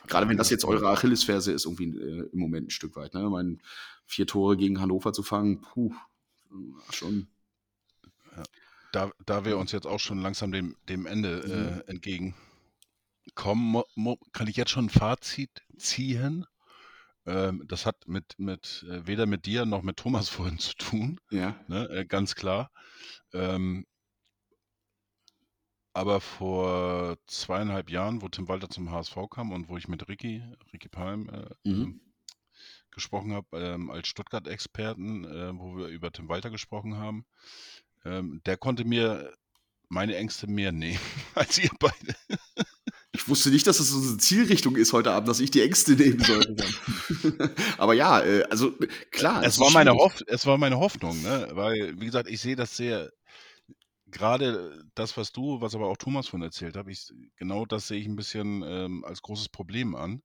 Gerade 0.07 0.27
wenn 0.27 0.37
das 0.37 0.49
jetzt 0.51 0.65
eure 0.65 0.89
Achillesferse 0.89 1.51
ist, 1.51 1.65
irgendwie 1.65 1.97
äh, 1.97 2.29
im 2.31 2.39
Moment 2.39 2.67
ein 2.67 2.71
Stück 2.71 2.95
weit. 2.95 3.13
Ne? 3.15 3.23
Ich 3.23 3.29
meine, 3.29 3.57
vier 4.05 4.27
Tore 4.27 4.55
gegen 4.57 4.79
Hannover 4.79 5.13
zu 5.13 5.23
fangen, 5.23 5.61
puh, 5.61 5.93
schon. 6.91 7.27
da, 8.91 9.11
da 9.25 9.45
wir 9.45 9.57
uns 9.57 9.71
jetzt 9.71 9.87
auch 9.87 9.99
schon 9.99 10.19
langsam 10.21 10.51
dem, 10.51 10.75
dem 10.89 11.05
Ende 11.05 11.43
Mhm. 11.47 11.51
äh, 11.87 11.91
entgegenkommen, 11.91 12.35
mo, 13.63 13.85
mo, 13.95 14.17
kann 14.31 14.47
ich 14.47 14.55
jetzt 14.57 14.71
schon 14.71 14.85
ein 14.85 14.89
Fazit 14.89 15.49
ziehen. 15.77 16.45
Ähm, 17.25 17.63
das 17.67 17.85
hat 17.87 18.07
mit, 18.07 18.35
mit 18.37 18.85
äh, 18.89 19.07
weder 19.07 19.25
mit 19.25 19.45
dir 19.47 19.65
noch 19.65 19.81
mit 19.81 19.97
Thomas 19.97 20.29
vorhin 20.57 20.59
zu 20.59 20.75
tun, 20.75 21.19
Ja. 21.31 21.59
ne? 21.67 21.89
äh, 21.89 22.05
ganz 22.05 22.35
klar. 22.35 22.69
Ähm, 23.33 23.85
aber 25.95 26.19
vor 26.19 27.17
zweieinhalb 27.27 27.89
Jahren, 27.89 28.21
wo 28.21 28.27
Tim 28.27 28.47
Walter 28.47 28.69
zum 28.69 28.91
HSV 28.91 29.15
kam 29.31 29.51
und 29.51 29.69
wo 29.69 29.77
ich 29.77 29.87
mit 29.87 30.07
Ricky, 30.09 30.43
Ricky 30.73 30.89
Palm, 30.89 31.29
äh, 31.29 31.69
Mhm. 31.69 31.81
ähm, 31.83 32.01
gesprochen 32.91 33.33
habe, 33.33 33.47
ähm, 33.59 33.89
als 33.89 34.07
Stuttgart-Experten, 34.07 35.25
äh, 35.25 35.57
wo 35.57 35.77
wir 35.77 35.87
über 35.87 36.11
Tim 36.11 36.29
Walter 36.29 36.49
gesprochen 36.49 36.97
haben, 36.97 37.25
ähm, 38.05 38.41
der 38.45 38.57
konnte 38.57 38.85
mir 38.85 39.33
meine 39.89 40.15
Ängste 40.15 40.47
mehr 40.47 40.71
nehmen 40.73 40.99
als 41.33 41.57
ihr 41.57 41.69
beide. 41.79 42.15
Ich 43.13 43.27
wusste 43.29 43.49
nicht, 43.49 43.65
dass 43.65 43.79
es 43.79 43.87
das 43.87 43.95
unsere 43.95 44.17
Zielrichtung 44.17 44.75
ist 44.75 44.91
heute 44.91 45.11
Abend, 45.11 45.29
dass 45.29 45.39
ich 45.39 45.49
die 45.51 45.61
Ängste 45.61 45.93
nehmen 45.93 46.19
sollte. 46.19 46.65
Aber 47.77 47.93
ja, 47.93 48.19
äh, 48.21 48.43
also 48.49 48.73
klar. 49.11 49.41
es, 49.43 49.53
ist 49.55 49.59
war 49.61 49.71
meine. 49.71 49.93
Hoff 49.93 50.21
es 50.27 50.45
war 50.45 50.57
meine 50.57 50.77
Hoffnung, 50.77 51.21
ne? 51.21 51.47
weil, 51.51 51.99
wie 51.99 52.05
gesagt, 52.05 52.29
ich 52.29 52.41
sehe 52.41 52.55
das 52.57 52.75
sehr, 52.75 53.11
gerade 54.15 54.83
das, 54.95 55.17
was 55.17 55.31
du, 55.31 55.61
was 55.61 55.75
aber 55.75 55.87
auch 55.87 55.97
Thomas 55.97 56.27
von 56.27 56.41
erzählt 56.41 56.75
hat, 56.77 56.87
ich, 56.87 57.11
genau 57.35 57.65
das 57.65 57.87
sehe 57.87 57.99
ich 57.99 58.07
ein 58.07 58.15
bisschen 58.15 58.63
ähm, 58.63 59.03
als 59.05 59.21
großes 59.21 59.49
Problem 59.49 59.95
an, 59.95 60.23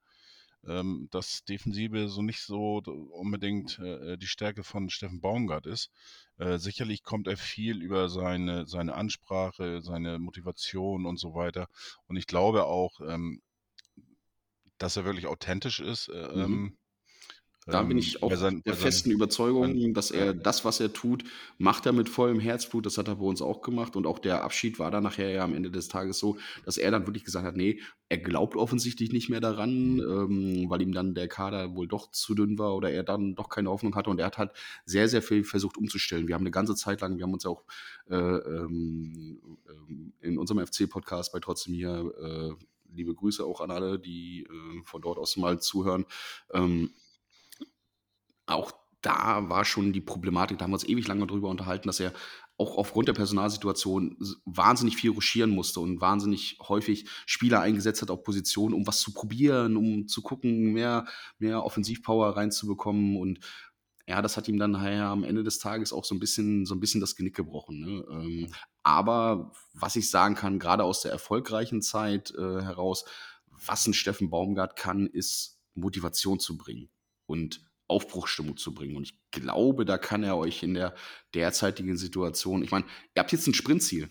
ähm, 0.67 1.09
dass 1.11 1.45
Defensive 1.45 2.09
so 2.09 2.23
nicht 2.23 2.43
so 2.43 2.79
unbedingt 3.13 3.79
äh, 3.81 4.17
die 4.19 4.27
Stärke 4.29 4.65
von 4.65 4.91
Steffen 4.91 5.21
Baumgart 5.21 5.67
ist. 5.67 5.91
Äh, 6.39 6.59
sicherlich 6.59 7.03
kommt 7.03 7.27
er 7.29 7.37
viel 7.37 7.83
über 7.83 8.09
seine, 8.09 8.67
seine 8.67 8.95
Ansprache, 8.95 9.83
seine 9.83 10.19
Motivation 10.19 11.07
und 11.07 11.19
so 11.19 11.35
weiter. 11.35 11.67
Und 12.07 12.17
ich 12.17 12.27
glaube 12.27 12.67
auch, 12.67 13.01
ähm, 13.01 13.43
dass 14.79 14.97
er 14.97 15.05
wirklich 15.05 15.27
authentisch 15.27 15.81
ist. 15.81 16.09
Äh, 16.09 16.29
Mhm. 16.35 16.73
Ähm, 17.67 17.73
Da 17.73 17.83
bin 17.83 17.93
ähm, 17.93 17.99
ich 17.99 18.23
auch 18.23 18.35
seinen- 18.35 18.63
der 18.63 18.75
festen 18.75 19.11
Überzeugung, 19.11 19.93
dass 19.95 20.11
er 20.11 20.33
das, 20.35 20.65
was 20.65 20.81
er 20.81 20.93
tut, 20.93 21.25
macht 21.59 21.87
er 21.87 21.93
mit 21.93 22.09
vollem 22.09 22.41
Herzblut. 22.41 22.87
Das 22.87 22.97
hat 22.99 23.09
er 23.09 23.17
bei 23.17 23.25
uns 23.25 23.43
auch 23.43 23.61
gemacht. 23.63 23.97
Und 23.97 24.07
auch 24.07 24.19
der 24.19 24.43
Abschied 24.45 24.79
war 24.79 24.91
dann 24.91 25.03
nachher 25.03 25.31
ja 25.31 25.45
am 25.45 25.55
Ende 25.55 25.71
des 25.71 25.89
Tages 25.89 26.19
so, 26.19 26.39
dass 26.65 26.79
er 26.79 26.91
dann 26.91 27.07
wirklich 27.07 27.25
gesagt 27.25 27.45
hat, 27.47 27.57
nee, 27.57 27.81
er 28.09 28.19
glaubt 28.19 28.57
offensichtlich 28.57 29.13
nicht 29.13 29.29
mehr 29.29 29.41
daran, 29.41 30.01
ähm, 30.01 30.65
weil 30.69 30.83
ihm 30.83 30.93
dann 30.93 31.15
der 31.15 31.29
Kader 31.29 31.75
wohl 31.75 31.87
doch 31.87 32.11
zu 32.11 32.35
dünn 32.35 32.59
war 32.59 32.75
oder 32.75 32.91
er 32.91 33.03
dann 33.05 33.35
doch 33.35 33.49
keine 33.49 33.71
Hoffnung 33.71 33.95
hatte. 33.95 34.11
Und 34.11 34.19
er 34.19 34.27
hat 34.27 34.39
halt 34.39 34.53
sehr, 34.85 35.09
sehr 35.09 35.23
viel 35.23 35.45
versucht 35.45 35.77
umzustellen. 35.77 36.27
Wir 36.27 36.35
haben 36.35 36.43
eine 36.43 36.51
ganze 36.51 36.75
Zeit 36.75 37.01
lang, 37.03 37.19
wir 37.19 37.25
haben 37.25 37.35
uns 37.35 37.45
ja 37.45 37.51
auch 37.51 37.65
äh, 38.09 38.17
ähm, 38.17 39.39
ähm, 39.69 40.13
in 40.21 40.39
unserem 40.39 40.67
FC-Podcast 40.67 41.33
bei 41.33 41.41
Trotzdem 41.41 41.75
hier, 41.75 42.13
äh, 42.21 42.65
liebe 42.93 43.15
Grüße 43.15 43.45
auch 43.45 43.61
an 43.61 43.71
alle, 43.71 43.99
die 43.99 44.43
äh, 44.43 44.83
von 44.85 45.03
dort 45.03 45.19
aus 45.19 45.37
mal 45.37 45.61
zuhören. 45.61 46.07
Ähm, 46.53 46.91
auch 48.51 48.73
da 49.03 49.49
war 49.49 49.65
schon 49.65 49.93
die 49.93 50.01
Problematik, 50.01 50.59
da 50.59 50.65
haben 50.65 50.73
wir 50.73 50.75
uns 50.75 50.89
ewig 50.89 51.09
lange 51.09 51.27
drüber 51.27 51.49
unterhalten, 51.49 51.89
dass 51.89 52.01
er 52.01 52.13
auch 52.59 52.77
aufgrund 52.77 53.09
der 53.09 53.15
Personalsituation 53.15 54.19
wahnsinnig 54.45 54.97
viel 54.97 55.13
ruschieren 55.13 55.51
musste 55.51 55.81
und 55.81 56.03
wahnsinnig 56.03 56.59
häufig 56.61 57.09
Spieler 57.25 57.63
eingesetzt 57.63 58.03
hat 58.03 58.11
auf 58.11 58.23
Positionen, 58.23 58.75
um 58.75 58.87
was 58.87 59.01
zu 59.01 59.15
probieren, 59.15 59.79
um 59.79 60.07
zu 60.07 60.21
gucken, 60.21 60.75
mehr, 60.75 61.07
mehr 61.39 61.65
Offensivpower 61.65 62.37
reinzubekommen. 62.37 63.17
Und 63.17 63.41
ja, 64.07 64.21
das 64.21 64.37
hat 64.37 64.47
ihm 64.47 64.59
dann 64.59 64.73
nachher 64.73 65.07
am 65.07 65.25
Ende 65.25 65.43
des 65.43 65.59
Tages 65.59 65.95
auch 65.95 66.05
so 66.05 66.15
ein 66.15 66.21
bisschen, 66.21 66.67
so 66.67 66.75
ein 66.75 66.81
bisschen 66.81 67.01
das 67.01 67.17
Genick 67.17 67.35
gebrochen. 67.35 67.81
Ne? 67.81 68.05
Ähm, 68.11 68.53
aber 68.83 69.53
was 69.73 69.97
ich 69.97 70.11
sagen 70.11 70.35
kann, 70.35 70.59
gerade 70.59 70.85
aus 70.85 71.01
der 71.01 71.13
erfolgreichen 71.13 71.81
Zeit 71.81 72.35
äh, 72.37 72.61
heraus, 72.61 73.07
was 73.47 73.87
ein 73.87 73.95
Steffen 73.95 74.29
Baumgart 74.29 74.77
kann, 74.77 75.07
ist 75.07 75.59
Motivation 75.75 76.41
zu 76.41 76.59
bringen 76.59 76.91
und 77.25 77.70
Aufbruchsstimmung 77.91 78.57
zu 78.57 78.73
bringen. 78.73 78.97
Und 78.97 79.03
ich 79.03 79.15
glaube, 79.31 79.85
da 79.85 79.99
kann 79.99 80.23
er 80.23 80.37
euch 80.37 80.63
in 80.63 80.75
der 80.75 80.95
derzeitigen 81.35 81.97
Situation, 81.97 82.63
ich 82.63 82.71
meine, 82.71 82.87
ihr 83.15 83.21
habt 83.21 83.33
jetzt 83.33 83.47
ein 83.47 83.55
Sprintziel 83.55 84.11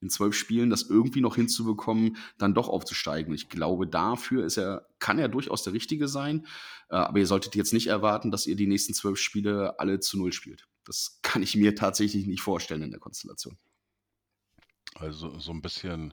in 0.00 0.10
zwölf 0.10 0.34
Spielen, 0.36 0.68
das 0.68 0.82
irgendwie 0.82 1.22
noch 1.22 1.34
hinzubekommen, 1.36 2.18
dann 2.36 2.52
doch 2.54 2.68
aufzusteigen. 2.68 3.34
Ich 3.34 3.48
glaube, 3.48 3.86
dafür 3.86 4.44
ist 4.44 4.58
er, 4.58 4.86
kann 4.98 5.18
er 5.18 5.28
durchaus 5.28 5.62
der 5.62 5.72
Richtige 5.72 6.08
sein. 6.08 6.46
Äh, 6.90 6.96
aber 6.96 7.18
ihr 7.18 7.26
solltet 7.26 7.54
jetzt 7.54 7.72
nicht 7.72 7.86
erwarten, 7.86 8.30
dass 8.30 8.46
ihr 8.46 8.54
die 8.56 8.66
nächsten 8.66 8.92
zwölf 8.92 9.18
Spiele 9.18 9.78
alle 9.78 10.00
zu 10.00 10.18
null 10.18 10.32
spielt. 10.32 10.68
Das 10.84 11.20
kann 11.22 11.42
ich 11.42 11.56
mir 11.56 11.74
tatsächlich 11.74 12.26
nicht 12.26 12.42
vorstellen 12.42 12.82
in 12.82 12.90
der 12.90 13.00
Konstellation. 13.00 13.56
Also 14.94 15.38
so 15.38 15.52
ein 15.52 15.62
bisschen 15.62 16.12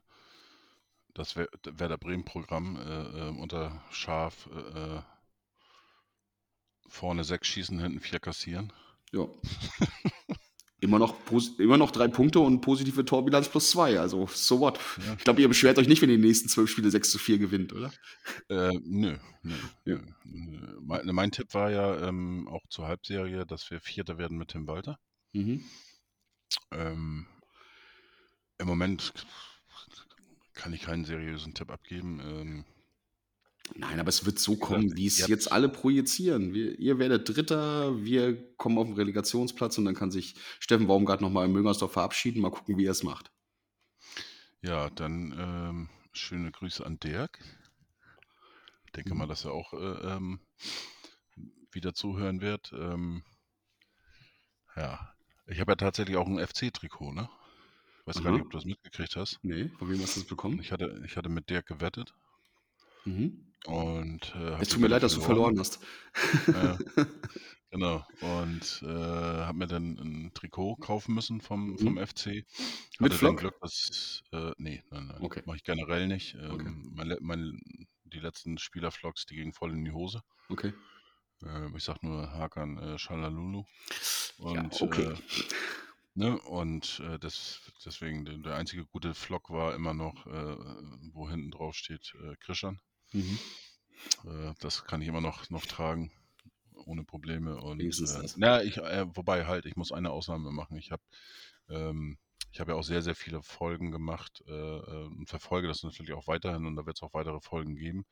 das 1.13 1.35
Wer- 1.35 1.49
Werder 1.65 1.97
Bremen-Programm 1.97 2.77
äh, 2.77 3.27
äh, 3.27 3.29
unter 3.37 3.83
Schaf 3.91 4.47
äh, 4.55 4.97
äh, 4.97 5.01
vorne 6.91 7.23
sechs 7.23 7.47
schießen, 7.47 7.79
hinten 7.79 7.99
vier 7.99 8.19
kassieren. 8.19 8.71
Ja. 9.11 9.27
immer, 10.81 10.99
noch, 10.99 11.15
immer 11.57 11.77
noch 11.77 11.91
drei 11.91 12.07
Punkte 12.07 12.39
und 12.39 12.61
positive 12.61 13.05
Torbilanz 13.05 13.49
plus 13.49 13.71
zwei. 13.71 13.99
Also, 13.99 14.27
so 14.27 14.59
what? 14.59 14.79
Ja. 15.05 15.13
Ich 15.17 15.23
glaube, 15.23 15.41
ihr 15.41 15.47
beschwert 15.47 15.77
euch 15.79 15.87
nicht, 15.87 16.01
wenn 16.01 16.09
ihr 16.09 16.17
die 16.17 16.27
nächsten 16.27 16.49
zwölf 16.49 16.69
Spiele 16.69 16.91
6 16.91 17.11
zu 17.11 17.17
4 17.19 17.37
gewinnt, 17.39 17.73
oder? 17.73 17.91
Äh, 18.49 18.71
nö, 18.83 19.17
nö, 19.43 19.53
Ja. 19.85 19.99
nö. 20.23 20.77
Mein, 20.81 21.07
mein 21.07 21.31
Tipp 21.31 21.53
war 21.53 21.71
ja 21.71 22.07
ähm, 22.07 22.47
auch 22.47 22.61
zur 22.69 22.87
Halbserie, 22.87 23.45
dass 23.45 23.69
wir 23.71 23.79
Vierter 23.79 24.17
werden 24.17 24.37
mit 24.37 24.49
Tim 24.49 24.67
Walter. 24.67 24.97
Mhm. 25.33 25.63
Ähm, 26.71 27.27
Im 28.57 28.67
Moment 28.67 29.13
kann 30.53 30.73
ich 30.73 30.81
keinen 30.81 31.05
seriösen 31.05 31.53
Tipp 31.53 31.71
abgeben. 31.71 32.19
Ähm, 32.19 32.65
Nein, 33.75 33.99
aber 33.99 34.09
es 34.09 34.25
wird 34.25 34.37
so 34.37 34.57
kommen, 34.57 34.95
wie 34.97 35.07
es 35.07 35.21
habt- 35.21 35.29
jetzt 35.29 35.51
alle 35.51 35.69
projizieren. 35.69 36.53
Wir, 36.53 36.77
ihr 36.77 36.99
werdet 36.99 37.27
Dritter, 37.29 38.03
wir 38.03 38.55
kommen 38.57 38.77
auf 38.77 38.87
den 38.87 38.95
Relegationsplatz 38.95 39.77
und 39.77 39.85
dann 39.85 39.95
kann 39.95 40.11
sich 40.11 40.35
Steffen 40.59 40.87
Baumgart 40.87 41.21
nochmal 41.21 41.45
in 41.45 41.53
Müngersdorf 41.53 41.93
verabschieden. 41.93 42.41
Mal 42.41 42.51
gucken, 42.51 42.77
wie 42.77 42.85
er 42.85 42.91
es 42.91 43.03
macht. 43.03 43.31
ja, 44.61 44.89
dann 44.91 45.33
ähm, 45.37 45.89
schöne 46.13 46.51
Grüße 46.51 46.85
an 46.85 46.99
Dirk. 46.99 47.39
Ich 48.85 48.91
denke 48.91 49.13
Mhm. 49.13 49.19
mal, 49.19 49.27
dass 49.27 49.45
er 49.45 49.53
auch 49.53 49.73
äh, 49.73 49.77
ähm, 50.15 50.39
wieder 51.71 51.93
zuhören 51.93 52.41
wird. 52.41 52.73
Ähm, 52.77 53.23
ja, 54.75 55.13
ich 55.47 55.59
habe 55.59 55.71
ja 55.71 55.75
tatsächlich 55.77 56.17
auch 56.17 56.27
ein 56.27 56.39
FC-Trikot, 56.45 57.13
ne? 57.13 57.29
Weiß 58.05 58.17
gar 58.17 58.25
Aha. 58.27 58.31
nicht, 58.33 58.41
ob 58.41 58.51
du 58.51 58.57
das 58.57 58.65
mitgekriegt 58.65 59.15
hast. 59.15 59.39
Nee, 59.43 59.69
von 59.79 59.89
wem 59.89 60.01
hast 60.01 60.15
du 60.17 60.19
das 60.21 60.27
bekommen? 60.29 60.59
Ich 60.59 60.71
hatte, 60.71 61.01
ich 61.05 61.15
hatte 61.17 61.29
mit 61.29 61.49
Dirk 61.49 61.67
gewettet 61.67 62.13
Mhm. 63.05 63.50
Und 63.65 64.33
äh, 64.35 64.59
Es 64.61 64.69
tut 64.69 64.79
mir 64.81 64.87
leid, 64.87 65.03
dass 65.03 65.13
du 65.15 65.21
verloren 65.21 65.57
hast. 65.59 65.79
Ja. 66.47 66.77
Genau. 67.73 68.05
Und 68.19 68.83
äh, 68.85 68.85
habe 68.85 69.57
mir 69.59 69.65
dann 69.67 69.97
ein 69.97 70.31
Trikot 70.33 70.75
kaufen 70.75 71.15
müssen 71.15 71.39
vom, 71.39 71.77
vom 71.77 71.93
Mhm. 71.93 72.05
FC. 72.05 72.25
Mit 72.25 72.43
Hatte 72.43 72.45
dann 72.99 73.17
Flock? 73.17 73.37
Glück, 73.39 73.59
dass. 73.61 74.23
Äh, 74.33 74.51
nee, 74.57 74.83
nein, 74.91 75.07
nein. 75.07 75.21
Okay. 75.21 75.41
Mache 75.45 75.55
ich 75.55 75.63
generell 75.63 76.07
nicht. 76.07 76.35
Okay. 76.35 76.67
Ähm, 76.67 76.91
mein, 76.93 77.07
le- 77.07 77.19
mein, 77.21 77.61
die 78.03 78.19
letzten 78.19 78.57
Spielerflocks, 78.57 79.25
die 79.25 79.35
gingen 79.35 79.53
voll 79.53 79.71
in 79.71 79.85
die 79.85 79.93
Hose. 79.93 80.21
Okay. 80.49 80.73
Äh, 81.45 81.69
ich 81.77 81.85
sag 81.85 82.03
nur 82.03 82.29
Hakan 82.33 82.77
äh, 82.77 82.99
Shalalulu. 82.99 83.63
Ja, 84.39 84.63
Und, 84.63 84.81
okay. 84.81 85.13
äh, 85.13 85.15
ne, 86.15 86.37
und 86.41 86.99
äh, 87.07 87.19
das, 87.19 87.61
deswegen, 87.85 88.25
der, 88.43 88.55
einzige 88.55 88.83
gute 88.85 89.13
Flock 89.13 89.49
war 89.49 89.75
immer 89.75 89.93
noch, 89.93 90.27
äh, 90.27 90.57
wo 91.13 91.29
hinten 91.29 91.51
drauf 91.51 91.73
steht, 91.75 92.13
äh, 92.21 92.35
Krishan. 92.41 92.81
Mhm. 93.11 93.39
Äh, 94.25 94.53
das 94.59 94.85
kann 94.85 95.01
ich 95.01 95.07
immer 95.07 95.21
noch, 95.21 95.49
noch 95.49 95.65
tragen, 95.65 96.11
ohne 96.85 97.03
Probleme. 97.03 97.57
Und 97.57 97.81
äh, 97.81 98.27
ja, 98.37 98.61
ich, 98.61 98.77
äh, 98.77 99.05
wobei 99.13 99.45
halt, 99.45 99.65
ich 99.65 99.75
muss 99.75 99.91
eine 99.91 100.11
Ausnahme 100.11 100.51
machen. 100.51 100.77
Ich 100.77 100.91
habe 100.91 101.03
ähm, 101.69 102.17
ich 102.51 102.59
habe 102.59 102.73
ja 102.73 102.77
auch 102.77 102.83
sehr, 102.83 103.01
sehr 103.01 103.15
viele 103.15 103.41
Folgen 103.41 103.91
gemacht 103.91 104.43
äh, 104.47 104.51
äh 104.51 105.05
und 105.05 105.29
verfolge 105.29 105.67
das 105.67 105.83
natürlich 105.83 106.13
auch 106.13 106.27
weiterhin 106.27 106.65
und 106.65 106.75
da 106.75 106.85
wird 106.85 106.97
es 106.97 107.03
auch 107.03 107.13
weitere 107.13 107.39
Folgen 107.39 107.75
geben 107.75 108.05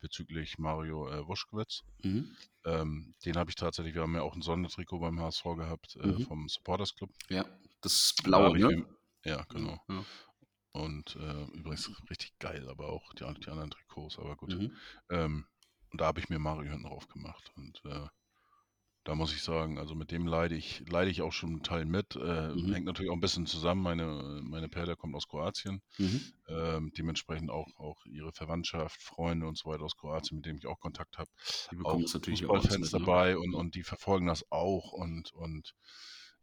bezüglich 0.00 0.58
Mario 0.58 1.08
äh, 1.08 1.26
Wuschkowitz. 1.26 1.82
Mhm. 2.02 2.34
Ähm, 2.64 3.14
den 3.24 3.36
habe 3.36 3.50
ich 3.50 3.56
tatsächlich, 3.56 3.94
wir 3.94 4.02
haben 4.02 4.14
ja 4.14 4.22
auch 4.22 4.34
ein 4.34 4.42
Sondertrikot 4.42 4.98
beim 4.98 5.20
HSV 5.20 5.44
gehabt 5.56 5.96
äh, 5.96 6.06
mhm. 6.06 6.22
vom 6.22 6.48
Supporters 6.48 6.94
Club. 6.94 7.10
Ja, 7.28 7.44
das 7.82 8.14
blaue, 8.22 8.58
ne? 8.58 8.68
Mir, 8.68 8.86
ja, 9.24 9.44
genau. 9.48 9.78
Ja. 9.88 10.04
Und 10.72 11.16
äh, 11.16 11.44
übrigens 11.54 11.90
richtig 12.08 12.38
geil, 12.38 12.68
aber 12.68 12.88
auch 12.88 13.12
die, 13.14 13.24
die 13.40 13.48
anderen 13.48 13.70
Trikots, 13.70 14.18
aber 14.18 14.36
gut. 14.36 14.58
Mhm. 14.58 14.72
Ähm, 15.10 15.46
und 15.90 16.00
da 16.00 16.06
habe 16.06 16.20
ich 16.20 16.30
mir 16.30 16.38
Mario 16.38 16.70
hinten 16.70 16.88
drauf 16.88 17.06
gemacht. 17.08 17.52
Und 17.56 17.82
äh, 17.84 18.06
da 19.04 19.16
muss 19.16 19.34
ich 19.34 19.42
sagen, 19.42 19.78
also 19.78 19.94
mit 19.94 20.12
dem 20.12 20.26
leide 20.26 20.54
ich, 20.54 20.88
leide 20.88 21.10
ich 21.10 21.22
auch 21.22 21.32
schon 21.32 21.50
einen 21.50 21.62
Teil 21.62 21.84
mit. 21.84 22.14
Äh, 22.16 22.54
mhm. 22.54 22.72
Hängt 22.72 22.86
natürlich 22.86 23.10
auch 23.10 23.16
ein 23.16 23.20
bisschen 23.20 23.46
zusammen. 23.46 23.82
Meine, 23.82 24.40
meine 24.44 24.68
Perle 24.68 24.96
kommt 24.96 25.14
aus 25.16 25.26
Kroatien. 25.26 25.82
Mhm. 25.98 26.20
Ähm, 26.48 26.92
dementsprechend 26.96 27.50
auch, 27.50 27.66
auch 27.76 28.06
ihre 28.06 28.32
Verwandtschaft, 28.32 29.02
Freunde 29.02 29.46
und 29.46 29.58
so 29.58 29.68
weiter 29.68 29.82
aus 29.82 29.96
Kroatien, 29.96 30.36
mit 30.36 30.46
denen 30.46 30.58
ich 30.58 30.66
auch 30.66 30.78
Kontakt 30.78 31.18
habe. 31.18 31.30
Die 31.70 31.76
bekommen 31.76 32.04
es 32.04 32.14
natürlich 32.14 32.42
Fußballfans 32.42 32.74
auch 32.74 32.78
mit, 32.78 32.92
ne? 32.92 32.98
dabei 33.00 33.36
und, 33.36 33.54
und 33.54 33.74
die 33.74 33.82
verfolgen 33.82 34.26
das 34.26 34.50
auch 34.50 34.92
und, 34.92 35.32
und 35.32 35.74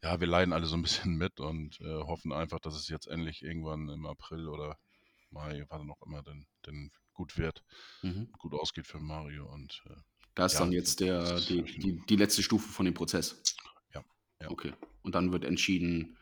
ja, 0.04 0.20
wir 0.20 0.28
leiden 0.28 0.54
alle 0.54 0.66
so 0.66 0.76
ein 0.76 0.82
bisschen 0.82 1.16
mit 1.18 1.40
und 1.40 1.80
äh, 1.82 2.04
hoffen 2.04 2.32
einfach, 2.32 2.60
dass 2.60 2.76
es 2.76 2.88
jetzt 2.90 3.08
endlich 3.08 3.42
irgendwann 3.42 3.90
im 3.90 4.06
April 4.06 4.48
oder 4.48 4.78
Mai, 5.32 5.66
was 5.70 5.84
noch 5.84 6.02
immer, 6.06 6.24
denn, 6.24 6.48
denn 6.66 6.92
gut 7.14 7.38
wird, 7.38 7.64
mhm. 8.02 8.32
gut 8.40 8.54
ausgeht 8.54 8.88
für 8.88 9.00
Mario 9.00 9.46
und 9.52 9.84
äh, 9.88 9.96
da 10.36 10.46
ist 10.46 10.54
ja, 10.54 10.60
dann 10.62 10.72
jetzt 10.72 11.02
der, 11.02 11.40
die, 11.42 11.64
die, 11.64 12.02
die, 12.08 12.16
letzte 12.16 12.42
Stufe 12.44 12.70
von 12.70 12.86
dem 12.86 12.94
Prozess. 12.94 13.42
Ja, 13.94 14.04
ja. 14.42 14.50
Okay. 14.50 14.74
Und 15.02 15.14
dann 15.14 15.32
wird 15.32 15.44
entschieden, 15.44 16.18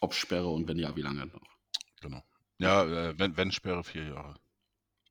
ob 0.00 0.14
Sperre 0.14 0.48
und 0.48 0.66
wenn 0.68 0.78
ja, 0.78 0.96
wie 0.96 1.02
lange 1.02 1.26
noch. 1.26 1.42
Genau. 2.00 2.22
Ja, 2.58 2.84
äh, 2.84 3.18
wenn, 3.18 3.36
wenn 3.36 3.52
Sperre 3.52 3.84
vier 3.84 4.04
Jahre. 4.04 4.34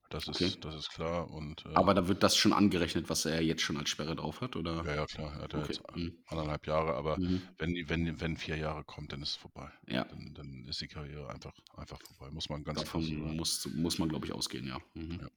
Das 0.10 0.28
ist, 0.28 0.42
okay. 0.42 0.54
das 0.62 0.76
ist 0.76 0.90
klar. 0.90 1.30
Und, 1.30 1.66
äh, 1.66 1.76
Aber 1.76 1.94
da 1.94 2.08
wird 2.08 2.24
das 2.24 2.38
schon 2.38 2.54
angerechnet, 2.54 3.10
was 3.10 3.26
er 3.26 3.42
jetzt 3.42 3.62
schon 3.62 3.78
als 3.78 3.90
Sperre 3.90 4.16
drauf 4.16 4.40
hat, 4.40 4.56
oder? 4.56 4.84
Ja, 4.86 4.96
ja, 4.96 5.06
klar. 5.06 5.34
Er 5.34 5.42
hat 5.42 5.54
okay. 5.54 5.66
jetzt 5.68 5.96
mhm. 5.96 6.18
anderthalb 6.28 6.66
Jahre, 6.66 6.96
aber 6.96 7.20
mhm. 7.20 7.42
wenn, 7.58 7.90
wenn, 7.90 8.22
wenn 8.22 8.38
vier 8.38 8.58
Jahre 8.58 8.86
kommt, 8.86 9.12
dann 9.12 9.22
ist 9.22 9.32
es 9.32 9.36
vorbei. 9.36 9.70
Ja. 9.88 10.06
Dann, 10.06 10.34
dann 10.34 10.66
ist 10.66 10.80
die 10.80 10.88
Karriere 10.88 11.30
einfach, 11.30 11.54
einfach 11.76 12.00
vorbei. 12.02 12.32
Muss 12.32 12.50
man 12.50 12.64
ganz 12.64 12.80
Davon 12.80 13.36
muss, 13.36 13.68
muss 13.74 14.00
man, 14.00 14.08
glaube 14.08 14.26
ich, 14.26 14.32
ausgehen, 14.32 14.68
ja. 14.68 14.80
Mhm. 14.94 15.20
ja. 15.22 15.28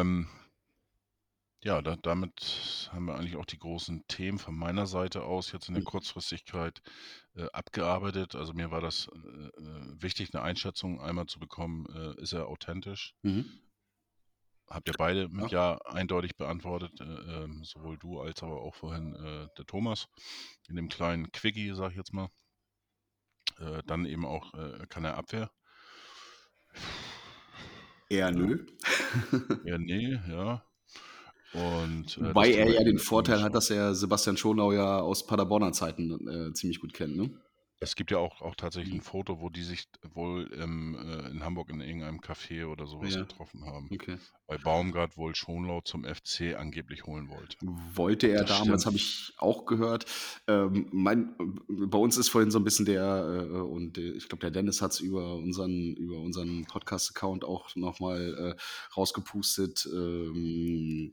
Ähm, 0.00 0.26
ja, 1.62 1.82
da, 1.82 1.96
damit 1.96 2.88
haben 2.92 3.04
wir 3.06 3.14
eigentlich 3.16 3.36
auch 3.36 3.44
die 3.44 3.58
großen 3.58 4.06
Themen 4.08 4.38
von 4.38 4.56
meiner 4.56 4.86
Seite 4.86 5.24
aus 5.24 5.52
jetzt 5.52 5.68
in 5.68 5.74
der 5.74 5.82
mhm. 5.82 5.88
Kurzfristigkeit 5.88 6.80
äh, 7.36 7.46
abgearbeitet. 7.52 8.34
Also 8.34 8.54
mir 8.54 8.70
war 8.70 8.80
das 8.80 9.08
äh, 9.08 9.18
äh, 9.18 10.02
wichtig, 10.02 10.32
eine 10.32 10.42
Einschätzung 10.42 11.00
einmal 11.00 11.26
zu 11.26 11.38
bekommen, 11.38 11.86
äh, 11.94 12.22
ist 12.22 12.32
er 12.32 12.48
authentisch? 12.48 13.14
Mhm. 13.22 13.44
Habt 14.68 14.88
ihr 14.88 14.94
beide 14.96 15.28
mit 15.28 15.50
Ja, 15.50 15.72
ja 15.74 15.92
eindeutig 15.92 16.36
beantwortet, 16.36 16.98
äh, 17.00 17.04
ähm, 17.04 17.62
sowohl 17.64 17.98
du 17.98 18.20
als 18.20 18.42
aber 18.42 18.62
auch 18.62 18.74
vorhin 18.74 19.14
äh, 19.14 19.48
der 19.58 19.66
Thomas 19.66 20.08
in 20.68 20.76
dem 20.76 20.88
kleinen 20.88 21.30
Quickie, 21.32 21.74
sag 21.74 21.90
ich 21.90 21.96
jetzt 21.96 22.12
mal. 22.12 22.28
dann 23.86 24.06
eben 24.06 24.24
auch, 24.24 24.52
kann 24.88 25.04
er 25.04 25.18
Abwehr? 25.18 25.50
Eher 28.08 28.30
nö. 28.30 28.64
Eher 29.64 29.78
nee, 29.78 30.18
ja. 30.28 30.64
Und, 31.52 32.18
äh, 32.18 32.28
Wobei 32.28 32.52
er 32.52 32.70
ja 32.70 32.84
den 32.84 32.98
Vorteil 32.98 33.42
hat, 33.42 33.54
dass 33.54 33.70
er 33.70 33.94
Sebastian 33.94 34.36
Schonau 34.36 34.72
ja 34.72 35.00
aus 35.00 35.26
Paderborner 35.26 35.72
Zeiten 35.72 36.28
äh, 36.28 36.52
ziemlich 36.52 36.80
gut 36.80 36.92
kennt, 36.92 37.16
ne? 37.16 37.30
Es 37.82 37.96
gibt 37.96 38.10
ja 38.10 38.18
auch, 38.18 38.42
auch 38.42 38.54
tatsächlich 38.56 38.92
ein 38.92 38.98
mhm. 38.98 39.04
Foto, 39.04 39.40
wo 39.40 39.48
die 39.48 39.62
sich 39.62 39.88
wohl 40.12 40.52
im, 40.52 40.94
äh, 40.96 41.30
in 41.30 41.42
Hamburg 41.42 41.70
in 41.70 41.80
irgendeinem 41.80 42.20
Café 42.20 42.66
oder 42.66 42.86
sowas 42.86 43.14
ja. 43.14 43.22
getroffen 43.22 43.64
haben. 43.64 43.88
Okay. 43.90 44.18
Weil 44.48 44.58
Baumgart 44.58 45.16
wohl 45.16 45.34
Schonlau 45.34 45.80
zum 45.80 46.04
FC 46.04 46.56
angeblich 46.58 47.06
holen 47.06 47.30
wollte. 47.30 47.56
Wollte 47.94 48.26
er 48.26 48.44
das 48.44 48.58
damals, 48.58 48.84
habe 48.84 48.96
ich 48.96 49.32
auch 49.38 49.64
gehört. 49.64 50.04
Ähm, 50.46 50.88
mein, 50.92 51.34
bei 51.68 51.96
uns 51.96 52.18
ist 52.18 52.28
vorhin 52.28 52.50
so 52.50 52.58
ein 52.58 52.64
bisschen 52.64 52.84
der, 52.84 53.46
äh, 53.50 53.56
und 53.56 53.96
ich 53.96 54.28
glaube, 54.28 54.42
der 54.42 54.50
Dennis 54.50 54.82
hat 54.82 54.92
es 54.92 55.00
über 55.00 55.36
unseren, 55.36 55.94
über 55.94 56.18
unseren 56.18 56.66
Podcast-Account 56.66 57.46
auch 57.46 57.74
nochmal 57.76 58.56
äh, 58.58 58.60
rausgepustet. 58.94 59.88
Ähm, 59.90 61.12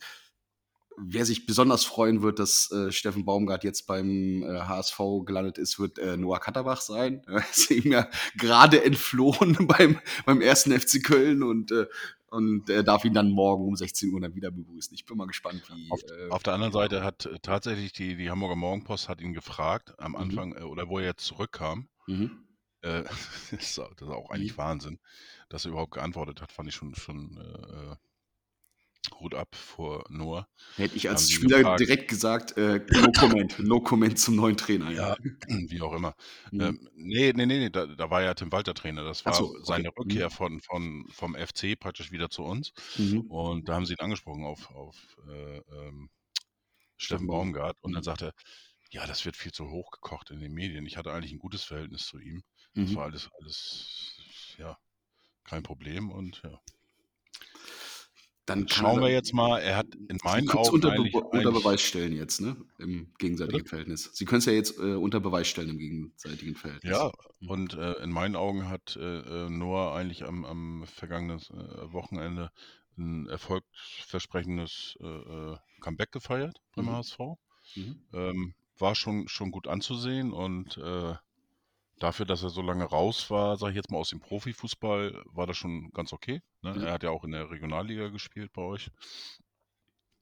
wer 0.97 1.25
sich 1.25 1.45
besonders 1.45 1.85
freuen 1.85 2.21
wird, 2.21 2.39
dass 2.39 2.71
äh, 2.71 2.91
Steffen 2.91 3.23
Baumgart 3.23 3.63
jetzt 3.63 3.85
beim 3.85 4.43
äh, 4.43 4.61
HSV 4.61 4.99
gelandet 5.25 5.57
ist, 5.59 5.79
wird 5.79 5.99
äh, 5.99 6.17
Noah 6.17 6.39
Katterbach 6.39 6.81
sein. 6.81 7.21
Er 7.27 7.47
ist 7.49 7.69
ihm 7.69 7.91
ja 7.91 8.09
gerade 8.35 8.83
entflohen 8.83 9.55
beim, 9.67 9.99
beim 10.25 10.41
ersten 10.41 10.77
FC 10.77 11.03
Köln 11.03 11.43
und, 11.43 11.71
äh, 11.71 11.85
und 12.29 12.69
er 12.69 12.83
darf 12.83 13.05
ihn 13.05 13.13
dann 13.13 13.29
morgen 13.29 13.65
um 13.65 13.75
16 13.75 14.11
Uhr 14.11 14.19
dann 14.19 14.35
wieder 14.35 14.49
begrüßen. 14.49 14.93
Ich 14.95 15.05
bin 15.05 15.17
mal 15.17 15.27
gespannt, 15.27 15.63
wie. 15.69 15.89
Auf, 15.91 16.01
äh, 16.03 16.29
auf 16.29 16.43
der 16.43 16.53
anderen 16.53 16.73
Seite 16.73 17.03
hat 17.03 17.27
äh, 17.27 17.37
tatsächlich 17.41 17.93
die, 17.93 18.15
die 18.15 18.29
Hamburger 18.29 18.55
Morgenpost 18.55 19.07
hat 19.07 19.21
ihn 19.21 19.33
gefragt 19.33 19.93
am 19.99 20.11
mhm. 20.13 20.17
Anfang, 20.17 20.49
mhm. 20.49 20.63
oder 20.63 20.89
wo 20.89 20.97
er 20.97 21.05
jetzt 21.05 21.25
zurückkam. 21.25 21.87
Mhm. 22.07 22.31
das, 22.81 23.03
ist, 23.51 23.77
das, 23.77 23.87
ist, 24.01 24.03
auch 24.03 24.31
eigentlich 24.31 24.53
mhm. 24.53 24.57
Wahnsinn, 24.57 24.99
dass 25.49 25.65
er 25.65 25.71
überhaupt 25.71 25.93
geantwortet 25.93 26.41
hat, 26.41 26.51
fand 26.51 26.67
ich 26.69 26.75
schon, 26.75 26.95
schon 26.95 27.39
Hut 29.19 29.33
ab 29.33 29.55
vor 29.55 30.05
Noah. 30.09 30.47
Hätte 30.75 30.95
ich 30.95 31.09
als 31.09 31.29
Spieler 31.31 31.59
gefragt, 31.59 31.79
direkt 31.79 32.07
gesagt, 32.07 32.57
äh, 32.57 32.85
no 32.91 33.11
comment, 33.19 33.59
no 33.59 33.79
comment 33.79 34.17
zum 34.17 34.35
neuen 34.35 34.57
Trainer. 34.57 34.91
Ja, 34.91 35.15
wie 35.47 35.81
auch 35.81 35.93
immer. 35.93 36.15
Mhm. 36.51 36.61
Ähm, 36.61 36.89
nee, 36.95 37.33
nee, 37.33 37.45
nee, 37.45 37.69
da, 37.69 37.85
da, 37.85 38.09
war 38.09 38.21
ja 38.21 38.33
Tim 38.33 38.51
Walter 38.51 38.73
Trainer. 38.73 39.03
Das 39.03 39.25
war 39.25 39.33
so, 39.33 39.49
okay. 39.49 39.59
seine 39.63 39.89
Rückkehr 39.97 40.27
mhm. 40.27 40.31
von, 40.31 40.61
von, 40.61 41.05
vom 41.11 41.35
FC 41.35 41.79
praktisch 41.79 42.11
wieder 42.11 42.29
zu 42.29 42.43
uns. 42.43 42.73
Mhm. 42.97 43.21
Und 43.21 43.69
da 43.69 43.75
haben 43.75 43.85
sie 43.85 43.93
ihn 43.93 43.99
angesprochen 43.99 44.45
auf, 44.45 44.69
auf 44.71 44.95
äh, 45.27 45.57
ähm, 45.57 46.09
Steffen 46.97 47.27
Baumgart. 47.27 47.77
Und 47.81 47.93
dann 47.93 48.01
mhm. 48.01 48.05
sagte 48.05 48.25
er, 48.27 48.33
ja, 48.91 49.05
das 49.05 49.25
wird 49.25 49.35
viel 49.35 49.51
zu 49.51 49.69
hoch 49.69 49.91
gekocht 49.91 50.31
in 50.31 50.39
den 50.39 50.53
Medien. 50.53 50.85
Ich 50.85 50.97
hatte 50.97 51.11
eigentlich 51.11 51.31
ein 51.31 51.39
gutes 51.39 51.63
Verhältnis 51.63 52.05
zu 52.07 52.19
ihm. 52.19 52.43
Das 52.73 52.89
mhm. 52.89 52.95
war 52.95 53.05
alles, 53.05 53.29
alles, 53.39 54.55
ja, 54.57 54.77
kein 55.43 55.63
Problem. 55.63 56.11
Und 56.11 56.41
ja. 56.43 56.59
Dann 58.47 58.65
schauen 58.69 59.01
wir 59.01 59.09
jetzt 59.09 59.33
mal. 59.33 59.59
Er 59.59 59.75
hat 59.75 59.93
in 60.07 60.19
meinen 60.23 60.49
Augen 60.49 60.69
unter, 60.69 60.91
Be 60.91 61.11
unter 61.11 61.51
Beweis 61.51 61.81
stellen 61.81 62.13
jetzt, 62.13 62.39
ne? 62.39 62.55
Im 62.79 63.13
gegenseitigen 63.17 63.57
Bitte? 63.57 63.69
Verhältnis. 63.69 64.09
Sie 64.13 64.23
können 64.23 64.39
es 64.39 64.45
ja 64.45 64.53
jetzt 64.53 64.79
äh, 64.79 64.93
unter 64.93 65.19
Beweis 65.19 65.49
stellen 65.49 65.69
im 65.69 65.77
gegenseitigen 65.77 66.55
Verhältnis. 66.55 66.91
Ja, 66.91 67.11
mhm. 67.41 67.49
und 67.49 67.73
äh, 67.73 68.01
in 68.03 68.09
meinen 68.09 68.37
Augen 68.37 68.69
hat 68.69 68.95
äh, 68.95 69.01
äh 69.01 69.49
Noah 69.49 69.95
eigentlich 69.95 70.23
am, 70.23 70.45
am 70.45 70.85
vergangenen 70.87 71.39
äh, 71.39 71.91
Wochenende 71.91 72.49
ein 72.97 73.27
erfolgversprechendes 73.27 74.97
äh, 75.01 75.57
Comeback 75.81 76.13
gefeiert 76.13 76.61
beim 76.73 76.85
mhm. 76.85 76.91
HSV. 76.93 77.19
Mhm. 77.75 78.01
Ähm, 78.13 78.53
war 78.77 78.95
schon, 78.95 79.27
schon 79.27 79.51
gut 79.51 79.67
anzusehen 79.67 80.31
und 80.31 80.79
dafür, 81.99 82.25
dass 82.25 82.43
er 82.43 82.49
so 82.49 82.61
lange 82.61 82.85
raus 82.85 83.29
war, 83.29 83.57
sage 83.57 83.71
ich 83.71 83.75
jetzt 83.75 83.91
mal 83.91 83.97
aus 83.97 84.09
dem 84.09 84.19
Profifußball, 84.19 85.23
war 85.25 85.47
das 85.47 85.57
schon 85.57 85.91
ganz 85.91 86.13
okay. 86.13 86.41
Ne? 86.61 86.73
Mhm. 86.73 86.83
Er 86.83 86.93
hat 86.93 87.03
ja 87.03 87.09
auch 87.09 87.23
in 87.23 87.31
der 87.31 87.49
Regionalliga 87.49 88.09
gespielt 88.09 88.53
bei 88.53 88.61
euch. 88.61 88.91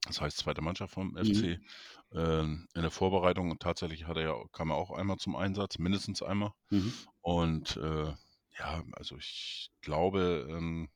Das 0.07 0.21
heißt, 0.21 0.37
zweite 0.37 0.61
Mannschaft 0.61 0.93
vom 0.93 1.15
FC. 1.15 1.57
Mhm. 1.57 1.65
Ähm, 2.13 2.67
in 2.75 2.81
der 2.81 2.91
Vorbereitung 2.91 3.57
tatsächlich 3.59 4.05
hat 4.05 4.17
er 4.17 4.23
ja, 4.23 4.43
kam 4.51 4.69
er 4.69 4.75
auch 4.75 4.91
einmal 4.91 5.17
zum 5.17 5.35
Einsatz, 5.35 5.79
mindestens 5.79 6.21
einmal. 6.21 6.53
Mhm. 6.69 6.93
Und 7.21 7.77
äh, 7.77 8.13
ja, 8.57 8.83
also 8.93 9.17
ich 9.17 9.71
glaube, 9.81 10.47
ähm, 10.49 10.89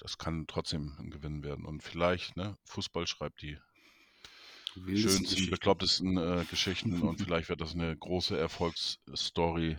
das 0.00 0.18
kann 0.18 0.46
trotzdem 0.46 0.96
ein 0.98 1.10
Gewinn 1.10 1.42
werden. 1.42 1.64
Und 1.64 1.82
vielleicht, 1.82 2.36
ne, 2.36 2.56
Fußball 2.64 3.06
schreibt 3.06 3.42
die 3.42 3.58
schönsten, 4.94 5.50
beklopptesten 5.50 6.16
äh, 6.16 6.44
Geschichten 6.50 7.00
und 7.02 7.20
vielleicht 7.20 7.48
wird 7.48 7.60
das 7.60 7.74
eine 7.74 7.96
große 7.96 8.38
Erfolgsstory 8.38 9.78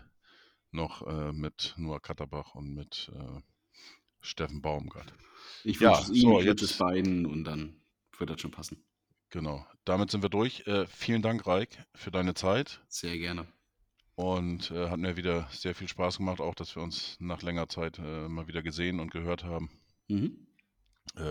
noch 0.72 1.06
äh, 1.08 1.32
mit 1.34 1.74
Noah 1.78 2.00
Katterbach 2.00 2.56
und 2.56 2.74
mit 2.74 3.12
äh, 3.14 3.41
Steffen 4.22 4.62
Baumgart. 4.62 5.14
Ich 5.64 5.80
wünsche 5.80 5.93
ja, 5.93 6.02
es 6.02 6.10
ihm, 6.10 6.22
so, 6.22 6.39
ich 6.39 6.48
es 6.48 6.78
beiden 6.78 7.26
und 7.26 7.43
dann 7.43 7.80
wird 8.18 8.30
das 8.30 8.41
schon 8.41 8.52
passen. 8.52 8.84
Genau, 9.30 9.66
damit 9.86 10.12
sind 10.12 10.22
wir 10.22 10.30
durch. 10.30 10.66
Äh, 10.68 10.88
vielen 10.88 11.22
Dank, 11.22 11.45
Reik, 11.45 11.86
für 11.93 12.12
deine 12.12 12.34
Zeit. 12.34 12.82
Sehr 12.88 13.18
gerne. 13.18 13.48
Und 14.16 14.72
äh, 14.72 14.89
hat 14.89 15.00
mir 15.00 15.18
wieder 15.18 15.48
sehr 15.52 15.76
viel 15.76 15.88
Spaß 15.88 16.18
gemacht, 16.18 16.39
auch 16.39 16.56
dass 16.56 16.76
wir 16.76 16.82
uns 16.82 17.18
nach 17.20 17.41
längerer 17.43 17.70
Zeit 17.70 18.00
äh, 18.00 18.28
mal 18.28 18.48
wieder 18.48 18.64
gesehen 18.64 19.00
und 19.00 19.12
gehört 19.12 19.43
haben. 19.43 19.70
Mhm. 20.10 20.48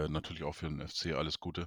natürlich 0.08 0.42
auch 0.42 0.54
für 0.54 0.68
den 0.68 0.86
FC 0.86 1.14
alles 1.14 1.40
Gute. 1.40 1.66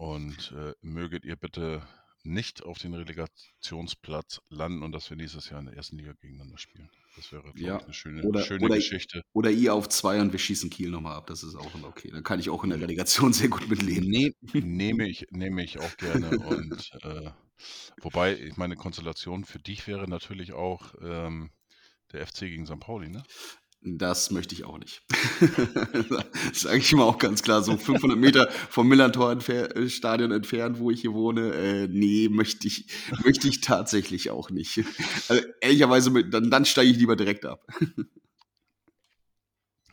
Und 0.00 0.54
äh, 0.56 0.72
möget 0.80 1.26
ihr 1.26 1.36
bitte 1.36 1.86
nicht 2.22 2.62
auf 2.62 2.78
den 2.78 2.94
Relegationsplatz 2.94 4.40
landen 4.48 4.82
und 4.82 4.92
dass 4.92 5.10
wir 5.10 5.16
nächstes 5.18 5.50
Jahr 5.50 5.60
in 5.60 5.66
der 5.66 5.76
ersten 5.76 5.98
Liga 5.98 6.12
gegeneinander 6.12 6.56
spielen. 6.56 6.88
Das 7.16 7.30
wäre 7.32 7.52
ja. 7.54 7.78
eine 7.78 7.92
schöne, 7.92 8.22
oder, 8.22 8.42
schöne 8.42 8.64
oder, 8.64 8.76
Geschichte. 8.76 9.22
Oder 9.34 9.50
ihr 9.50 9.74
auf 9.74 9.90
zwei 9.90 10.18
und 10.22 10.32
wir 10.32 10.38
schießen 10.38 10.70
Kiel 10.70 10.88
nochmal 10.88 11.16
ab. 11.16 11.26
Das 11.26 11.42
ist 11.42 11.54
auch 11.54 11.70
okay. 11.82 12.10
Dann 12.10 12.22
kann 12.22 12.40
ich 12.40 12.48
auch 12.48 12.64
in 12.64 12.70
der 12.70 12.80
Relegation 12.80 13.34
sehr 13.34 13.48
gut 13.48 13.68
mitleben. 13.68 14.08
Nee, 14.08 14.32
nehme 14.54 15.06
ich, 15.06 15.26
nehme 15.32 15.62
ich 15.62 15.78
auch 15.78 15.96
gerne. 15.98 16.30
und 16.38 16.92
äh, 17.02 17.30
Wobei, 18.00 18.38
ich 18.38 18.56
meine, 18.56 18.76
Konstellation 18.76 19.44
für 19.44 19.58
dich 19.58 19.86
wäre 19.86 20.08
natürlich 20.08 20.52
auch 20.52 20.94
ähm, 21.02 21.50
der 22.12 22.26
FC 22.26 22.40
gegen 22.40 22.66
St. 22.66 22.80
Pauli, 22.80 23.08
ne? 23.08 23.22
Das 23.82 24.30
möchte 24.30 24.54
ich 24.54 24.64
auch 24.64 24.78
nicht. 24.78 25.02
Sage 26.52 26.78
ich 26.78 26.92
mal 26.92 27.04
auch 27.04 27.16
ganz 27.16 27.42
klar, 27.42 27.62
so 27.62 27.78
500 27.78 28.18
Meter 28.18 28.50
vom 28.68 28.86
Millantor-Stadion 28.88 30.32
entfernt, 30.32 30.78
wo 30.78 30.90
ich 30.90 31.00
hier 31.00 31.14
wohne. 31.14 31.54
Äh, 31.54 31.88
nee, 31.88 32.28
möchte 32.28 32.66
ich, 32.66 32.86
möchte 33.24 33.48
ich 33.48 33.62
tatsächlich 33.62 34.30
auch 34.30 34.50
nicht. 34.50 34.84
Also, 35.28 35.42
ehrlicherweise, 35.62 36.10
dann, 36.28 36.50
dann 36.50 36.66
steige 36.66 36.90
ich 36.90 36.98
lieber 36.98 37.16
direkt 37.16 37.46
ab. 37.46 37.66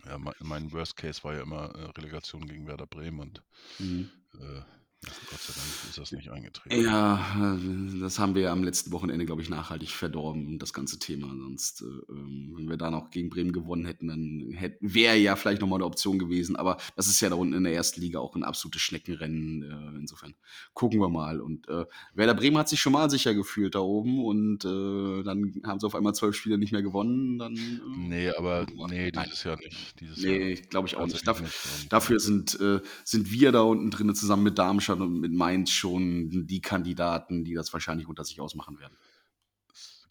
Ja, 0.06 0.18
mein 0.40 0.72
Worst 0.72 0.98
Case 0.98 1.24
war 1.24 1.36
ja 1.36 1.42
immer 1.42 1.74
äh, 1.76 1.86
Relegation 1.98 2.46
gegen 2.46 2.68
Werder 2.68 2.88
Bremen 2.88 3.20
und 3.20 3.44
mhm. 3.80 4.10
äh, 4.34 4.62
Gott 5.06 5.40
sei 5.40 5.54
Dank 5.54 5.68
ist 5.90 5.98
das 5.98 6.12
nicht 6.12 6.30
eingetreten. 6.30 6.84
Ja, 6.84 7.56
äh, 7.56 8.00
das 8.00 8.20
haben 8.20 8.36
wir 8.36 8.44
ja 8.44 8.52
am 8.52 8.64
letzten 8.64 8.92
Wochenende, 8.92 9.26
glaube 9.26 9.42
ich, 9.42 9.50
nachhaltig 9.50 9.90
verdorben, 9.90 10.60
das 10.60 10.74
ganze 10.74 11.00
Thema. 11.00 11.28
Sonst, 11.28 11.82
äh, 11.82 11.86
ähm, 12.12 12.54
wenn 12.56 12.68
wir 12.68 12.78
da 12.78 12.90
noch 12.90 13.12
gegen 13.12 13.30
Bremen 13.30 13.52
gewonnen 13.52 13.86
hätten, 13.86 14.08
dann 14.08 14.58
wäre 14.82 15.16
ja 15.16 15.36
vielleicht 15.36 15.62
nochmal 15.62 15.78
eine 15.78 15.86
Option 15.86 16.20
gewesen. 16.20 16.56
Aber 16.56 16.78
das 16.96 17.08
ist 17.08 17.22
ja 17.22 17.30
da 17.30 17.36
unten 17.36 17.54
in 17.54 17.64
der 17.64 17.74
ersten 17.74 18.02
Liga 18.02 18.20
auch 18.20 18.36
ein 18.36 18.44
absolutes 18.44 18.82
Schneckenrennen. 18.82 19.64
Äh, 19.64 20.00
insofern 20.00 20.36
gucken 20.74 21.00
wir 21.00 21.10
mal. 21.10 21.40
Und 21.42 21.68
äh, 21.70 21.86
Werder 22.14 22.34
Bremen 22.34 22.58
hat 22.58 22.70
sich 22.70 22.80
schon 22.80 22.94
mal 22.94 23.10
sicher 23.10 23.34
gefühlt 23.34 23.76
da 23.76 23.80
oben 23.80 24.24
und 24.26 24.66
äh, 24.66 25.24
dann 25.24 25.62
haben 25.66 25.80
sie 25.80 25.86
auf 25.86 25.96
einmal 25.96 26.16
zwölf 26.16 26.36
Spiele 26.36 26.58
nicht 26.58 26.72
mehr 26.72 26.84
gewonnen. 26.84 27.38
Dann, 27.38 27.56
äh, 27.56 27.98
nee, 27.98 28.30
aber 28.32 28.66
nee, 28.90 29.12
dieses 29.12 29.44
Jahr 29.44 29.58
nicht. 29.58 30.00
Dieses 30.00 30.18
nee, 30.24 30.56
glaube 30.56 30.88
ich 30.88 30.96
auch 30.96 31.06
nicht. 31.06 31.28
Dafür, 31.28 31.46
nicht. 31.46 31.94
dafür 31.94 32.20
sind, 32.20 32.58
sind 33.04 33.32
wir 33.32 33.52
da 33.52 33.62
unten 33.62 33.92
drin 33.92 34.14
zusammen 34.16 34.44
mit 34.44 34.58
Darmstadt 34.58 34.97
mit 34.98 35.32
Mainz 35.32 35.72
schon 35.72 36.48
die 36.48 36.62
Kandidaten, 36.62 37.44
die 37.44 37.54
das 37.54 37.74
wahrscheinlich 37.74 38.08
unter 38.08 38.24
sich 38.24 38.40
ausmachen 38.40 38.80
werden. 38.80 38.98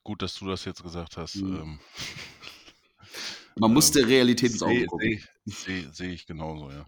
Gut, 0.03 0.22
dass 0.22 0.34
du 0.39 0.47
das 0.47 0.64
jetzt 0.64 0.82
gesagt 0.82 1.16
hast. 1.16 1.37
Mhm. 1.37 1.57
Ähm, 1.57 1.78
Man 3.59 3.72
muss 3.72 3.91
der 3.91 4.07
Realität 4.07 4.53
ins 4.53 4.62
Auge 4.62 4.87
gucken. 4.87 5.22
Sehe 5.47 5.89
seh, 5.93 6.12
ich 6.12 6.26
genauso, 6.26 6.70
ja. 6.70 6.87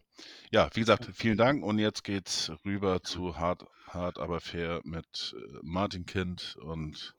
Ja, 0.50 0.68
wie 0.74 0.80
gesagt, 0.80 1.08
vielen 1.14 1.38
Dank 1.38 1.64
und 1.64 1.78
jetzt 1.78 2.04
geht's 2.04 2.50
rüber 2.64 3.02
zu 3.02 3.38
Hart, 3.38 3.64
Hart 3.86 4.18
aber 4.18 4.40
fair 4.40 4.80
mit 4.84 5.34
äh, 5.36 5.58
Martin 5.62 6.04
Kind 6.06 6.56
und 6.60 7.14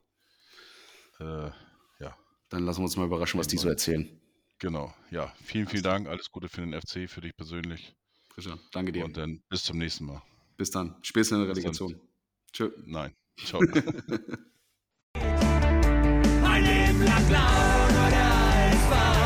äh, 1.18 1.50
ja. 2.00 2.16
Dann 2.48 2.64
lassen 2.64 2.80
wir 2.80 2.84
uns 2.84 2.96
mal 2.96 3.06
überraschen, 3.06 3.40
was 3.40 3.48
die 3.48 3.58
so 3.58 3.68
erzählen. 3.68 4.08
Genau, 4.58 4.92
ja. 5.10 5.32
Vielen, 5.42 5.66
vielen 5.66 5.82
Dank. 5.82 6.08
Alles 6.08 6.30
Gute 6.30 6.48
für 6.48 6.60
den 6.60 6.72
FC, 6.72 7.10
für 7.10 7.20
dich 7.20 7.34
persönlich. 7.36 7.94
Danke 8.72 8.92
dir. 8.92 9.04
Und 9.04 9.16
dann 9.16 9.42
bis 9.48 9.64
zum 9.64 9.78
nächsten 9.78 10.04
Mal. 10.04 10.22
Bis 10.60 10.70
dann. 10.70 10.94
Spätestens 11.00 11.38
in 11.38 11.44
der 11.46 11.56
Relegation. 11.56 11.98
Tschö. 12.52 12.68
Nein. 12.84 13.14
Ciao. 13.46 13.60
Ein 13.64 13.72
Leben 16.62 17.02
lang 17.02 17.26
klauen 17.28 17.94
oder 17.96 18.28
Frau, 18.90 19.24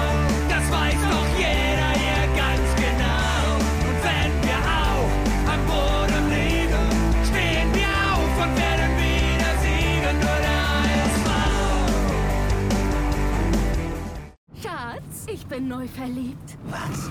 das 0.49 0.71
weiß 0.71 1.01
doch 1.11 1.31
jeder 1.37 1.91
hier 1.99 2.25
ganz 2.37 2.67
genau. 2.79 3.59
Und 3.83 3.99
wenn 4.07 4.33
wir 4.47 4.61
auch 4.79 5.11
am 5.51 5.61
Boden 5.67 6.25
liegen, 6.31 6.87
stehen 7.27 7.69
wir 7.75 7.91
auf 8.15 8.35
und 8.45 8.53
werden 8.57 8.93
wieder 9.03 9.53
siegen 9.65 10.17
nur 10.21 10.39
der 10.47 10.63
Schatz, 14.63 15.27
ich 15.27 15.43
bin 15.47 15.67
neu 15.67 15.89
verliebt. 15.89 16.59
Was? 16.71 17.11